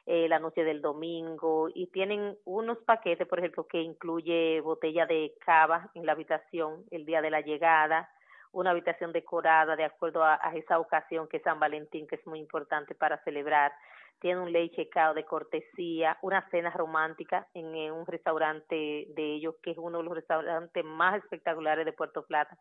eh, 0.06 0.28
la 0.28 0.38
noche 0.38 0.64
del 0.64 0.80
domingo, 0.80 1.68
y 1.74 1.88
tienen 1.88 2.36
unos 2.44 2.78
paquetes, 2.78 3.28
por 3.28 3.40
ejemplo, 3.40 3.66
que 3.66 3.80
incluye 3.80 4.60
botella 4.62 5.06
de 5.06 5.34
cava 5.44 5.90
en 5.94 6.06
la 6.06 6.12
habitación 6.12 6.84
el 6.90 7.04
día 7.04 7.20
de 7.20 7.30
la 7.30 7.42
llegada, 7.42 8.08
una 8.56 8.70
habitación 8.70 9.12
decorada 9.12 9.76
de 9.76 9.84
acuerdo 9.84 10.24
a, 10.24 10.36
esa 10.54 10.78
ocasión 10.78 11.28
que 11.28 11.36
es 11.36 11.42
San 11.42 11.60
Valentín, 11.60 12.06
que 12.06 12.14
es 12.16 12.26
muy 12.26 12.38
importante 12.38 12.94
para 12.94 13.22
celebrar. 13.22 13.70
Tiene 14.18 14.40
un 14.40 14.50
leche 14.50 14.88
cao 14.88 15.12
de 15.12 15.26
cortesía, 15.26 16.16
una 16.22 16.48
cena 16.48 16.70
romántica 16.70 17.46
en, 17.52 17.92
un 17.92 18.06
restaurante 18.06 19.08
de 19.14 19.34
ellos, 19.34 19.56
que 19.62 19.72
es 19.72 19.78
uno 19.78 19.98
de 19.98 20.04
los 20.04 20.14
restaurantes 20.14 20.82
más 20.86 21.22
espectaculares 21.22 21.84
de 21.84 21.92
Puerto 21.92 22.24
Plata, 22.24 22.56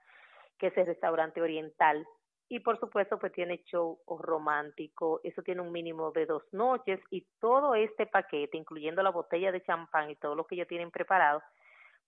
que 0.59 0.67
es 0.67 0.77
el 0.77 0.85
restaurante 0.85 1.41
oriental. 1.41 2.05
Y 2.49 2.59
por 2.59 2.77
supuesto, 2.77 3.17
pues 3.17 3.31
tiene 3.31 3.63
show 3.63 3.97
romántico, 4.05 5.21
eso 5.23 5.43
tiene 5.43 5.61
un 5.61 5.71
mínimo 5.71 6.11
de 6.11 6.25
dos 6.25 6.43
noches 6.51 6.99
y 7.09 7.25
todo 7.39 7.73
este 7.73 8.05
paquete, 8.05 8.57
incluyendo 8.57 9.01
la 9.01 9.11
botella 9.11 9.49
de 9.53 9.63
champán 9.63 10.09
y 10.09 10.17
todo 10.17 10.35
lo 10.35 10.45
que 10.45 10.55
ellos 10.55 10.67
tienen 10.67 10.91
preparado, 10.91 11.41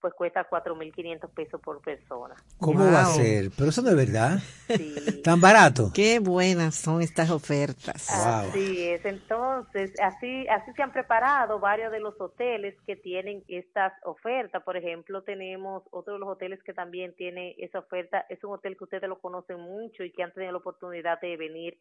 pues 0.00 0.14
cuesta 0.14 0.48
4.500 0.48 1.30
pesos 1.34 1.60
por 1.60 1.80
persona. 1.80 2.34
¿Cómo 2.58 2.84
va 2.84 3.02
a 3.02 3.04
ser? 3.06 3.50
Pero 3.56 3.70
eso 3.70 3.82
no 3.82 3.90
es 3.90 3.96
verdad. 3.96 4.38
Sí. 4.68 5.22
¿Tan 5.24 5.40
barato? 5.40 5.90
Qué 5.94 6.20
buenas 6.20 6.76
son 6.76 7.02
estas 7.02 7.30
ofertas. 7.30 8.08
Así 8.10 8.88
es. 8.88 9.04
Entonces, 9.04 9.92
así, 10.00 10.46
así 10.48 10.72
se 10.72 10.82
han 10.82 10.92
preparado 10.92 11.58
varios 11.58 11.90
de 11.90 12.00
los 12.00 12.20
hoteles 12.20 12.74
que 12.86 12.96
tienen 12.96 13.42
estas 13.48 13.92
ofertas. 14.04 14.62
Por 14.62 14.76
ejemplo, 14.76 15.22
tenemos 15.22 15.82
otro 15.90 16.14
de 16.14 16.20
los 16.20 16.28
hoteles 16.28 16.62
que 16.62 16.72
también 16.72 17.14
tiene 17.16 17.56
esa 17.58 17.80
oferta. 17.80 18.24
Es 18.28 18.42
un 18.44 18.52
hotel 18.52 18.76
que 18.76 18.84
ustedes 18.84 19.08
lo 19.08 19.20
conocen 19.20 19.60
mucho 19.60 20.04
y 20.04 20.12
que 20.12 20.22
han 20.22 20.32
tenido 20.32 20.52
la 20.52 20.58
oportunidad 20.58 21.20
de 21.20 21.36
venir 21.36 21.78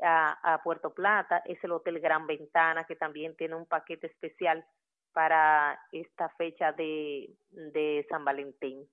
a, 0.00 0.54
a 0.54 0.62
Puerto 0.62 0.94
Plata. 0.94 1.42
Es 1.44 1.62
el 1.64 1.72
Hotel 1.72 2.00
Gran 2.00 2.26
Ventana, 2.26 2.84
que 2.84 2.96
también 2.96 3.36
tiene 3.36 3.56
un 3.56 3.66
paquete 3.66 4.06
especial 4.06 4.64
para 5.16 5.80
esta 5.92 6.28
fecha 6.36 6.72
de, 6.72 7.34
San 8.10 8.22
Valentín. 8.26 8.86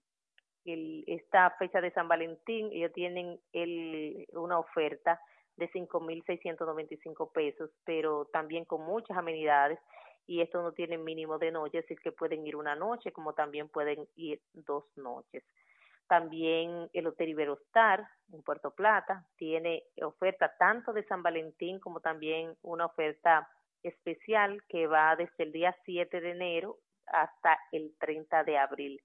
Esta 0.63 1.49
fecha 1.59 1.81
de 1.81 1.91
San 1.91 2.07
Valentín, 2.07 2.69
ellos 2.71 2.93
tienen 2.93 3.41
el, 3.51 4.25
una 4.31 4.57
oferta 4.57 5.19
de 5.57 5.69
5.695 5.69 7.29
pesos, 7.33 7.71
pero 7.83 8.23
también 8.31 8.63
con 8.63 8.85
muchas 8.85 9.17
amenidades 9.17 9.77
y 10.25 10.39
esto 10.39 10.61
no 10.61 10.71
tiene 10.71 10.97
mínimo 10.97 11.39
de 11.39 11.51
noche, 11.51 11.79
así 11.79 11.93
que 11.97 12.13
pueden 12.13 12.47
ir 12.47 12.55
una 12.55 12.73
noche 12.73 13.11
como 13.11 13.33
también 13.33 13.67
pueden 13.67 14.07
ir 14.15 14.39
dos 14.53 14.85
noches. 14.95 15.43
También 16.07 16.89
el 16.93 17.05
Hotel 17.05 17.31
Iberostar 17.31 18.07
en 18.31 18.43
Puerto 18.43 18.71
Plata 18.71 19.27
tiene 19.35 19.83
oferta 20.01 20.53
tanto 20.57 20.93
de 20.93 21.03
San 21.03 21.21
Valentín 21.21 21.81
como 21.81 21.99
también 21.99 22.55
una 22.61 22.85
oferta 22.85 23.49
especial 23.83 24.61
que 24.69 24.87
va 24.87 25.15
desde 25.15 25.43
el 25.43 25.51
día 25.51 25.75
7 25.85 26.21
de 26.21 26.31
enero 26.31 26.77
hasta 27.07 27.57
el 27.71 27.93
30 27.99 28.43
de 28.43 28.57
abril. 28.57 29.01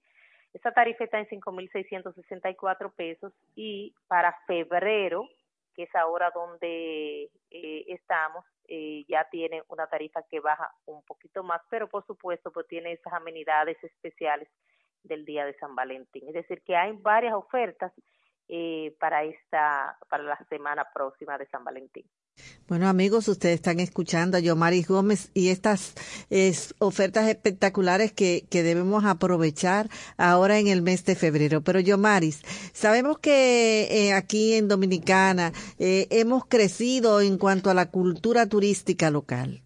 Esta 0.53 0.71
tarifa 0.71 1.03
está 1.03 1.19
en 1.19 1.27
5.664 1.27 2.91
pesos 2.95 3.33
y 3.55 3.93
para 4.07 4.35
febrero, 4.47 5.27
que 5.75 5.83
es 5.83 5.95
ahora 5.95 6.31
donde 6.33 7.29
eh, 7.51 7.85
estamos, 7.87 8.45
eh, 8.67 9.05
ya 9.07 9.27
tiene 9.29 9.63
una 9.67 9.87
tarifa 9.87 10.23
que 10.23 10.39
baja 10.39 10.71
un 10.85 11.03
poquito 11.03 11.43
más, 11.43 11.61
pero 11.69 11.87
por 11.87 12.05
supuesto 12.05 12.51
pues 12.51 12.67
tiene 12.67 12.93
esas 12.93 13.13
amenidades 13.13 13.81
especiales 13.83 14.49
del 15.03 15.23
día 15.23 15.45
de 15.45 15.57
San 15.59 15.75
Valentín. 15.75 16.27
Es 16.27 16.33
decir, 16.33 16.61
que 16.63 16.75
hay 16.75 16.91
varias 16.93 17.33
ofertas 17.33 17.93
eh, 18.47 18.95
para 18.99 19.23
esta 19.23 19.97
para 20.09 20.23
la 20.23 20.37
semana 20.49 20.87
próxima 20.91 21.37
de 21.37 21.45
San 21.47 21.63
Valentín. 21.63 22.05
Bueno, 22.67 22.87
amigos, 22.87 23.27
ustedes 23.27 23.55
están 23.55 23.79
escuchando 23.79 24.37
a 24.37 24.39
Yomaris 24.39 24.87
Gómez 24.87 25.31
y 25.33 25.47
estas 25.47 25.93
ofertas 26.77 27.27
espectaculares 27.27 28.11
que, 28.11 28.45
que, 28.47 28.61
debemos 28.61 29.05
aprovechar 29.05 29.89
ahora 30.17 30.59
en 30.59 30.67
el 30.67 30.83
mes 30.83 31.03
de 31.03 31.15
febrero. 31.15 31.61
Pero 31.61 31.79
Yomaris, 31.79 32.41
sabemos 32.71 33.17
que 33.17 33.87
eh, 33.89 34.13
aquí 34.13 34.53
en 34.53 34.67
Dominicana 34.67 35.51
eh, 35.79 36.05
hemos 36.11 36.45
crecido 36.45 37.21
en 37.21 37.39
cuanto 37.39 37.71
a 37.71 37.73
la 37.73 37.89
cultura 37.89 38.45
turística 38.45 39.09
local. 39.09 39.63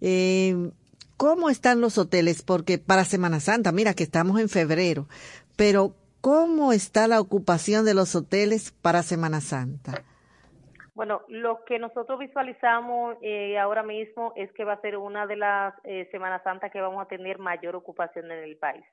Eh, 0.00 0.70
¿Cómo 1.16 1.50
están 1.50 1.80
los 1.80 1.98
hoteles? 1.98 2.42
Porque 2.42 2.78
para 2.78 3.04
Semana 3.04 3.40
Santa, 3.40 3.72
mira 3.72 3.92
que 3.92 4.04
estamos 4.04 4.40
en 4.40 4.48
febrero, 4.48 5.08
pero 5.56 5.94
¿cómo 6.20 6.72
está 6.72 7.08
la 7.08 7.20
ocupación 7.20 7.84
de 7.84 7.92
los 7.92 8.14
hoteles 8.14 8.72
para 8.80 9.02
Semana 9.02 9.40
Santa? 9.40 10.02
Bueno, 11.00 11.22
lo 11.28 11.64
que 11.64 11.78
nosotros 11.78 12.18
visualizamos 12.18 13.16
eh, 13.22 13.58
ahora 13.58 13.82
mismo 13.82 14.34
es 14.36 14.52
que 14.52 14.64
va 14.64 14.74
a 14.74 14.80
ser 14.82 14.98
una 14.98 15.26
de 15.26 15.36
las 15.36 15.72
eh, 15.84 16.06
Semanas 16.10 16.42
Santas 16.44 16.70
que 16.70 16.82
vamos 16.82 17.00
a 17.00 17.08
tener 17.08 17.38
mayor 17.38 17.74
ocupación 17.74 18.30
en 18.30 18.44
el 18.44 18.58
país. 18.58 18.84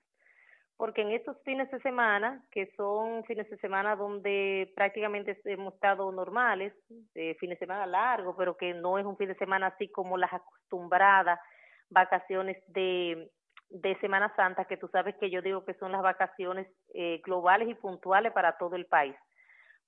Porque 0.77 1.01
en 1.01 1.11
estos 1.11 1.35
fines 1.43 1.69
de 1.69 1.81
semana, 1.81 2.41
que 2.49 2.71
son 2.77 3.25
fines 3.25 3.49
de 3.49 3.57
semana 3.57 3.97
donde 3.97 4.71
prácticamente 4.73 5.37
hemos 5.43 5.73
estado 5.73 6.09
normales, 6.13 6.73
eh, 7.13 7.35
fines 7.41 7.59
de 7.59 7.65
semana 7.65 7.85
largo, 7.85 8.37
pero 8.37 8.55
que 8.55 8.73
no 8.73 8.97
es 8.97 9.05
un 9.05 9.17
fin 9.17 9.27
de 9.27 9.35
semana 9.35 9.67
así 9.67 9.89
como 9.89 10.15
las 10.15 10.31
acostumbradas 10.31 11.41
vacaciones 11.89 12.55
de, 12.67 13.29
de 13.69 13.99
Semana 13.99 14.33
Santa, 14.37 14.63
que 14.63 14.77
tú 14.77 14.87
sabes 14.93 15.13
que 15.17 15.29
yo 15.29 15.41
digo 15.41 15.65
que 15.65 15.73
son 15.73 15.91
las 15.91 16.03
vacaciones 16.03 16.67
eh, 16.93 17.19
globales 17.25 17.67
y 17.67 17.73
puntuales 17.73 18.31
para 18.31 18.57
todo 18.57 18.77
el 18.77 18.85
país 18.85 19.13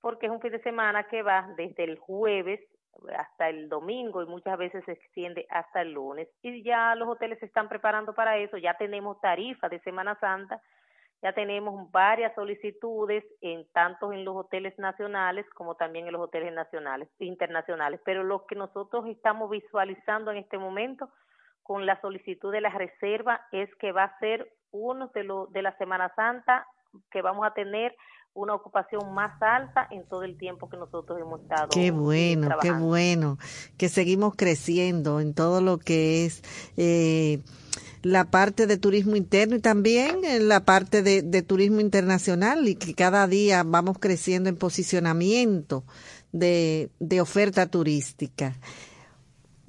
porque 0.00 0.26
es 0.26 0.32
un 0.32 0.40
fin 0.40 0.52
de 0.52 0.62
semana 0.62 1.04
que 1.04 1.22
va 1.22 1.48
desde 1.56 1.84
el 1.84 1.98
jueves 1.98 2.60
hasta 3.16 3.48
el 3.48 3.68
domingo 3.68 4.22
y 4.22 4.26
muchas 4.26 4.58
veces 4.58 4.84
se 4.84 4.92
extiende 4.92 5.46
hasta 5.50 5.82
el 5.82 5.92
lunes. 5.92 6.28
Y 6.42 6.62
ya 6.62 6.94
los 6.94 7.08
hoteles 7.08 7.38
se 7.38 7.46
están 7.46 7.68
preparando 7.68 8.14
para 8.14 8.36
eso, 8.38 8.56
ya 8.56 8.74
tenemos 8.74 9.20
tarifas 9.20 9.70
de 9.70 9.80
Semana 9.80 10.18
Santa, 10.20 10.60
ya 11.22 11.32
tenemos 11.32 11.90
varias 11.90 12.34
solicitudes 12.34 13.24
en 13.42 13.66
tanto 13.72 14.12
en 14.12 14.24
los 14.24 14.36
hoteles 14.36 14.78
nacionales 14.78 15.46
como 15.50 15.74
también 15.74 16.06
en 16.06 16.12
los 16.12 16.22
hoteles 16.22 16.52
nacionales 16.52 17.08
internacionales, 17.18 18.00
pero 18.04 18.22
lo 18.22 18.46
que 18.46 18.54
nosotros 18.54 19.06
estamos 19.06 19.50
visualizando 19.50 20.30
en 20.30 20.38
este 20.38 20.56
momento 20.56 21.10
con 21.62 21.84
la 21.84 22.00
solicitud 22.00 22.50
de 22.50 22.62
la 22.62 22.70
reserva 22.70 23.46
es 23.52 23.72
que 23.76 23.92
va 23.92 24.04
a 24.04 24.18
ser 24.18 24.50
uno 24.72 25.08
de 25.08 25.24
los 25.24 25.52
de 25.52 25.62
la 25.62 25.76
Semana 25.76 26.12
Santa 26.14 26.66
que 27.10 27.22
vamos 27.22 27.46
a 27.46 27.52
tener 27.52 27.94
una 28.34 28.54
ocupación 28.54 29.12
más 29.12 29.40
alta 29.42 29.86
en 29.90 30.04
todo 30.04 30.22
el 30.22 30.36
tiempo 30.38 30.68
que 30.68 30.76
nosotros 30.76 31.18
hemos 31.20 31.40
estado. 31.42 31.68
Qué 31.70 31.90
bueno, 31.90 32.48
qué 32.60 32.72
bueno, 32.72 33.38
que 33.76 33.88
seguimos 33.88 34.34
creciendo 34.36 35.20
en 35.20 35.34
todo 35.34 35.60
lo 35.60 35.78
que 35.78 36.26
es 36.26 36.42
eh, 36.76 37.40
la 38.02 38.30
parte 38.30 38.66
de 38.66 38.78
turismo 38.78 39.16
interno 39.16 39.56
y 39.56 39.60
también 39.60 40.24
en 40.24 40.48
la 40.48 40.60
parte 40.60 41.02
de, 41.02 41.22
de 41.22 41.42
turismo 41.42 41.80
internacional 41.80 42.66
y 42.68 42.76
que 42.76 42.94
cada 42.94 43.26
día 43.26 43.62
vamos 43.64 43.98
creciendo 43.98 44.48
en 44.48 44.56
posicionamiento 44.56 45.84
de, 46.32 46.90
de 46.98 47.20
oferta 47.20 47.66
turística. 47.66 48.54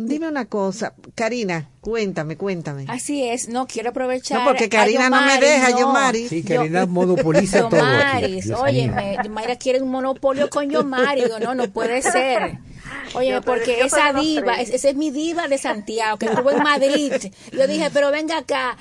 Dime 0.08 0.28
una 0.28 0.46
cosa, 0.46 0.94
Karina, 1.16 1.70
cuéntame, 1.82 2.38
cuéntame. 2.38 2.86
Así 2.88 3.24
es, 3.28 3.50
no 3.50 3.68
quiero 3.68 3.90
aprovechar. 3.90 4.40
No, 4.40 4.46
porque 4.46 4.70
Karina 4.70 5.10
no 5.10 5.22
me 5.22 5.40
deja, 5.40 5.78
Yomari. 5.78 6.28
Sí, 6.28 6.44
Karina 6.44 6.86
monopoliza 6.86 7.70
todo. 7.70 7.80
Yomaris, 7.80 8.52
oye, 8.52 8.92
Mayra 9.30 9.56
quiere 9.56 9.82
un 9.82 9.90
monopolio 9.90 10.50
con 10.50 10.70
Yomari, 10.70 11.24
digo, 11.24 11.40
no, 11.40 11.56
no 11.56 11.72
puede 11.72 12.02
ser. 12.02 12.60
Oye, 13.14 13.42
porque 13.42 13.82
esa 13.82 14.14
diva, 14.14 14.62
esa 14.62 14.90
es 14.90 14.96
mi 14.96 15.12
diva 15.12 15.48
de 15.48 15.58
Santiago, 15.58 16.18
que 16.18 16.28
estuvo 16.28 16.52
en 16.52 16.64
Madrid. 16.64 17.14
Yo 17.52 17.68
dije, 17.68 17.90
pero 17.94 18.12
venga 18.12 18.38
acá, 18.38 18.78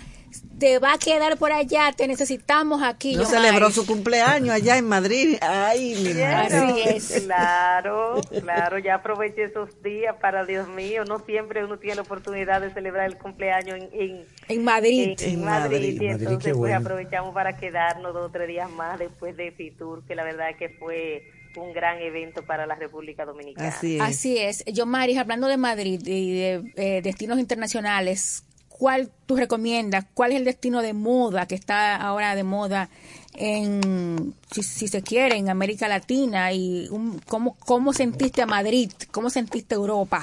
te 0.60 0.78
va 0.78 0.92
a 0.92 0.98
quedar 0.98 1.38
por 1.38 1.52
allá, 1.52 1.90
te 1.96 2.06
necesitamos 2.06 2.82
aquí. 2.82 3.16
No 3.16 3.24
celebró 3.24 3.70
su 3.70 3.86
cumpleaños 3.86 4.50
allá 4.50 4.76
en 4.76 4.86
Madrid. 4.86 5.38
Ay, 5.40 5.94
mi 5.96 6.14
madre. 6.14 6.98
Claro, 7.24 8.20
claro, 8.42 8.78
ya 8.78 8.96
aproveché 8.96 9.44
esos 9.44 9.82
días 9.82 10.14
para 10.20 10.44
Dios 10.44 10.68
mío. 10.68 11.04
No 11.06 11.18
siempre 11.20 11.64
uno 11.64 11.78
tiene 11.78 11.96
la 11.96 12.02
oportunidad 12.02 12.60
de 12.60 12.72
celebrar 12.72 13.06
el 13.06 13.16
cumpleaños 13.16 13.78
en, 13.92 14.24
en, 14.48 14.64
Madrid. 14.64 15.18
En, 15.22 15.42
Madrid. 15.42 16.00
Y 16.00 16.06
entonces 16.06 16.54
pues 16.54 16.74
aprovechamos 16.74 17.34
para 17.34 17.56
quedarnos 17.56 18.12
dos 18.12 18.28
o 18.28 18.30
tres 18.30 18.46
días 18.46 18.70
más 18.70 18.98
después 18.98 19.36
de 19.36 19.52
Fitur, 19.52 20.04
que 20.06 20.14
la 20.14 20.24
verdad 20.24 20.48
que 20.58 20.68
fue 20.68 21.24
un 21.56 21.72
gran 21.72 21.98
evento 22.00 22.44
para 22.44 22.66
la 22.66 22.74
República 22.74 23.24
Dominicana. 23.24 23.68
Así 23.68 23.96
es. 23.96 24.02
Así 24.02 24.38
es. 24.38 24.64
Yo, 24.66 24.84
Maris, 24.84 25.16
hablando 25.16 25.48
de 25.48 25.56
Madrid 25.56 26.00
y 26.04 26.38
de 26.38 26.72
eh, 26.76 27.00
destinos 27.02 27.38
internacionales, 27.38 28.44
¿cuál 28.80 29.10
tú 29.26 29.36
recomiendas? 29.36 30.06
¿Cuál 30.14 30.32
es 30.32 30.38
el 30.38 30.46
destino 30.46 30.80
de 30.80 30.94
moda 30.94 31.46
que 31.46 31.54
está 31.54 31.96
ahora 31.96 32.34
de 32.34 32.44
moda 32.44 32.88
en, 33.34 34.32
si, 34.50 34.88
se 34.88 35.02
quiere, 35.02 35.36
en 35.36 35.50
América 35.50 35.86
Latina? 35.86 36.50
¿Y 36.50 36.88
cómo, 37.28 37.58
cómo 37.58 37.92
sentiste 37.92 38.40
a 38.40 38.46
Madrid? 38.46 38.90
¿Cómo 39.12 39.28
sentiste 39.28 39.74
Europa? 39.74 40.22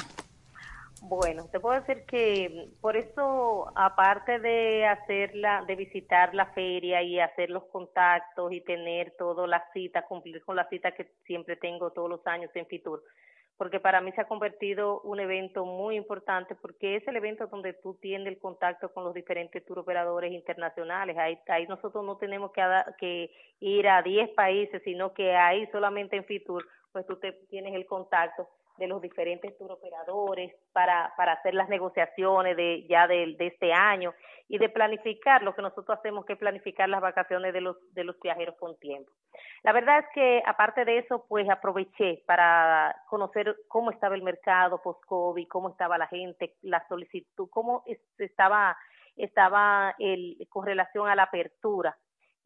Bueno, 1.03 1.45
te 1.51 1.60
puedo 1.60 1.80
decir 1.80 2.03
que 2.05 2.70
por 2.82 2.97
eso, 2.97 3.72
aparte 3.76 4.39
de 4.39 4.88
hacerla, 4.88 5.64
de 5.68 5.76
visitar 5.76 6.34
la 6.34 6.47
feria 6.47 7.03
y 7.03 7.20
hacer 7.20 7.51
los 7.51 7.64
contactos 7.66 8.51
y 8.51 8.62
tener 8.62 9.14
todas 9.20 9.47
las 9.47 9.72
citas, 9.72 10.03
cumplir 10.10 10.43
con 10.43 10.55
la 10.55 10.68
cita 10.68 10.93
que 10.93 11.12
siempre 11.28 11.58
tengo 11.58 11.91
todos 11.91 12.10
los 12.10 12.26
años 12.26 12.49
en 12.55 12.66
Fitur, 12.66 13.03
porque 13.58 13.80
para 13.80 14.01
mí 14.01 14.12
se 14.12 14.22
ha 14.22 14.28
convertido 14.28 15.01
un 15.01 15.20
evento 15.20 15.66
muy 15.66 15.95
importante 15.95 16.55
porque 16.55 16.95
es 16.95 17.08
el 17.08 17.16
evento 17.16 17.47
donde 17.47 17.74
tú 17.74 17.95
tienes 17.95 18.28
el 18.28 18.38
contacto 18.38 18.93
con 18.93 19.03
los 19.03 19.14
diferentes 19.14 19.66
tour 19.66 19.80
operadores 19.80 20.32
internacionales. 20.32 21.18
Ahí, 21.18 21.39
ahí 21.47 21.66
nosotros 21.68 22.05
no 22.05 22.18
tenemos 22.18 22.51
que, 22.99 23.32
ir 23.60 23.88
a 23.88 24.03
10 24.03 24.30
países, 24.30 24.82
sino 24.84 25.14
que 25.14 25.36
ahí 25.36 25.68
solamente 25.72 26.16
en 26.16 26.26
Fitur, 26.26 26.68
pues 26.91 27.05
tú 27.08 27.16
te, 27.16 27.32
tienes 27.49 27.74
el 27.74 27.88
contacto 27.88 28.47
de 28.78 28.88
los 28.88 29.01
diferentes 29.01 29.57
tour 29.57 29.71
operadores 29.71 30.53
para, 30.73 31.13
para 31.17 31.34
hacer 31.34 31.53
las 31.53 31.69
negociaciones 31.69 32.55
de 32.55 32.86
ya 32.88 33.07
de, 33.07 33.36
de, 33.38 33.47
este 33.47 33.73
año 33.73 34.13
y 34.47 34.57
de 34.57 34.69
planificar 34.69 35.41
lo 35.43 35.55
que 35.55 35.61
nosotros 35.61 35.97
hacemos 35.97 36.25
que 36.25 36.36
planificar 36.36 36.88
las 36.89 37.01
vacaciones 37.01 37.53
de 37.53 37.61
los 37.61 37.78
de 37.93 38.03
los 38.03 38.19
viajeros 38.19 38.55
con 38.57 38.78
tiempo. 38.78 39.11
La 39.63 39.73
verdad 39.73 39.99
es 39.99 40.05
que 40.13 40.43
aparte 40.45 40.86
de 40.86 40.99
eso, 40.99 41.25
pues 41.28 41.49
aproveché 41.49 42.23
para 42.25 42.95
conocer 43.09 43.55
cómo 43.67 43.91
estaba 43.91 44.15
el 44.15 44.23
mercado 44.23 44.82
post-COVID, 44.82 45.47
cómo 45.47 45.69
estaba 45.69 45.97
la 45.97 46.07
gente, 46.07 46.55
la 46.61 46.86
solicitud, 46.88 47.49
cómo 47.49 47.84
estaba 48.17 48.78
estaba 49.15 49.95
el, 49.97 50.38
con 50.49 50.65
relación 50.65 51.09
a 51.09 51.15
la 51.15 51.23
apertura 51.23 51.97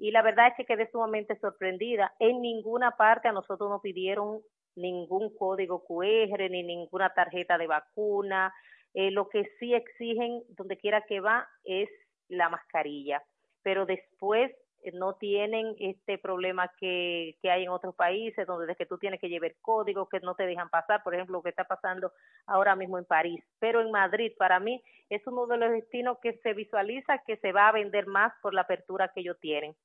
y 0.02 0.10
la 0.10 0.24
verdad 0.24 0.48
es 0.48 0.56
que 0.56 0.66
quedé 0.66 0.90
sumamente 0.90 1.38
sorprendida. 1.40 2.12
En 2.18 2.42
ninguna 2.42 2.98
parte 2.98 3.28
a 3.28 3.32
nosotros 3.32 3.70
nos 3.70 3.82
pidieron 3.82 4.42
ningún 4.76 5.36
código 5.36 5.84
QR 5.84 6.50
ni 6.50 6.64
ninguna 6.64 7.14
tarjeta 7.14 7.58
de 7.58 7.68
vacuna. 7.68 8.54
Eh, 8.94 9.12
lo 9.12 9.30
que 9.30 9.50
sí 9.60 9.74
exigen, 9.74 10.44
donde 10.50 10.78
quiera 10.78 11.02
que 11.02 11.20
va, 11.20 11.48
es 11.64 11.90
la 12.28 12.50
mascarilla. 12.50 13.24
Pero 13.64 13.86
después 13.86 14.52
eh, 14.84 14.92
no 14.94 15.16
tienen 15.16 15.76
este 15.80 16.18
problema 16.18 16.72
que, 16.80 17.38
que 17.42 17.52
hay 17.52 17.64
en 17.64 17.70
otros 17.70 17.96
países, 17.96 18.46
donde 18.48 18.66
desde 18.66 18.78
que 18.78 18.86
tú 18.86 18.98
tienes 18.98 19.20
que 19.20 19.30
llevar 19.30 19.54
códigos 19.62 20.10
que 20.10 20.20
no 20.20 20.36
te 20.36 20.46
dejan 20.46 20.70
pasar, 20.70 21.04
por 21.04 21.14
ejemplo, 21.14 21.38
lo 21.38 21.44
que 21.44 21.50
está 21.50 21.64
pasando 21.64 22.12
ahora 22.48 22.76
mismo 22.76 22.98
en 22.98 23.06
París. 23.06 23.44
Pero 23.60 23.82
en 23.82 23.92
Madrid, 23.92 24.34
para 24.38 24.60
mí, 24.60 24.82
es 25.10 25.26
uno 25.28 25.48
de 25.48 25.58
los 25.58 25.72
destinos 25.72 26.18
que 26.22 26.34
se 26.44 26.54
visualiza 26.54 27.24
que 27.26 27.38
se 27.38 27.52
va 27.52 27.70
a 27.70 27.74
vender 27.74 28.08
más 28.08 28.34
por 28.42 28.54
la 28.54 28.62
apertura 28.62 29.12
que 29.14 29.22
ellos 29.22 29.38
tienen 29.40 29.76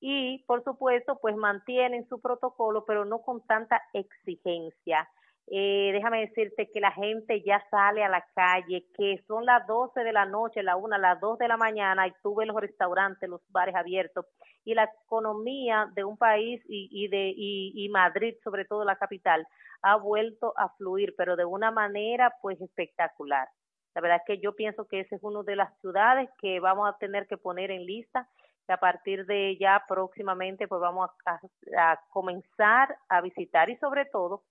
y 0.00 0.42
por 0.46 0.64
supuesto 0.64 1.18
pues 1.20 1.36
mantienen 1.36 2.08
su 2.08 2.20
protocolo 2.20 2.84
pero 2.86 3.04
no 3.04 3.20
con 3.22 3.46
tanta 3.46 3.82
exigencia. 3.92 5.08
Eh, 5.52 5.90
déjame 5.92 6.20
decirte 6.20 6.70
que 6.70 6.80
la 6.80 6.92
gente 6.92 7.42
ya 7.42 7.60
sale 7.70 8.04
a 8.04 8.08
la 8.08 8.24
calle, 8.34 8.86
que 8.96 9.22
son 9.26 9.44
las 9.44 9.66
12 9.66 10.04
de 10.04 10.12
la 10.12 10.24
noche, 10.24 10.62
la 10.62 10.76
1, 10.76 10.96
las 10.98 11.20
2 11.20 11.38
de 11.38 11.48
la 11.48 11.56
mañana 11.56 12.06
y 12.06 12.12
tuve 12.22 12.46
los 12.46 12.56
restaurantes, 12.56 13.28
los 13.28 13.40
bares 13.48 13.74
abiertos 13.74 14.26
y 14.64 14.74
la 14.74 14.88
economía 15.04 15.90
de 15.94 16.04
un 16.04 16.16
país 16.16 16.62
y, 16.68 16.88
y 16.92 17.08
de 17.08 17.32
y, 17.36 17.72
y 17.74 17.88
Madrid, 17.88 18.36
sobre 18.44 18.64
todo 18.64 18.84
la 18.84 18.96
capital, 18.96 19.44
ha 19.82 19.96
vuelto 19.96 20.54
a 20.56 20.68
fluir, 20.76 21.14
pero 21.16 21.34
de 21.34 21.44
una 21.44 21.72
manera 21.72 22.32
pues 22.42 22.60
espectacular. 22.60 23.48
La 23.94 24.00
verdad 24.00 24.18
es 24.18 24.24
que 24.26 24.40
yo 24.40 24.54
pienso 24.54 24.86
que 24.86 25.00
esa 25.00 25.16
es 25.16 25.22
una 25.24 25.42
de 25.42 25.56
las 25.56 25.76
ciudades 25.80 26.30
que 26.40 26.60
vamos 26.60 26.88
a 26.88 26.96
tener 26.98 27.26
que 27.26 27.36
poner 27.36 27.72
en 27.72 27.86
lista 27.86 28.28
a 28.68 28.76
partir 28.76 29.26
de 29.26 29.56
ya 29.58 29.82
próximamente 29.88 30.68
pues 30.68 30.80
vamos 30.80 31.10
a, 31.26 32.00
comenzar 32.10 32.96
a 33.08 33.20
visitar 33.20 33.68
y 33.70 33.76
sobre 33.76 34.04
todo 34.06 34.42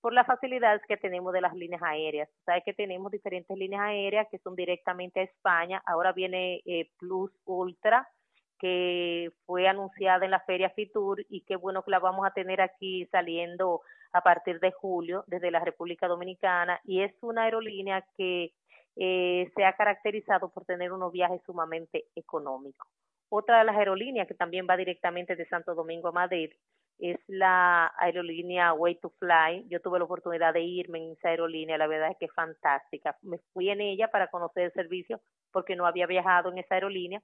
por 0.00 0.12
las 0.12 0.26
facilidades 0.26 0.82
que 0.86 0.98
tenemos 0.98 1.32
de 1.32 1.40
las 1.40 1.54
líneas 1.54 1.82
aéreas. 1.82 2.28
Sabes 2.44 2.62
que 2.64 2.74
tenemos 2.74 3.10
diferentes 3.10 3.56
líneas 3.56 3.82
aéreas 3.82 4.28
que 4.30 4.38
son 4.38 4.54
directamente 4.54 5.20
a 5.20 5.24
España. 5.24 5.82
Ahora 5.86 6.12
viene 6.12 6.60
eh, 6.66 6.90
Plus 6.98 7.32
Ultra, 7.46 8.06
que 8.58 9.30
fue 9.46 9.66
anunciada 9.66 10.24
en 10.24 10.30
la 10.30 10.40
Feria 10.40 10.68
Fitur 10.70 11.24
y 11.30 11.40
qué 11.42 11.56
bueno 11.56 11.82
que 11.82 11.90
la 11.90 12.00
vamos 12.00 12.26
a 12.26 12.32
tener 12.32 12.60
aquí 12.60 13.06
saliendo 13.06 13.80
a 14.12 14.20
partir 14.20 14.60
de 14.60 14.72
julio 14.72 15.24
desde 15.26 15.50
la 15.50 15.60
República 15.60 16.06
Dominicana. 16.06 16.80
Y 16.84 17.00
es 17.00 17.12
una 17.22 17.44
aerolínea 17.44 18.04
que 18.16 18.52
eh, 18.96 19.50
se 19.56 19.64
ha 19.64 19.72
caracterizado 19.72 20.50
por 20.50 20.64
tener 20.64 20.92
unos 20.92 21.12
viajes 21.12 21.42
sumamente 21.44 22.04
económicos. 22.14 22.88
Otra 23.28 23.58
de 23.58 23.64
las 23.64 23.76
aerolíneas 23.76 24.28
que 24.28 24.34
también 24.34 24.66
va 24.68 24.76
directamente 24.76 25.36
de 25.36 25.46
Santo 25.46 25.74
Domingo 25.74 26.08
a 26.08 26.12
Madrid 26.12 26.50
es 26.98 27.18
la 27.26 27.92
aerolínea 27.98 28.72
Way 28.72 28.96
to 28.96 29.10
Fly. 29.18 29.66
Yo 29.68 29.80
tuve 29.80 29.98
la 29.98 30.04
oportunidad 30.04 30.54
de 30.54 30.62
irme 30.62 30.98
en 30.98 31.12
esa 31.12 31.30
aerolínea, 31.30 31.78
la 31.78 31.86
verdad 31.86 32.10
es 32.10 32.16
que 32.18 32.26
es 32.26 32.32
fantástica. 32.32 33.16
Me 33.22 33.38
fui 33.52 33.70
en 33.70 33.80
ella 33.80 34.08
para 34.08 34.28
conocer 34.28 34.64
el 34.64 34.72
servicio 34.72 35.20
porque 35.52 35.76
no 35.76 35.86
había 35.86 36.06
viajado 36.06 36.50
en 36.50 36.58
esa 36.58 36.74
aerolínea 36.74 37.22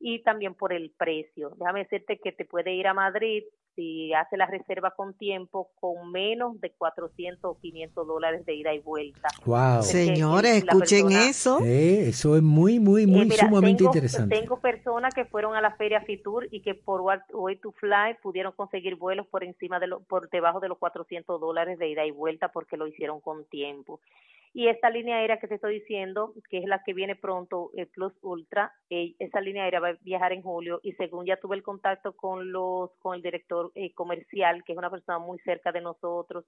y 0.00 0.22
también 0.22 0.54
por 0.54 0.72
el 0.72 0.90
precio. 0.90 1.50
Déjame 1.58 1.80
decirte 1.80 2.18
que 2.22 2.32
te 2.32 2.44
puede 2.44 2.74
ir 2.74 2.86
a 2.86 2.94
Madrid 2.94 3.44
si 3.74 4.12
hace 4.14 4.36
la 4.36 4.46
reserva 4.46 4.92
con 4.92 5.14
tiempo 5.14 5.70
con 5.80 6.12
menos 6.12 6.60
de 6.60 6.70
400 6.70 7.44
o 7.44 7.58
500 7.58 8.06
dólares 8.06 8.46
de 8.46 8.54
ida 8.54 8.72
y 8.72 8.80
vuelta. 8.80 9.28
Wow. 9.44 9.82
Señores, 9.82 10.56
escuchen 10.56 11.10
eso. 11.10 11.58
Eh, 11.64 12.08
eso 12.08 12.36
es 12.36 12.42
muy, 12.42 12.78
muy, 12.78 13.06
muy 13.06 13.30
sumamente 13.30 13.78
tengo, 13.78 13.90
interesante. 13.90 14.38
Tengo 14.38 14.60
personas 14.60 15.14
que 15.14 15.24
fueron 15.24 15.56
a 15.56 15.60
la 15.60 15.74
feria 15.76 16.00
Fitur 16.02 16.46
y 16.50 16.60
que 16.60 16.74
por 16.74 17.00
Way 17.00 17.56
to 17.56 17.72
Fly 17.72 18.18
pudieron 18.22 18.52
conseguir 18.52 18.96
vuelos 18.96 19.26
por 19.26 19.42
encima 19.44 19.80
de 19.80 19.88
lo, 19.88 20.00
por 20.00 20.30
debajo 20.30 20.60
de 20.60 20.68
los 20.68 20.78
400 20.78 21.40
dólares 21.40 21.78
de 21.78 21.88
ida 21.88 22.04
y 22.06 22.10
vuelta 22.10 22.48
porque 22.48 22.76
lo 22.76 22.86
hicieron 22.86 23.20
con 23.20 23.44
tiempo. 23.46 24.00
Y 24.56 24.68
esta 24.68 24.88
línea 24.88 25.16
aérea 25.16 25.40
que 25.40 25.48
te 25.48 25.56
estoy 25.56 25.80
diciendo, 25.80 26.32
que 26.48 26.58
es 26.58 26.66
la 26.66 26.84
que 26.84 26.94
viene 26.94 27.16
pronto, 27.16 27.72
el 27.74 27.88
Plus 27.88 28.12
Ultra, 28.22 28.72
eh, 28.88 29.16
esa 29.18 29.40
línea 29.40 29.64
aérea 29.64 29.80
va 29.80 29.88
a 29.88 29.98
viajar 30.00 30.32
en 30.32 30.42
julio 30.42 30.78
y 30.84 30.92
según 30.92 31.26
ya 31.26 31.40
tuve 31.40 31.56
el 31.56 31.64
contacto 31.64 32.12
con 32.12 32.52
los 32.52 32.92
con 33.00 33.16
el 33.16 33.22
director 33.22 33.72
eh, 33.74 33.92
comercial, 33.94 34.62
que 34.62 34.72
es 34.72 34.78
una 34.78 34.90
persona 34.90 35.18
muy 35.18 35.40
cerca 35.40 35.72
de 35.72 35.80
nosotros, 35.80 36.44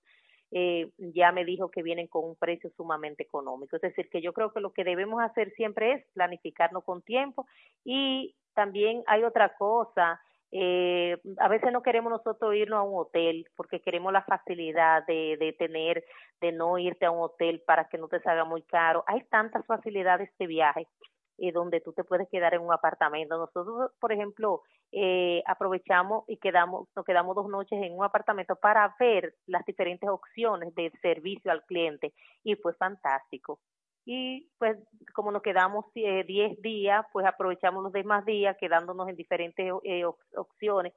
eh, 0.53 0.89
ya 0.99 1.33
me 1.33 1.45
dijo 1.45 1.69
que 1.69 1.83
vienen 1.83 2.07
con 2.07 2.25
un 2.25 2.37
precio 2.37 2.71
sumamente 2.77 3.25
económico. 3.25 3.75
Es 3.75 3.83
decir, 3.83 4.09
que 4.09 4.23
yo 4.23 4.33
creo 4.33 4.53
que 4.53 4.61
lo 4.61 4.73
que 4.73 4.85
debemos 4.85 5.21
hacer 5.21 5.53
siempre 5.57 5.95
es 5.95 6.05
planificarnos 6.15 6.85
con 6.85 7.03
tiempo 7.03 7.45
y 7.85 8.37
también 8.55 9.03
hay 9.09 9.25
otra 9.25 9.57
cosa 9.57 10.21
eh, 10.59 11.21
a 11.39 11.49
veces 11.49 11.71
no 11.71 11.83
queremos 11.83 12.11
nosotros 12.11 12.55
irnos 12.55 12.79
a 12.79 12.83
un 12.83 12.99
hotel 12.99 13.47
porque 13.57 13.81
queremos 13.81 14.11
la 14.11 14.23
facilidad 14.23 15.05
de, 15.07 15.37
de 15.39 15.53
tener, 15.53 16.03
de 16.41 16.53
no 16.53 16.79
irte 16.79 17.05
a 17.05 17.11
un 17.11 17.21
hotel 17.21 17.63
para 17.67 17.89
que 17.89 17.99
no 17.99 18.09
te 18.09 18.21
salga 18.21 18.45
muy 18.45 18.63
caro. 18.63 19.05
Hay 19.07 19.23
tantas 19.25 19.67
facilidades 19.67 20.31
de 20.39 20.47
viaje 20.47 20.89
eh, 21.39 21.53
donde 21.53 21.83
tú 21.83 21.93
te 21.93 22.05
puedes 22.05 22.27
quedar 22.31 22.55
en 22.55 22.63
un 22.63 22.73
apartamento. 22.73 23.37
Nosotros, 23.37 23.91
por 24.01 24.13
ejemplo, 24.13 24.63
eh, 24.93 25.43
aprovechamos 25.47 26.25
y 26.27 26.39
quedamos, 26.39 26.89
nos 26.97 27.05
quedamos 27.05 27.37
dos 27.37 27.51
noches 27.51 27.79
en 27.83 27.93
un 27.93 28.05
apartamento 28.05 28.57
para 28.57 28.95
ver 28.99 29.35
las 29.47 29.63
diferentes 29.67 30.09
opciones 30.09 30.75
de 30.75 30.91
servicio 31.03 31.53
al 31.53 31.65
cliente 31.65 32.15
y 32.43 32.55
fue 32.57 32.73
fantástico 32.73 33.61
y 34.07 34.49
pues 34.59 34.79
como 35.13 35.33
nos 35.33 35.43
quedamos 35.43 35.85
10 35.93 36.27
eh, 36.29 36.57
días, 36.63 37.05
pues 37.13 37.27
aprovechamos 37.27 37.83
los 37.83 37.93
demás 37.93 38.25
días 38.25 38.57
quedándonos 38.59 39.09
en 39.09 39.17
diferentes 39.17 39.73
eh, 39.83 40.05
opciones 40.37 40.95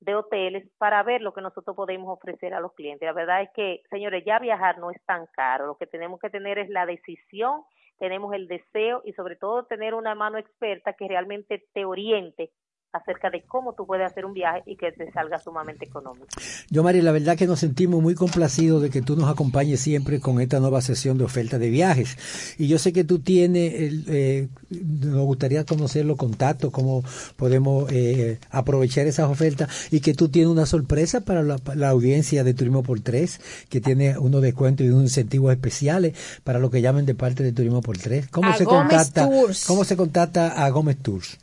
de 0.00 0.14
hoteles 0.16 0.68
para 0.76 1.02
ver 1.04 1.22
lo 1.22 1.32
que 1.32 1.40
nosotros 1.40 1.74
podemos 1.76 2.10
ofrecer 2.10 2.54
a 2.54 2.60
los 2.60 2.72
clientes. 2.74 3.06
La 3.06 3.12
verdad 3.12 3.42
es 3.42 3.50
que, 3.54 3.82
señores, 3.90 4.24
ya 4.24 4.40
viajar 4.40 4.78
no 4.78 4.90
es 4.90 5.00
tan 5.06 5.26
caro, 5.26 5.66
lo 5.66 5.76
que 5.76 5.86
tenemos 5.86 6.18
que 6.20 6.30
tener 6.30 6.58
es 6.58 6.68
la 6.68 6.84
decisión, 6.84 7.62
tenemos 7.98 8.34
el 8.34 8.48
deseo 8.48 9.02
y 9.04 9.12
sobre 9.12 9.36
todo 9.36 9.64
tener 9.64 9.94
una 9.94 10.16
mano 10.16 10.36
experta 10.38 10.94
que 10.94 11.08
realmente 11.08 11.64
te 11.72 11.84
oriente 11.84 12.50
acerca 12.92 13.28
de 13.30 13.42
cómo 13.42 13.74
tú 13.74 13.86
puedes 13.86 14.06
hacer 14.06 14.24
un 14.24 14.32
viaje 14.32 14.62
y 14.64 14.76
que 14.76 14.92
te 14.92 15.10
salga 15.12 15.38
sumamente 15.38 15.84
económico. 15.84 16.26
Yo, 16.70 16.82
Mari, 16.82 17.02
la 17.02 17.12
verdad 17.12 17.36
que 17.36 17.46
nos 17.46 17.60
sentimos 17.60 18.02
muy 18.02 18.14
complacidos 18.14 18.80
de 18.82 18.88
que 18.88 19.02
tú 19.02 19.14
nos 19.14 19.28
acompañes 19.28 19.80
siempre 19.80 20.20
con 20.20 20.40
esta 20.40 20.58
nueva 20.58 20.80
sesión 20.80 21.18
de 21.18 21.24
oferta 21.24 21.58
de 21.58 21.68
viajes. 21.68 22.16
Y 22.58 22.68
yo 22.68 22.78
sé 22.78 22.92
que 22.92 23.04
tú 23.04 23.18
tienes, 23.18 23.72
eh, 24.08 24.48
nos 24.70 25.24
gustaría 25.26 25.64
conocer 25.64 26.06
los 26.06 26.16
contactos, 26.16 26.70
cómo 26.70 27.04
podemos 27.36 27.90
eh, 27.92 28.38
aprovechar 28.50 29.06
esas 29.06 29.30
ofertas 29.30 29.88
y 29.92 30.00
que 30.00 30.14
tú 30.14 30.30
tienes 30.30 30.50
una 30.50 30.66
sorpresa 30.66 31.20
para 31.20 31.42
la, 31.42 31.88
audiencia 31.88 32.44
de 32.44 32.54
Turismo 32.54 32.82
por 32.82 33.00
Tres, 33.00 33.40
que 33.68 33.80
tiene 33.80 34.18
unos 34.18 34.40
descuentos 34.40 34.86
y 34.86 34.90
unos 34.90 35.02
incentivos 35.02 35.52
especiales 35.52 36.16
para 36.42 36.58
lo 36.58 36.70
que 36.70 36.80
llamen 36.80 37.06
de 37.06 37.14
parte 37.14 37.42
de 37.42 37.52
Turismo 37.52 37.82
por 37.82 37.98
Tres. 37.98 38.28
¿Cómo, 38.28 38.54
se, 38.54 38.64
contacta, 38.64 39.28
¿cómo 39.66 39.84
se 39.84 39.96
contacta 39.96 40.64
a 40.64 40.70
Gómez 40.70 40.96
Tours? 41.02 41.38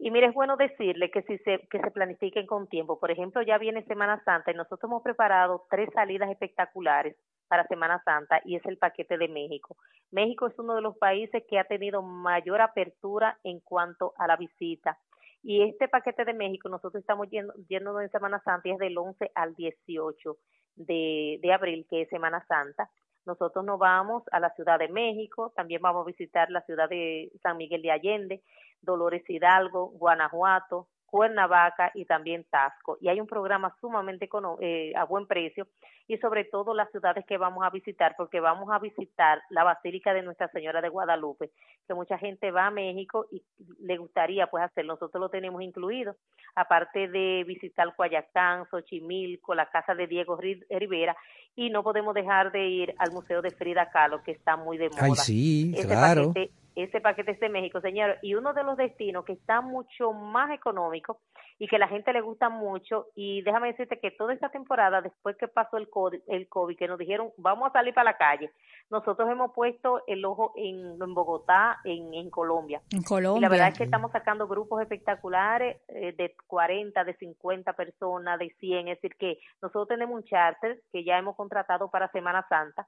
Y 0.00 0.12
mire, 0.12 0.28
es 0.28 0.34
bueno 0.34 0.56
decirle 0.56 1.10
que 1.10 1.22
si 1.22 1.38
se, 1.38 1.66
que 1.70 1.80
se 1.80 1.90
planifiquen 1.90 2.46
con 2.46 2.68
tiempo. 2.68 3.00
Por 3.00 3.10
ejemplo, 3.10 3.42
ya 3.42 3.58
viene 3.58 3.84
Semana 3.84 4.22
Santa 4.24 4.52
y 4.52 4.54
nosotros 4.54 4.84
hemos 4.84 5.02
preparado 5.02 5.66
tres 5.68 5.90
salidas 5.92 6.30
espectaculares 6.30 7.16
para 7.48 7.66
Semana 7.66 8.00
Santa 8.04 8.40
y 8.44 8.54
es 8.54 8.64
el 8.66 8.78
paquete 8.78 9.18
de 9.18 9.26
México. 9.26 9.76
México 10.12 10.46
es 10.46 10.56
uno 10.58 10.76
de 10.76 10.82
los 10.82 10.96
países 10.98 11.42
que 11.48 11.58
ha 11.58 11.64
tenido 11.64 12.02
mayor 12.02 12.60
apertura 12.60 13.38
en 13.42 13.58
cuanto 13.58 14.12
a 14.18 14.28
la 14.28 14.36
visita. 14.36 14.98
Y 15.42 15.62
este 15.62 15.88
paquete 15.88 16.24
de 16.24 16.34
México, 16.34 16.68
nosotros 16.68 17.00
estamos 17.00 17.28
yendo, 17.30 17.52
yendo 17.68 18.00
en 18.00 18.10
Semana 18.10 18.40
Santa 18.44 18.68
y 18.68 18.72
es 18.72 18.78
del 18.78 18.96
11 18.96 19.32
al 19.34 19.56
18 19.56 20.36
de, 20.76 21.38
de 21.42 21.52
abril, 21.52 21.86
que 21.90 22.02
es 22.02 22.08
Semana 22.08 22.44
Santa. 22.46 22.88
Nosotros 23.26 23.64
nos 23.64 23.78
vamos 23.78 24.22
a 24.32 24.40
la 24.40 24.54
Ciudad 24.54 24.78
de 24.78 24.88
México, 24.88 25.52
también 25.54 25.82
vamos 25.82 26.02
a 26.02 26.06
visitar 26.06 26.50
la 26.50 26.62
ciudad 26.62 26.88
de 26.88 27.30
San 27.42 27.56
Miguel 27.56 27.82
de 27.82 27.90
Allende, 27.90 28.42
Dolores 28.82 29.22
Hidalgo, 29.28 29.90
Guanajuato, 29.90 30.88
Cuernavaca 31.08 31.90
y 31.94 32.04
también 32.04 32.44
Tasco. 32.50 32.98
Y 33.00 33.08
hay 33.08 33.18
un 33.18 33.26
programa 33.26 33.74
sumamente 33.80 34.28
eh, 34.60 34.92
a 34.94 35.04
buen 35.04 35.26
precio 35.26 35.66
y 36.06 36.18
sobre 36.18 36.44
todo 36.44 36.74
las 36.74 36.90
ciudades 36.90 37.24
que 37.26 37.38
vamos 37.38 37.64
a 37.64 37.70
visitar, 37.70 38.14
porque 38.16 38.40
vamos 38.40 38.68
a 38.70 38.78
visitar 38.78 39.40
la 39.50 39.64
Basílica 39.64 40.12
de 40.12 40.22
Nuestra 40.22 40.48
Señora 40.48 40.80
de 40.80 40.88
Guadalupe, 40.88 41.50
que 41.86 41.94
mucha 41.94 42.18
gente 42.18 42.50
va 42.50 42.66
a 42.66 42.70
México 42.70 43.26
y 43.30 43.42
le 43.80 43.96
gustaría 43.96 44.46
pues 44.48 44.64
hacerlo. 44.64 44.94
Nosotros 44.94 45.20
lo 45.20 45.28
tenemos 45.30 45.62
incluido, 45.62 46.14
aparte 46.54 47.08
de 47.08 47.44
visitar 47.46 47.94
Coyacán, 47.96 48.66
Xochimilco, 48.70 49.54
la 49.54 49.66
casa 49.70 49.94
de 49.94 50.06
Diego 50.06 50.36
Rivera 50.36 51.16
y 51.56 51.70
no 51.70 51.82
podemos 51.82 52.14
dejar 52.14 52.52
de 52.52 52.68
ir 52.68 52.94
al 52.98 53.12
Museo 53.12 53.42
de 53.42 53.50
Frida 53.50 53.90
Kahlo, 53.90 54.22
que 54.22 54.32
está 54.32 54.56
muy 54.56 54.76
de 54.76 54.90
moda. 54.90 55.02
Ay, 55.02 55.14
sí, 55.14 55.74
claro 55.86 56.32
ese 56.84 57.00
paquete 57.00 57.32
es 57.32 57.40
de 57.40 57.48
México, 57.48 57.80
señor, 57.80 58.18
y 58.22 58.34
uno 58.34 58.52
de 58.54 58.64
los 58.64 58.76
destinos 58.76 59.24
que 59.24 59.32
está 59.32 59.60
mucho 59.60 60.12
más 60.12 60.50
económico 60.50 61.20
y 61.58 61.66
que 61.66 61.78
la 61.78 61.88
gente 61.88 62.12
le 62.12 62.20
gusta 62.20 62.48
mucho, 62.48 63.06
y 63.16 63.42
déjame 63.42 63.68
decirte 63.68 63.98
que 63.98 64.12
toda 64.12 64.32
esta 64.32 64.48
temporada, 64.48 65.00
después 65.00 65.36
que 65.36 65.48
pasó 65.48 65.76
el 65.76 65.90
COVID, 65.90 66.20
el 66.28 66.48
COVID 66.48 66.76
que 66.76 66.86
nos 66.86 66.98
dijeron, 66.98 67.32
vamos 67.36 67.68
a 67.68 67.72
salir 67.72 67.92
para 67.94 68.12
la 68.12 68.16
calle, 68.16 68.52
nosotros 68.90 69.28
hemos 69.28 69.52
puesto 69.52 70.02
el 70.06 70.24
ojo 70.24 70.52
en, 70.56 71.02
en 71.02 71.14
Bogotá, 71.14 71.78
en, 71.84 72.14
en 72.14 72.30
Colombia. 72.30 72.80
En 72.90 73.02
Colombia. 73.02 73.38
Y 73.38 73.42
la 73.42 73.48
verdad 73.48 73.68
es 73.68 73.78
que 73.78 73.84
estamos 73.84 74.12
sacando 74.12 74.46
grupos 74.46 74.80
espectaculares 74.80 75.78
eh, 75.88 76.14
de 76.16 76.34
40, 76.46 77.02
de 77.04 77.14
50 77.14 77.72
personas, 77.72 78.38
de 78.38 78.50
100, 78.60 78.88
es 78.88 79.00
decir, 79.00 79.16
que 79.16 79.38
nosotros 79.60 79.88
tenemos 79.88 80.14
un 80.14 80.24
charter 80.24 80.80
que 80.92 81.02
ya 81.02 81.18
hemos 81.18 81.34
contratado 81.34 81.90
para 81.90 82.10
Semana 82.12 82.46
Santa, 82.48 82.86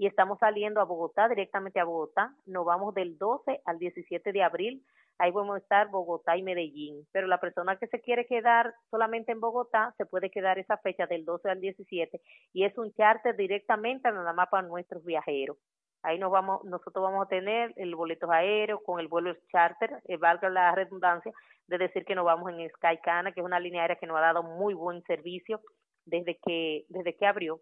y 0.00 0.06
estamos 0.06 0.38
saliendo 0.38 0.80
a 0.80 0.84
Bogotá, 0.84 1.28
directamente 1.28 1.78
a 1.78 1.84
Bogotá. 1.84 2.34
Nos 2.46 2.64
vamos 2.64 2.94
del 2.94 3.18
12 3.18 3.60
al 3.66 3.78
17 3.78 4.32
de 4.32 4.42
abril. 4.42 4.82
Ahí 5.18 5.30
vamos 5.30 5.56
a 5.56 5.58
estar 5.58 5.90
Bogotá 5.90 6.38
y 6.38 6.42
Medellín. 6.42 7.06
Pero 7.12 7.26
la 7.26 7.38
persona 7.38 7.76
que 7.76 7.86
se 7.86 8.00
quiere 8.00 8.24
quedar 8.24 8.72
solamente 8.90 9.30
en 9.30 9.40
Bogotá 9.40 9.92
se 9.98 10.06
puede 10.06 10.30
quedar 10.30 10.58
esa 10.58 10.78
fecha 10.78 11.06
del 11.06 11.26
12 11.26 11.50
al 11.50 11.60
17 11.60 12.18
y 12.54 12.64
es 12.64 12.78
un 12.78 12.94
charter 12.94 13.36
directamente 13.36 14.10
nada 14.10 14.32
más 14.32 14.48
para 14.48 14.66
nuestros 14.66 15.04
viajeros. 15.04 15.58
Ahí 16.02 16.18
nos 16.18 16.30
vamos, 16.30 16.64
nosotros 16.64 17.02
vamos 17.02 17.26
a 17.26 17.28
tener 17.28 17.74
el 17.76 17.94
boleto 17.94 18.32
aéreo 18.32 18.82
con 18.82 19.00
el 19.00 19.08
vuelo 19.08 19.34
charter, 19.52 20.00
eh, 20.08 20.16
valga 20.16 20.48
la 20.48 20.74
redundancia 20.74 21.30
de 21.66 21.76
decir 21.76 22.06
que 22.06 22.14
nos 22.14 22.24
vamos 22.24 22.50
en 22.50 22.70
Skycana, 22.70 23.32
que 23.32 23.40
es 23.40 23.44
una 23.46 23.60
línea 23.60 23.82
aérea 23.82 23.98
que 23.98 24.06
nos 24.06 24.16
ha 24.16 24.22
dado 24.22 24.44
muy 24.44 24.72
buen 24.72 25.02
servicio 25.02 25.60
desde 26.06 26.38
que 26.38 26.86
desde 26.88 27.14
que 27.18 27.26
abrió 27.26 27.60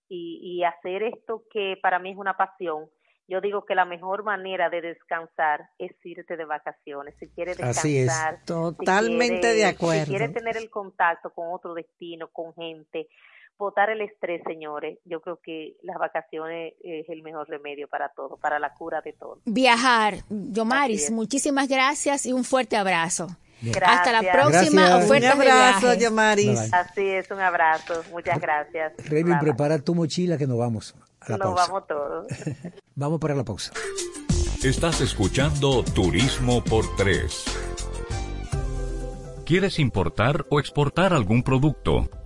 y 0.08 0.62
hacer 0.64 1.02
esto 1.02 1.42
que 1.52 1.76
para 1.82 1.98
mí 1.98 2.12
es 2.12 2.16
una 2.16 2.36
pasión, 2.36 2.88
yo 3.30 3.40
digo 3.40 3.64
que 3.64 3.76
la 3.76 3.84
mejor 3.84 4.24
manera 4.24 4.68
de 4.68 4.80
descansar 4.80 5.70
es 5.78 5.92
irte 6.04 6.36
de 6.36 6.44
vacaciones. 6.44 7.14
Si 7.20 7.28
quieres 7.28 7.56
descansar, 7.56 7.80
Así 7.80 7.98
es, 7.98 8.44
totalmente 8.44 9.54
de 9.54 9.64
acuerdo. 9.64 10.06
Si 10.06 10.10
quieres 10.10 10.34
tener 10.34 10.56
el 10.56 10.68
contacto 10.68 11.30
con 11.30 11.46
otro 11.52 11.74
destino, 11.74 12.26
con 12.28 12.52
gente, 12.54 13.08
votar 13.56 13.90
el 13.90 14.00
estrés, 14.00 14.42
señores. 14.44 14.98
Yo 15.04 15.20
creo 15.20 15.38
que 15.40 15.76
las 15.82 15.96
vacaciones 15.98 16.74
es 16.82 17.08
el 17.08 17.22
mejor 17.22 17.48
remedio 17.48 17.86
para 17.86 18.08
todo, 18.08 18.36
para 18.36 18.58
la 18.58 18.74
cura 18.74 19.00
de 19.00 19.12
todo. 19.12 19.38
Viajar. 19.44 20.14
Yomaris, 20.28 21.12
muchísimas 21.12 21.68
gracias 21.68 22.26
y 22.26 22.32
un 22.32 22.42
fuerte 22.42 22.76
abrazo. 22.76 23.28
Hasta 23.84 24.12
la 24.12 24.32
próxima 24.32 24.96
oferta 24.96 25.34
Un 25.34 25.42
abrazo, 25.42 25.94
Yomaris. 25.94 26.72
Así 26.72 27.06
es, 27.06 27.30
un 27.30 27.40
abrazo. 27.40 28.02
Muchas 28.10 28.40
gracias. 28.40 28.92
Remy, 29.08 29.36
prepara 29.40 29.78
tu 29.78 29.94
mochila 29.94 30.38
que 30.38 30.46
nos 30.46 30.58
vamos. 30.58 30.94
A 31.20 31.32
la 31.32 31.38
nos 31.38 31.54
vamos 31.54 31.86
todos. 31.86 32.26
vamos 32.94 33.20
para 33.20 33.34
la 33.34 33.44
pausa. 33.44 33.72
Estás 34.62 35.00
escuchando 35.00 35.82
Turismo 35.82 36.62
por 36.64 36.84
Tres. 36.96 37.44
¿Quieres 39.44 39.78
importar 39.78 40.46
o 40.48 40.60
exportar 40.60 41.12
algún 41.12 41.42
producto? 41.42 42.08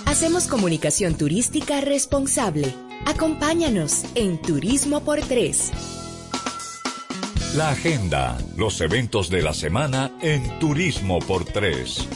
Hacemos 0.06 0.46
comunicación 0.46 1.16
turística 1.16 1.80
responsable. 1.80 2.72
Acompáñanos 3.04 4.04
en 4.14 4.40
Turismo 4.40 5.04
por 5.04 5.20
Tres. 5.20 5.72
La 7.56 7.70
agenda, 7.70 8.38
los 8.56 8.80
eventos 8.80 9.28
de 9.28 9.42
la 9.42 9.52
semana 9.52 10.12
en 10.22 10.60
Turismo 10.60 11.18
por 11.18 11.44
Tres. 11.44 12.06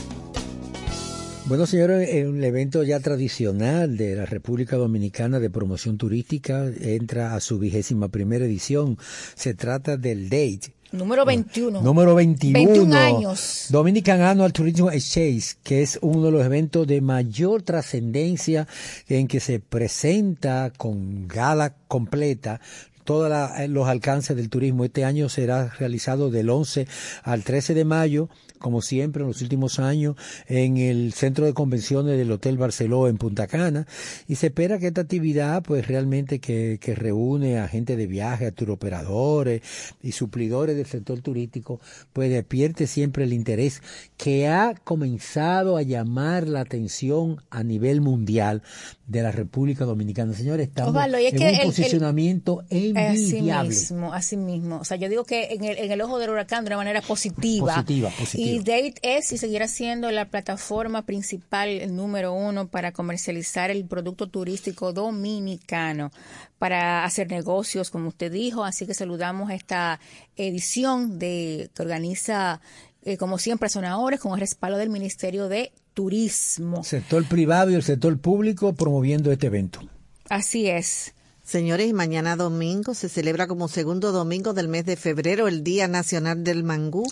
Bueno, 1.49 1.65
señores, 1.65 2.07
en 2.09 2.37
el 2.37 2.43
evento 2.43 2.83
ya 2.83 2.99
tradicional 2.99 3.97
de 3.97 4.15
la 4.15 4.27
República 4.27 4.75
Dominicana 4.75 5.39
de 5.39 5.49
promoción 5.49 5.97
turística 5.97 6.71
entra 6.79 7.33
a 7.33 7.39
su 7.39 7.57
vigésima 7.57 8.07
primera 8.07 8.45
edición. 8.45 8.99
Se 9.33 9.55
trata 9.55 9.97
del 9.97 10.29
DATE. 10.29 10.75
Número 10.91 11.25
21. 11.25 11.81
Número 11.81 12.13
21. 12.13 12.53
21 12.53 12.95
años. 12.95 13.65
Dominican 13.71 14.21
Annual 14.21 14.53
Tourism 14.53 14.89
Exchange, 14.89 15.55
que 15.63 15.81
es 15.81 15.97
uno 16.03 16.25
de 16.25 16.31
los 16.33 16.45
eventos 16.45 16.85
de 16.85 17.01
mayor 17.01 17.63
trascendencia 17.63 18.67
en 19.07 19.27
que 19.27 19.39
se 19.39 19.59
presenta 19.59 20.71
con 20.77 21.27
gala 21.27 21.73
completa 21.87 22.61
todos 23.05 23.33
los 23.69 23.87
alcances 23.87 24.37
del 24.37 24.49
turismo. 24.49 24.85
Este 24.85 25.03
año 25.03 25.29
será 25.29 25.67
realizado 25.79 26.29
del 26.29 26.51
11 26.51 26.85
al 27.23 27.43
13 27.43 27.73
de 27.73 27.85
mayo 27.85 28.29
como 28.59 28.81
siempre 28.81 29.23
en 29.23 29.29
los 29.29 29.41
últimos 29.41 29.79
años, 29.79 30.15
en 30.47 30.77
el 30.77 31.13
centro 31.13 31.45
de 31.45 31.53
convenciones 31.53 32.17
del 32.17 32.31
Hotel 32.31 32.57
Barceló 32.57 33.07
en 33.07 33.17
Punta 33.17 33.47
Cana. 33.47 33.87
Y 34.27 34.35
se 34.35 34.47
espera 34.47 34.77
que 34.77 34.87
esta 34.87 35.01
actividad, 35.01 35.63
pues 35.63 35.87
realmente 35.87 36.39
que, 36.39 36.77
que 36.79 36.95
reúne 36.95 37.59
a 37.59 37.67
gente 37.67 37.95
de 37.95 38.07
viaje, 38.07 38.45
a 38.45 38.51
turoperadores 38.51 39.61
y 40.01 40.11
suplidores 40.11 40.75
del 40.75 40.85
sector 40.85 41.21
turístico, 41.21 41.79
pues 42.13 42.29
despierte 42.29 42.87
siempre 42.87 43.23
el 43.23 43.33
interés 43.33 43.81
que 44.17 44.47
ha 44.47 44.75
comenzado 44.83 45.77
a 45.77 45.81
llamar 45.81 46.47
la 46.47 46.61
atención 46.61 47.41
a 47.49 47.63
nivel 47.63 48.01
mundial 48.01 48.61
de 49.09 49.23
la 49.23 49.31
República 49.31 49.85
Dominicana. 49.85 50.33
Señores, 50.33 50.67
estamos 50.67 50.95
en 51.03 51.41
un 51.41 51.63
posicionamiento 51.63 52.63
envidiable. 52.69 53.69
Así 53.69 53.93
mismo, 53.93 54.13
así 54.13 54.37
mismo. 54.37 54.77
O 54.77 54.85
sea, 54.85 54.97
yo 54.97 55.09
digo 55.09 55.25
que 55.25 55.47
en 55.51 55.63
el, 55.63 55.79
en 55.79 55.91
el 55.91 55.99
ojo 56.01 56.19
del 56.19 56.29
huracán 56.29 56.63
de 56.63 56.69
una 56.69 56.77
manera 56.77 57.01
positiva. 57.01 57.73
Positiva, 57.73 58.11
positiva. 58.11 58.51
Y 58.51 58.59
Date 58.59 58.93
es 59.01 59.31
y 59.33 59.39
seguirá 59.39 59.67
siendo 59.67 60.11
la 60.11 60.29
plataforma 60.29 61.07
principal, 61.07 61.69
el 61.69 61.95
número 61.95 62.33
uno 62.33 62.67
para 62.67 62.91
comercializar 62.91 63.71
el 63.71 63.83
producto 63.85 64.27
turístico 64.27 64.93
dominicano, 64.93 66.11
para 66.59 67.03
hacer 67.03 67.31
negocios, 67.31 67.89
como 67.89 68.09
usted 68.09 68.31
dijo. 68.31 68.63
Así 68.63 68.85
que 68.85 68.93
saludamos 68.93 69.49
esta 69.49 69.99
edición 70.35 71.17
de 71.17 71.71
que 71.73 71.81
organiza, 71.81 72.61
eh, 73.01 73.17
como 73.17 73.39
siempre, 73.39 73.69
Sonadores, 73.69 74.19
con 74.19 74.33
el 74.33 74.39
respaldo 74.39 74.77
del 74.77 74.91
Ministerio 74.91 75.49
de 75.49 75.71
Turismo. 75.99 76.81
Sector 76.81 77.25
privado 77.25 77.71
y 77.71 77.75
el 77.75 77.83
sector 77.83 78.17
público 78.19 78.71
promoviendo 78.71 79.33
este 79.33 79.47
evento. 79.47 79.81
Así 80.29 80.69
es. 80.69 81.13
Señores, 81.43 81.91
mañana 81.91 82.37
domingo 82.37 82.93
se 82.93 83.09
celebra 83.09 83.47
como 83.47 83.67
segundo 83.67 84.13
domingo 84.13 84.53
del 84.53 84.69
mes 84.69 84.85
de 84.85 84.95
febrero 84.95 85.49
el 85.49 85.61
Día 85.61 85.89
Nacional 85.89 86.45
del 86.45 86.63
Mangú. 86.63 87.05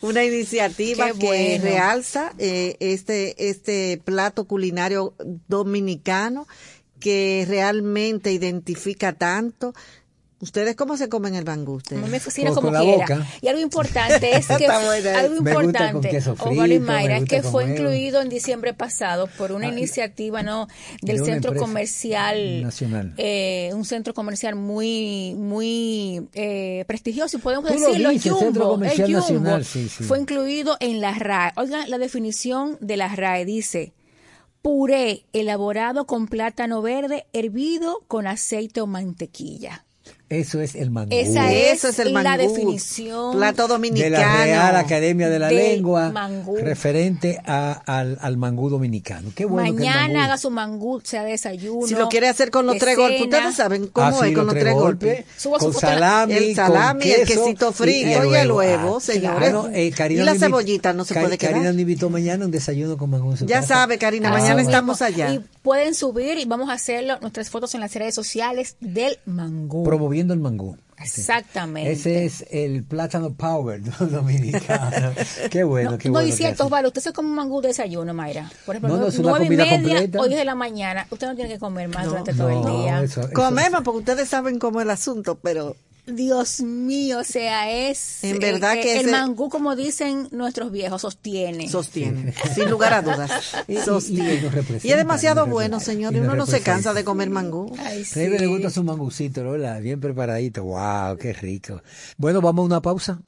Una, 0.00 0.24
iniciativa 0.24 1.10
que 1.12 1.60
realza 1.62 2.32
eh, 2.38 2.78
este, 2.80 3.50
este 3.50 4.00
plato 4.02 4.46
culinario 4.46 5.12
dominicano 5.46 6.48
que 7.00 7.44
realmente 7.46 8.32
identifica 8.32 9.12
tanto 9.12 9.74
¿Ustedes 10.40 10.76
cómo 10.76 10.96
se 10.96 11.08
comen 11.08 11.34
el 11.34 11.44
mangú? 11.44 11.80
Me 11.90 12.20
fascina 12.20 12.52
como 12.52 12.70
quiera. 12.70 13.26
Y 13.40 13.48
algo 13.48 13.60
importante 13.60 14.36
es 14.36 14.46
que 14.58 14.66
algo 14.66 15.36
importante, 15.36 16.22
Omar 16.38 16.70
y 16.70 16.78
Mayra, 16.78 17.24
que 17.24 17.42
fue 17.42 17.64
incluido 17.64 18.22
en 18.22 18.28
diciembre 18.28 18.72
pasado 18.72 19.26
por 19.26 19.50
una 19.50 19.66
ah, 19.66 19.72
iniciativa 19.72 20.44
no 20.44 20.68
del 21.02 21.24
centro 21.24 21.56
comercial 21.56 22.62
nacional, 22.62 23.14
eh, 23.16 23.70
un 23.74 23.84
centro 23.84 24.14
comercial 24.14 24.54
muy 24.54 25.34
muy 25.36 26.28
eh, 26.34 26.84
prestigioso, 26.86 27.40
podemos 27.40 27.70
decirlo, 27.70 28.10
el 28.10 28.22
Jumbo, 28.22 28.80
el 28.84 28.90
Jumbo 28.96 29.18
nacional, 29.18 29.64
fue 29.64 30.20
incluido 30.20 30.76
en 30.78 31.00
la 31.00 31.14
RAE. 31.14 31.52
Oigan 31.56 31.90
la 31.90 31.98
definición 31.98 32.78
de 32.80 32.96
la 32.96 33.08
RAE 33.08 33.44
dice 33.44 33.92
puré 34.62 35.24
elaborado 35.32 36.06
con 36.06 36.26
plátano 36.26 36.82
verde 36.82 37.26
hervido 37.32 38.04
con 38.06 38.26
aceite 38.26 38.80
o 38.80 38.86
mantequilla. 38.86 39.84
Eso 40.30 40.60
es 40.60 40.74
el 40.74 40.90
mangú. 40.90 41.08
Esa 41.14 41.50
es, 41.52 41.78
Eso 41.78 41.88
es 41.88 41.98
el 42.00 42.12
la 42.12 42.22
mangú. 42.22 42.42
definición 42.52 43.36
Plato 43.36 43.62
de 43.62 43.68
dominicano. 43.68 44.10
la 44.18 44.44
Real 44.44 44.76
Academia 44.76 45.28
de 45.30 45.38
la 45.38 45.50
Lengua 45.50 46.10
mangú. 46.10 46.56
referente 46.56 47.40
a- 47.46 47.72
al, 47.86 48.18
al 48.20 48.36
mangú 48.36 48.68
dominicano. 48.68 49.30
Qué 49.34 49.46
bueno 49.46 49.64
que 49.64 49.70
el 49.70 49.88
Mañana 49.88 50.08
mangú- 50.20 50.24
haga 50.24 50.36
su 50.36 50.50
mangú, 50.50 51.00
sea 51.02 51.24
desayuno. 51.24 51.86
Si 51.86 51.94
lo 51.94 52.08
quiere 52.10 52.28
hacer 52.28 52.50
con 52.50 52.66
los 52.66 52.74
de 52.74 52.80
tres 52.80 52.96
golpes, 52.98 53.22
ustedes 53.22 53.54
saben 53.56 53.86
cómo 53.86 54.06
Ah, 54.06 54.12
sí, 54.22 54.28
es 54.28 54.34
con 54.36 54.46
los 54.46 54.54
tres 54.54 54.74
golpes. 54.74 55.24
Su 55.38 55.50
con 55.50 55.72
la- 55.72 55.78
salami, 55.80 56.34
El 56.34 56.54
salami, 56.54 57.00
con 57.10 57.10
el 57.20 57.26
queso 57.26 57.44
quesito 57.44 57.72
frito 57.72 58.08
y 58.30 58.34
el 58.34 58.52
huevo, 58.52 58.96
Ah, 58.98 59.00
señores. 59.00 59.38
claro, 59.38 59.70
eh, 59.72 59.90
Karina 59.96 60.22
Y 60.22 60.24
la 60.26 60.34
cebollita 60.34 60.92
no 60.92 61.06
se 61.06 61.14
puede 61.14 61.38
quedar. 61.38 61.54
Karina 61.54 61.72
nos 61.72 61.80
invitó 61.80 62.10
mañana 62.10 62.44
a 62.44 62.46
un 62.46 62.52
desayuno 62.52 62.98
con 62.98 63.08
mangú 63.08 63.34
Ya 63.46 63.60
casa. 63.60 63.66
sabe, 63.76 63.96
Karina, 63.96 64.28
Ah, 64.28 64.32
mañana 64.32 64.54
bueno. 64.54 64.68
estamos 64.68 65.00
allá. 65.00 65.32
Y 65.32 65.40
pueden 65.62 65.94
subir 65.94 66.36
y 66.38 66.44
vamos 66.44 66.68
a 66.68 66.74
hacerlo 66.74 67.18
nuestras 67.22 67.48
fotos 67.48 67.74
en 67.74 67.80
las 67.80 67.94
redes 67.94 68.14
sociales 68.14 68.76
del 68.80 69.18
mangú. 69.24 69.84
Promoviendo 69.84 70.17
el 70.34 70.40
mangú. 70.40 70.76
Exactamente. 71.00 71.92
Ese 71.92 72.24
es 72.24 72.44
el 72.50 72.82
plátano 72.82 73.32
power 73.32 73.80
dominicano. 74.00 75.12
qué 75.50 75.62
bueno, 75.64 75.92
no, 75.92 75.98
qué 75.98 76.08
no, 76.08 76.14
bueno. 76.14 76.26
y 76.26 76.30
que 76.32 76.36
cierto, 76.36 76.64
hacen. 76.64 76.70
vale, 76.72 76.88
usted 76.88 77.00
se 77.00 77.12
come 77.12 77.28
un 77.28 77.34
mangú 77.36 77.60
de 77.60 77.68
desayuno, 77.68 78.12
Mayra. 78.14 78.50
Por 78.66 78.74
ejemplo, 78.76 78.88
No, 78.88 78.94
no, 78.96 79.00
nueve, 79.02 79.08
es 79.14 79.18
una 79.20 79.28
nueve 79.30 79.44
y 79.44 79.48
comida 79.48 79.64
media 79.64 79.76
completa. 79.94 80.20
o 80.20 80.26
diez 80.26 80.38
de 80.40 80.44
la 80.44 80.54
mañana. 80.54 81.06
Usted 81.10 81.26
no 81.28 81.34
tiene 81.36 81.50
que 81.50 81.58
comer 81.58 81.88
más 81.88 82.06
durante 82.06 82.32
todo 82.34 82.48
el 82.48 82.60
No, 82.62 82.82
día. 82.82 83.02
eso- 83.02 83.20
eso- 83.22 83.32
Comemos 83.32 83.82
porque 83.84 83.98
ustedes 83.98 84.28
saben 84.28 84.58
cómo 84.58 84.80
es 84.80 84.84
el 84.86 84.90
asunto, 84.90 85.38
pero 85.40 85.76
Dios 86.10 86.60
mío, 86.60 87.18
o 87.20 87.24
sea, 87.24 87.70
es... 87.70 88.24
En 88.24 88.38
verdad 88.38 88.76
eh, 88.76 88.80
que 88.80 88.92
El 88.94 89.00
ese- 89.02 89.10
mangú, 89.10 89.48
como 89.48 89.76
dicen 89.76 90.28
nuestros 90.32 90.70
viejos, 90.72 91.02
sostiene. 91.02 91.68
sostiene, 91.68 92.34
sin 92.54 92.70
lugar 92.70 92.92
a 92.94 93.02
dudas. 93.02 93.30
Y- 93.68 93.74
y- 93.74 93.76
y 93.76 93.80
Sostiene. 93.82 94.40
nos 94.42 94.54
representa, 94.54 94.86
Y 94.88 94.90
es 94.90 94.96
demasiado 94.96 95.46
bueno, 95.46 95.80
señor, 95.80 96.14
Y 96.14 96.20
uno 96.20 96.34
no 96.34 96.46
se 96.46 96.60
cansa 96.60 96.94
de 96.94 97.04
comer 97.04 97.30
mangú. 97.30 97.74
Ay, 97.78 98.04
A 98.14 98.18
mí 98.18 98.28
le 98.28 98.38
sí. 98.38 98.46
gusta 98.46 98.70
su 98.70 98.82
mangucito, 98.84 99.44
¿verdad? 99.50 99.80
Bien 99.80 100.00
preparadito. 100.00 100.64
¡Wow! 100.64 101.16
¡Qué 101.18 101.32
rico! 101.32 101.82
Bueno, 102.16 102.40
vamos 102.40 102.62
a 102.62 102.66
una 102.66 102.82
pausa. 102.82 103.20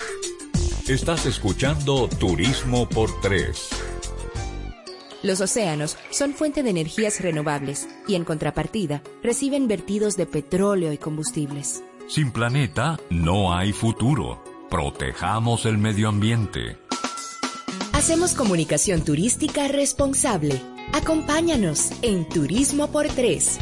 Estás 0.88 1.26
escuchando 1.26 2.08
Turismo 2.08 2.88
por 2.88 3.20
Tres. 3.20 3.68
Los 5.22 5.40
océanos 5.42 5.96
son 6.10 6.32
fuente 6.32 6.62
de 6.62 6.70
energías 6.70 7.20
renovables 7.20 7.86
y 8.08 8.14
en 8.14 8.24
contrapartida 8.24 9.02
reciben 9.22 9.68
vertidos 9.68 10.16
de 10.16 10.24
petróleo 10.24 10.92
y 10.94 10.98
combustibles. 10.98 11.82
Sin 12.10 12.32
planeta 12.32 12.98
no 13.08 13.54
hay 13.54 13.72
futuro. 13.72 14.42
Protejamos 14.68 15.64
el 15.64 15.78
medio 15.78 16.08
ambiente. 16.08 16.76
Hacemos 17.92 18.34
comunicación 18.34 19.04
turística 19.04 19.68
responsable. 19.68 20.60
Acompáñanos 20.92 21.92
en 22.02 22.28
Turismo 22.28 22.90
por 22.90 23.06
Tres. 23.06 23.60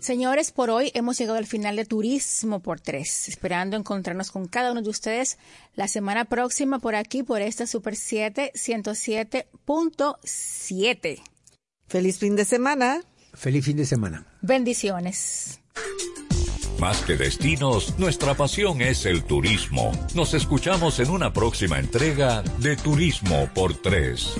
Señores, 0.00 0.50
por 0.50 0.68
hoy 0.68 0.90
hemos 0.94 1.16
llegado 1.16 1.38
al 1.38 1.46
final 1.46 1.76
de 1.76 1.84
Turismo 1.84 2.58
por 2.58 2.80
Tres, 2.80 3.28
esperando 3.28 3.76
encontrarnos 3.76 4.32
con 4.32 4.48
cada 4.48 4.72
uno 4.72 4.82
de 4.82 4.90
ustedes 4.90 5.38
la 5.76 5.86
semana 5.86 6.24
próxima 6.24 6.80
por 6.80 6.96
aquí, 6.96 7.22
por 7.22 7.40
esta 7.40 7.68
Super 7.68 7.94
7 7.94 8.50
107.7. 8.56 11.22
Feliz 11.86 12.18
fin 12.18 12.34
de 12.34 12.44
semana. 12.44 13.00
Feliz 13.32 13.64
fin 13.64 13.76
de 13.76 13.86
semana. 13.86 14.26
Bendiciones. 14.42 15.60
Más 16.78 17.02
que 17.02 17.16
destinos, 17.16 17.98
nuestra 17.98 18.34
pasión 18.34 18.82
es 18.82 19.06
el 19.06 19.24
turismo. 19.24 19.92
Nos 20.14 20.34
escuchamos 20.34 20.98
en 20.98 21.10
una 21.10 21.32
próxima 21.32 21.78
entrega 21.78 22.42
de 22.58 22.76
Turismo 22.76 23.48
por 23.54 23.74
Tres. 23.74 24.34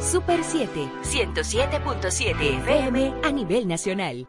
Super 0.00 0.44
7, 0.44 0.88
107.7 1.02 2.60
FM 2.60 3.14
a 3.24 3.32
nivel 3.32 3.66
nacional. 3.66 4.28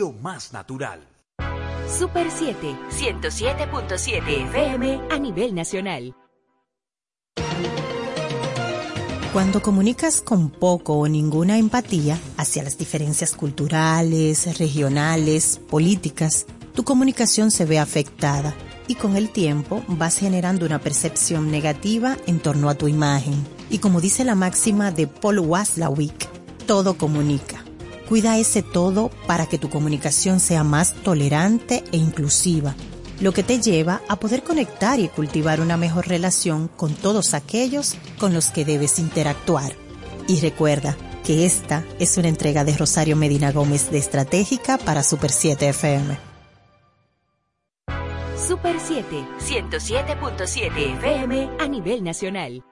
lo 0.00 0.12
más 0.12 0.54
natural. 0.54 1.06
Super 1.86 2.30
7, 2.30 2.74
107.7 2.90 4.46
FM 4.48 5.00
a 5.10 5.18
nivel 5.18 5.54
nacional. 5.54 6.14
Cuando 9.34 9.60
comunicas 9.60 10.22
con 10.22 10.48
poco 10.48 10.94
o 10.94 11.06
ninguna 11.06 11.58
empatía 11.58 12.18
hacia 12.38 12.62
las 12.62 12.78
diferencias 12.78 13.34
culturales, 13.34 14.58
regionales, 14.58 15.60
políticas, 15.68 16.46
tu 16.74 16.82
comunicación 16.82 17.50
se 17.50 17.66
ve 17.66 17.78
afectada 17.78 18.54
y 18.88 18.94
con 18.94 19.16
el 19.16 19.28
tiempo 19.28 19.84
vas 19.86 20.16
generando 20.16 20.64
una 20.64 20.78
percepción 20.78 21.50
negativa 21.50 22.16
en 22.26 22.40
torno 22.40 22.70
a 22.70 22.74
tu 22.74 22.88
imagen. 22.88 23.34
Y 23.68 23.78
como 23.78 24.00
dice 24.00 24.24
la 24.24 24.34
máxima 24.34 24.92
de 24.92 25.06
Paul 25.06 25.40
Waslawick, 25.40 26.26
todo 26.66 26.96
comunica. 26.96 27.64
Cuida 28.10 28.38
ese 28.38 28.64
todo 28.64 29.12
para 29.28 29.46
que 29.46 29.56
tu 29.56 29.70
comunicación 29.70 30.40
sea 30.40 30.64
más 30.64 30.94
tolerante 30.94 31.84
e 31.92 31.96
inclusiva, 31.96 32.74
lo 33.20 33.30
que 33.30 33.44
te 33.44 33.60
lleva 33.60 34.02
a 34.08 34.16
poder 34.16 34.42
conectar 34.42 34.98
y 34.98 35.06
cultivar 35.06 35.60
una 35.60 35.76
mejor 35.76 36.08
relación 36.08 36.66
con 36.66 36.92
todos 36.94 37.34
aquellos 37.34 37.94
con 38.18 38.34
los 38.34 38.50
que 38.50 38.64
debes 38.64 38.98
interactuar. 38.98 39.74
Y 40.26 40.40
recuerda 40.40 40.96
que 41.24 41.46
esta 41.46 41.84
es 42.00 42.18
una 42.18 42.26
entrega 42.26 42.64
de 42.64 42.76
Rosario 42.76 43.14
Medina 43.14 43.52
Gómez 43.52 43.92
de 43.92 43.98
Estratégica 43.98 44.76
para 44.76 45.04
Super 45.04 45.30
7 45.30 45.68
FM. 45.68 46.18
Super 48.36 48.74
7, 48.84 49.24
107.7 49.38 50.96
FM 50.96 51.48
a 51.60 51.68
nivel 51.68 52.02
nacional. 52.02 52.64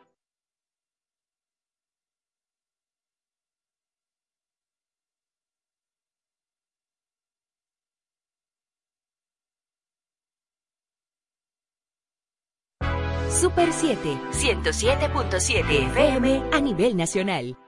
Super 13.58 13.72
7, 13.72 14.20
107.7 14.30 15.90
FM 15.90 16.42
a 16.52 16.60
nivel 16.60 16.96
nacional. 16.96 17.67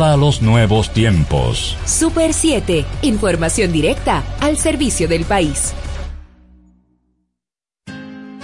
a 0.03 0.17
los 0.17 0.41
nuevos 0.41 0.91
tiempos. 0.91 1.77
Super 1.85 2.33
7, 2.33 2.85
información 3.03 3.71
directa 3.71 4.23
al 4.39 4.57
servicio 4.57 5.07
del 5.07 5.25
país. 5.25 5.73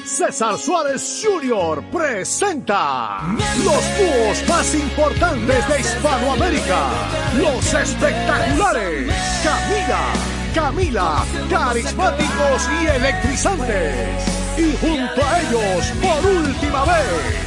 César 0.07 0.57
Suárez 0.57 1.21
Jr. 1.21 1.83
presenta 1.91 3.19
los 3.63 3.83
dúos 3.97 4.49
más 4.49 4.73
importantes 4.73 5.67
de 5.67 5.79
Hispanoamérica, 5.81 6.87
los 7.37 7.73
espectaculares 7.73 9.13
Camila, 9.43 10.03
Camila, 10.55 11.25
carismáticos 11.49 12.69
y 12.81 12.87
electrizantes. 12.87 14.25
Y 14.57 14.75
junto 14.77 15.23
a 15.23 15.41
ellos, 15.41 15.93
por 16.01 16.25
última 16.25 16.85
vez, 16.85 17.46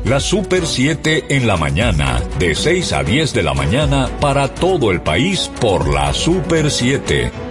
La 0.03 0.19
Super 0.19 0.65
7 0.65 1.25
en 1.29 1.45
la 1.45 1.57
mañana, 1.57 2.19
de 2.39 2.55
6 2.55 2.91
a 2.93 3.03
10 3.03 3.33
de 3.35 3.43
la 3.43 3.53
mañana 3.53 4.09
para 4.19 4.47
todo 4.47 4.89
el 4.89 4.99
país 5.01 5.51
por 5.59 5.87
la 5.93 6.11
Super 6.11 6.71
7. 6.71 7.50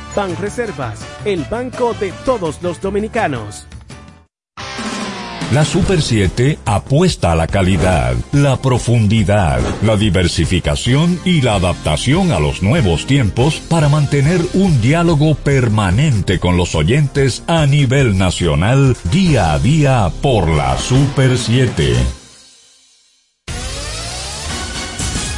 Banreservas, 0.15 0.99
el 1.25 1.45
banco 1.45 1.93
de 1.93 2.11
todos 2.25 2.61
los 2.61 2.81
dominicanos. 2.81 3.67
La 5.51 5.65
Super 5.65 6.01
7 6.01 6.59
apuesta 6.63 7.33
a 7.33 7.35
la 7.35 7.45
calidad, 7.45 8.15
la 8.31 8.55
profundidad, 8.61 9.59
la 9.83 9.97
diversificación 9.97 11.19
y 11.25 11.41
la 11.41 11.55
adaptación 11.55 12.31
a 12.31 12.39
los 12.39 12.63
nuevos 12.63 13.05
tiempos 13.05 13.59
para 13.59 13.89
mantener 13.89 14.39
un 14.53 14.79
diálogo 14.81 15.35
permanente 15.35 16.39
con 16.39 16.55
los 16.55 16.73
oyentes 16.73 17.43
a 17.47 17.65
nivel 17.65 18.17
nacional 18.17 18.95
día 19.11 19.51
a 19.51 19.59
día 19.59 20.09
por 20.21 20.47
la 20.47 20.77
Super 20.77 21.37
7. 21.37 22.20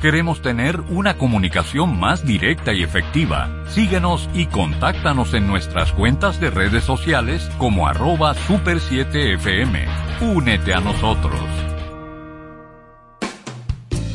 Queremos 0.00 0.40
tener 0.40 0.80
una 0.88 1.18
comunicación 1.18 2.00
más 2.00 2.24
directa 2.24 2.72
y 2.72 2.82
efectiva. 2.82 3.50
Síguenos 3.68 4.30
y 4.32 4.46
contáctanos 4.46 5.34
en 5.34 5.46
nuestras 5.46 5.92
cuentas 5.92 6.40
de 6.40 6.48
redes 6.48 6.84
sociales 6.84 7.50
como 7.58 7.86
arroba 7.86 8.34
super7fm. 8.34 9.86
Únete 10.22 10.72
a 10.72 10.80
nosotros. 10.80 11.69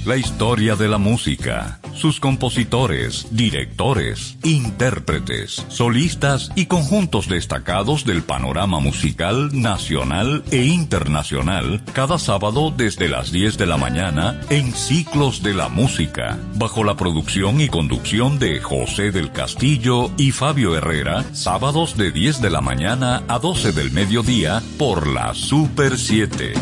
La 0.06 0.18
historia 0.18 0.76
de 0.76 0.88
la 0.88 0.98
música, 0.98 1.80
sus 1.94 2.20
compositores, 2.20 3.28
directores, 3.32 4.38
intérpretes, 4.44 5.66
solistas 5.68 6.52
y 6.56 6.68
conjuntos 6.68 7.28
destacados 7.28 8.06
del 8.06 8.22
panorama 8.22 8.80
musical 8.80 9.50
nacional 9.60 10.44
e 10.52 10.64
internacional 10.64 11.82
cada 11.94 12.20
sábado 12.20 12.72
desde 12.76 13.10
las 13.10 13.32
10 13.32 13.58
de 13.58 13.66
la 13.66 13.78
mañana 13.78 14.40
en 14.50 14.74
Ciclos 14.74 15.42
de 15.42 15.54
la 15.54 15.70
Música, 15.70 16.38
bajo 16.56 16.84
la 16.84 16.96
producción 16.96 17.60
y 17.60 17.70
conducción 17.70 18.38
de 18.38 18.60
José 18.62 19.12
del 19.12 19.32
Castillo 19.32 20.12
y 20.18 20.32
Fabio 20.32 20.76
Herrera, 20.76 21.26
sábados 21.34 21.98
de 21.98 22.12
10 22.12 22.42
de 22.42 22.50
la 22.52 22.62
mañana 22.62 23.24
a 23.28 23.40
12 23.40 23.72
del 23.72 23.92
mediodía 23.92 24.62
por 24.78 25.08
la 25.08 25.34
Super 25.34 25.98
7 25.98 26.54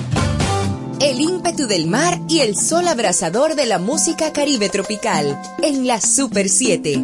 el 1.03 1.19
ímpetu 1.19 1.67
del 1.67 1.87
mar 1.87 2.17
y 2.29 2.39
el 2.39 2.55
sol 2.55 2.87
abrasador 2.87 3.55
de 3.55 3.65
la 3.65 3.77
música 3.77 4.31
caribe 4.31 4.69
tropical 4.69 5.37
en 5.61 5.85
la 5.85 5.99
Super 5.99 6.47
7. 6.47 7.03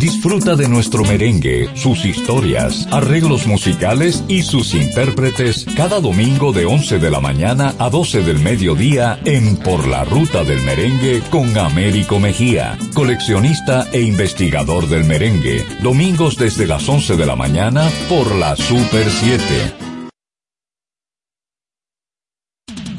Disfruta 0.00 0.56
de 0.56 0.68
nuestro 0.68 1.04
merengue, 1.04 1.70
sus 1.76 2.04
historias, 2.04 2.88
arreglos 2.90 3.46
musicales 3.46 4.24
y 4.28 4.42
sus 4.42 4.74
intérpretes 4.74 5.66
cada 5.76 6.00
domingo 6.00 6.52
de 6.52 6.66
11 6.66 6.98
de 6.98 7.10
la 7.10 7.20
mañana 7.20 7.74
a 7.78 7.90
12 7.90 8.22
del 8.22 8.40
mediodía 8.40 9.20
en 9.24 9.56
Por 9.56 9.86
la 9.86 10.04
Ruta 10.04 10.42
del 10.42 10.60
Merengue 10.62 11.22
con 11.30 11.56
Américo 11.56 12.18
Mejía, 12.18 12.76
coleccionista 12.94 13.88
e 13.92 14.00
investigador 14.00 14.88
del 14.88 15.04
merengue. 15.04 15.64
Domingos 15.80 16.36
desde 16.36 16.66
las 16.66 16.88
11 16.88 17.16
de 17.16 17.26
la 17.26 17.36
mañana 17.36 17.88
por 18.08 18.34
la 18.34 18.56
Super 18.56 19.08
7. 19.10 19.87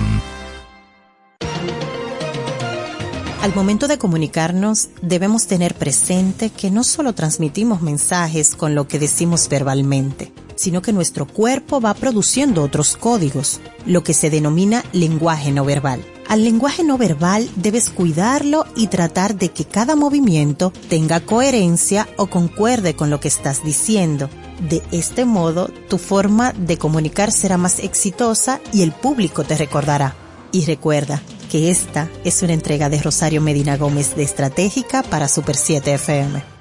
Al 3.40 3.54
momento 3.54 3.86
de 3.86 3.98
comunicarnos, 3.98 4.88
debemos 5.00 5.46
tener 5.46 5.76
presente 5.76 6.50
que 6.50 6.72
no 6.72 6.82
solo 6.82 7.12
transmitimos 7.12 7.82
mensajes 7.82 8.56
con 8.56 8.74
lo 8.74 8.88
que 8.88 8.98
decimos 8.98 9.48
verbalmente, 9.48 10.32
sino 10.58 10.82
que 10.82 10.92
nuestro 10.92 11.26
cuerpo 11.26 11.80
va 11.80 11.94
produciendo 11.94 12.62
otros 12.62 12.96
códigos, 12.96 13.60
lo 13.86 14.02
que 14.02 14.12
se 14.12 14.28
denomina 14.28 14.84
lenguaje 14.92 15.52
no 15.52 15.64
verbal. 15.64 16.04
Al 16.28 16.44
lenguaje 16.44 16.84
no 16.84 16.98
verbal 16.98 17.48
debes 17.56 17.88
cuidarlo 17.88 18.66
y 18.76 18.88
tratar 18.88 19.36
de 19.36 19.50
que 19.50 19.64
cada 19.64 19.96
movimiento 19.96 20.72
tenga 20.90 21.20
coherencia 21.20 22.08
o 22.16 22.26
concuerde 22.26 22.94
con 22.94 23.08
lo 23.08 23.20
que 23.20 23.28
estás 23.28 23.64
diciendo. 23.64 24.28
De 24.68 24.82
este 24.90 25.24
modo, 25.24 25.70
tu 25.88 25.96
forma 25.96 26.52
de 26.52 26.76
comunicar 26.76 27.30
será 27.30 27.56
más 27.56 27.78
exitosa 27.78 28.60
y 28.72 28.82
el 28.82 28.92
público 28.92 29.44
te 29.44 29.56
recordará. 29.56 30.16
Y 30.50 30.64
recuerda 30.64 31.22
que 31.50 31.70
esta 31.70 32.10
es 32.24 32.42
una 32.42 32.52
entrega 32.52 32.88
de 32.88 33.00
Rosario 33.00 33.40
Medina 33.40 33.76
Gómez 33.76 34.16
de 34.16 34.24
Estratégica 34.24 35.02
para 35.04 35.28
Super 35.28 35.56
7 35.56 35.94
FM. 35.94 36.57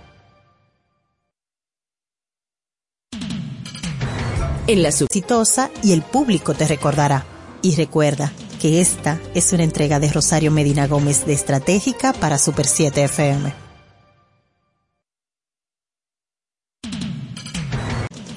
En 4.67 4.83
la 4.83 4.89
exitosa 4.89 5.71
y 5.81 5.93
el 5.93 6.01
público 6.01 6.53
te 6.53 6.67
recordará. 6.67 7.25
Y 7.61 7.75
recuerda 7.75 8.31
que 8.61 8.81
esta 8.81 9.19
es 9.33 9.51
una 9.53 9.63
entrega 9.63 9.99
de 9.99 10.11
Rosario 10.11 10.51
Medina 10.51 10.87
Gómez 10.87 11.25
de 11.25 11.33
Estratégica 11.33 12.13
para 12.13 12.37
Super 12.37 12.67
7 12.67 13.03
FM. 13.05 13.53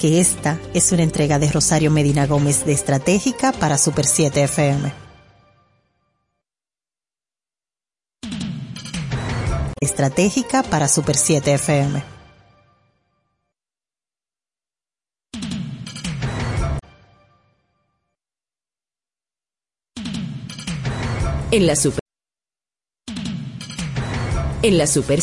Que 0.00 0.20
esta 0.20 0.58
es 0.72 0.92
una 0.92 1.02
entrega 1.02 1.38
de 1.38 1.52
Rosario 1.52 1.90
Medina 1.90 2.26
Gómez 2.26 2.64
de 2.64 2.72
Estratégica 2.72 3.52
para 3.52 3.76
Super 3.76 4.06
7 4.06 4.44
FM. 4.44 4.92
Estratégica 9.80 10.62
para 10.62 10.88
Super 10.88 11.16
7 11.16 11.54
FM. 11.54 12.19
En 21.52 21.66
la 21.66 21.74
super. 21.74 22.00
En 24.62 24.76
la 24.76 24.86
super 24.86 25.20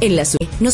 en 0.00 0.16
la 0.16 0.24
super 0.24 0.48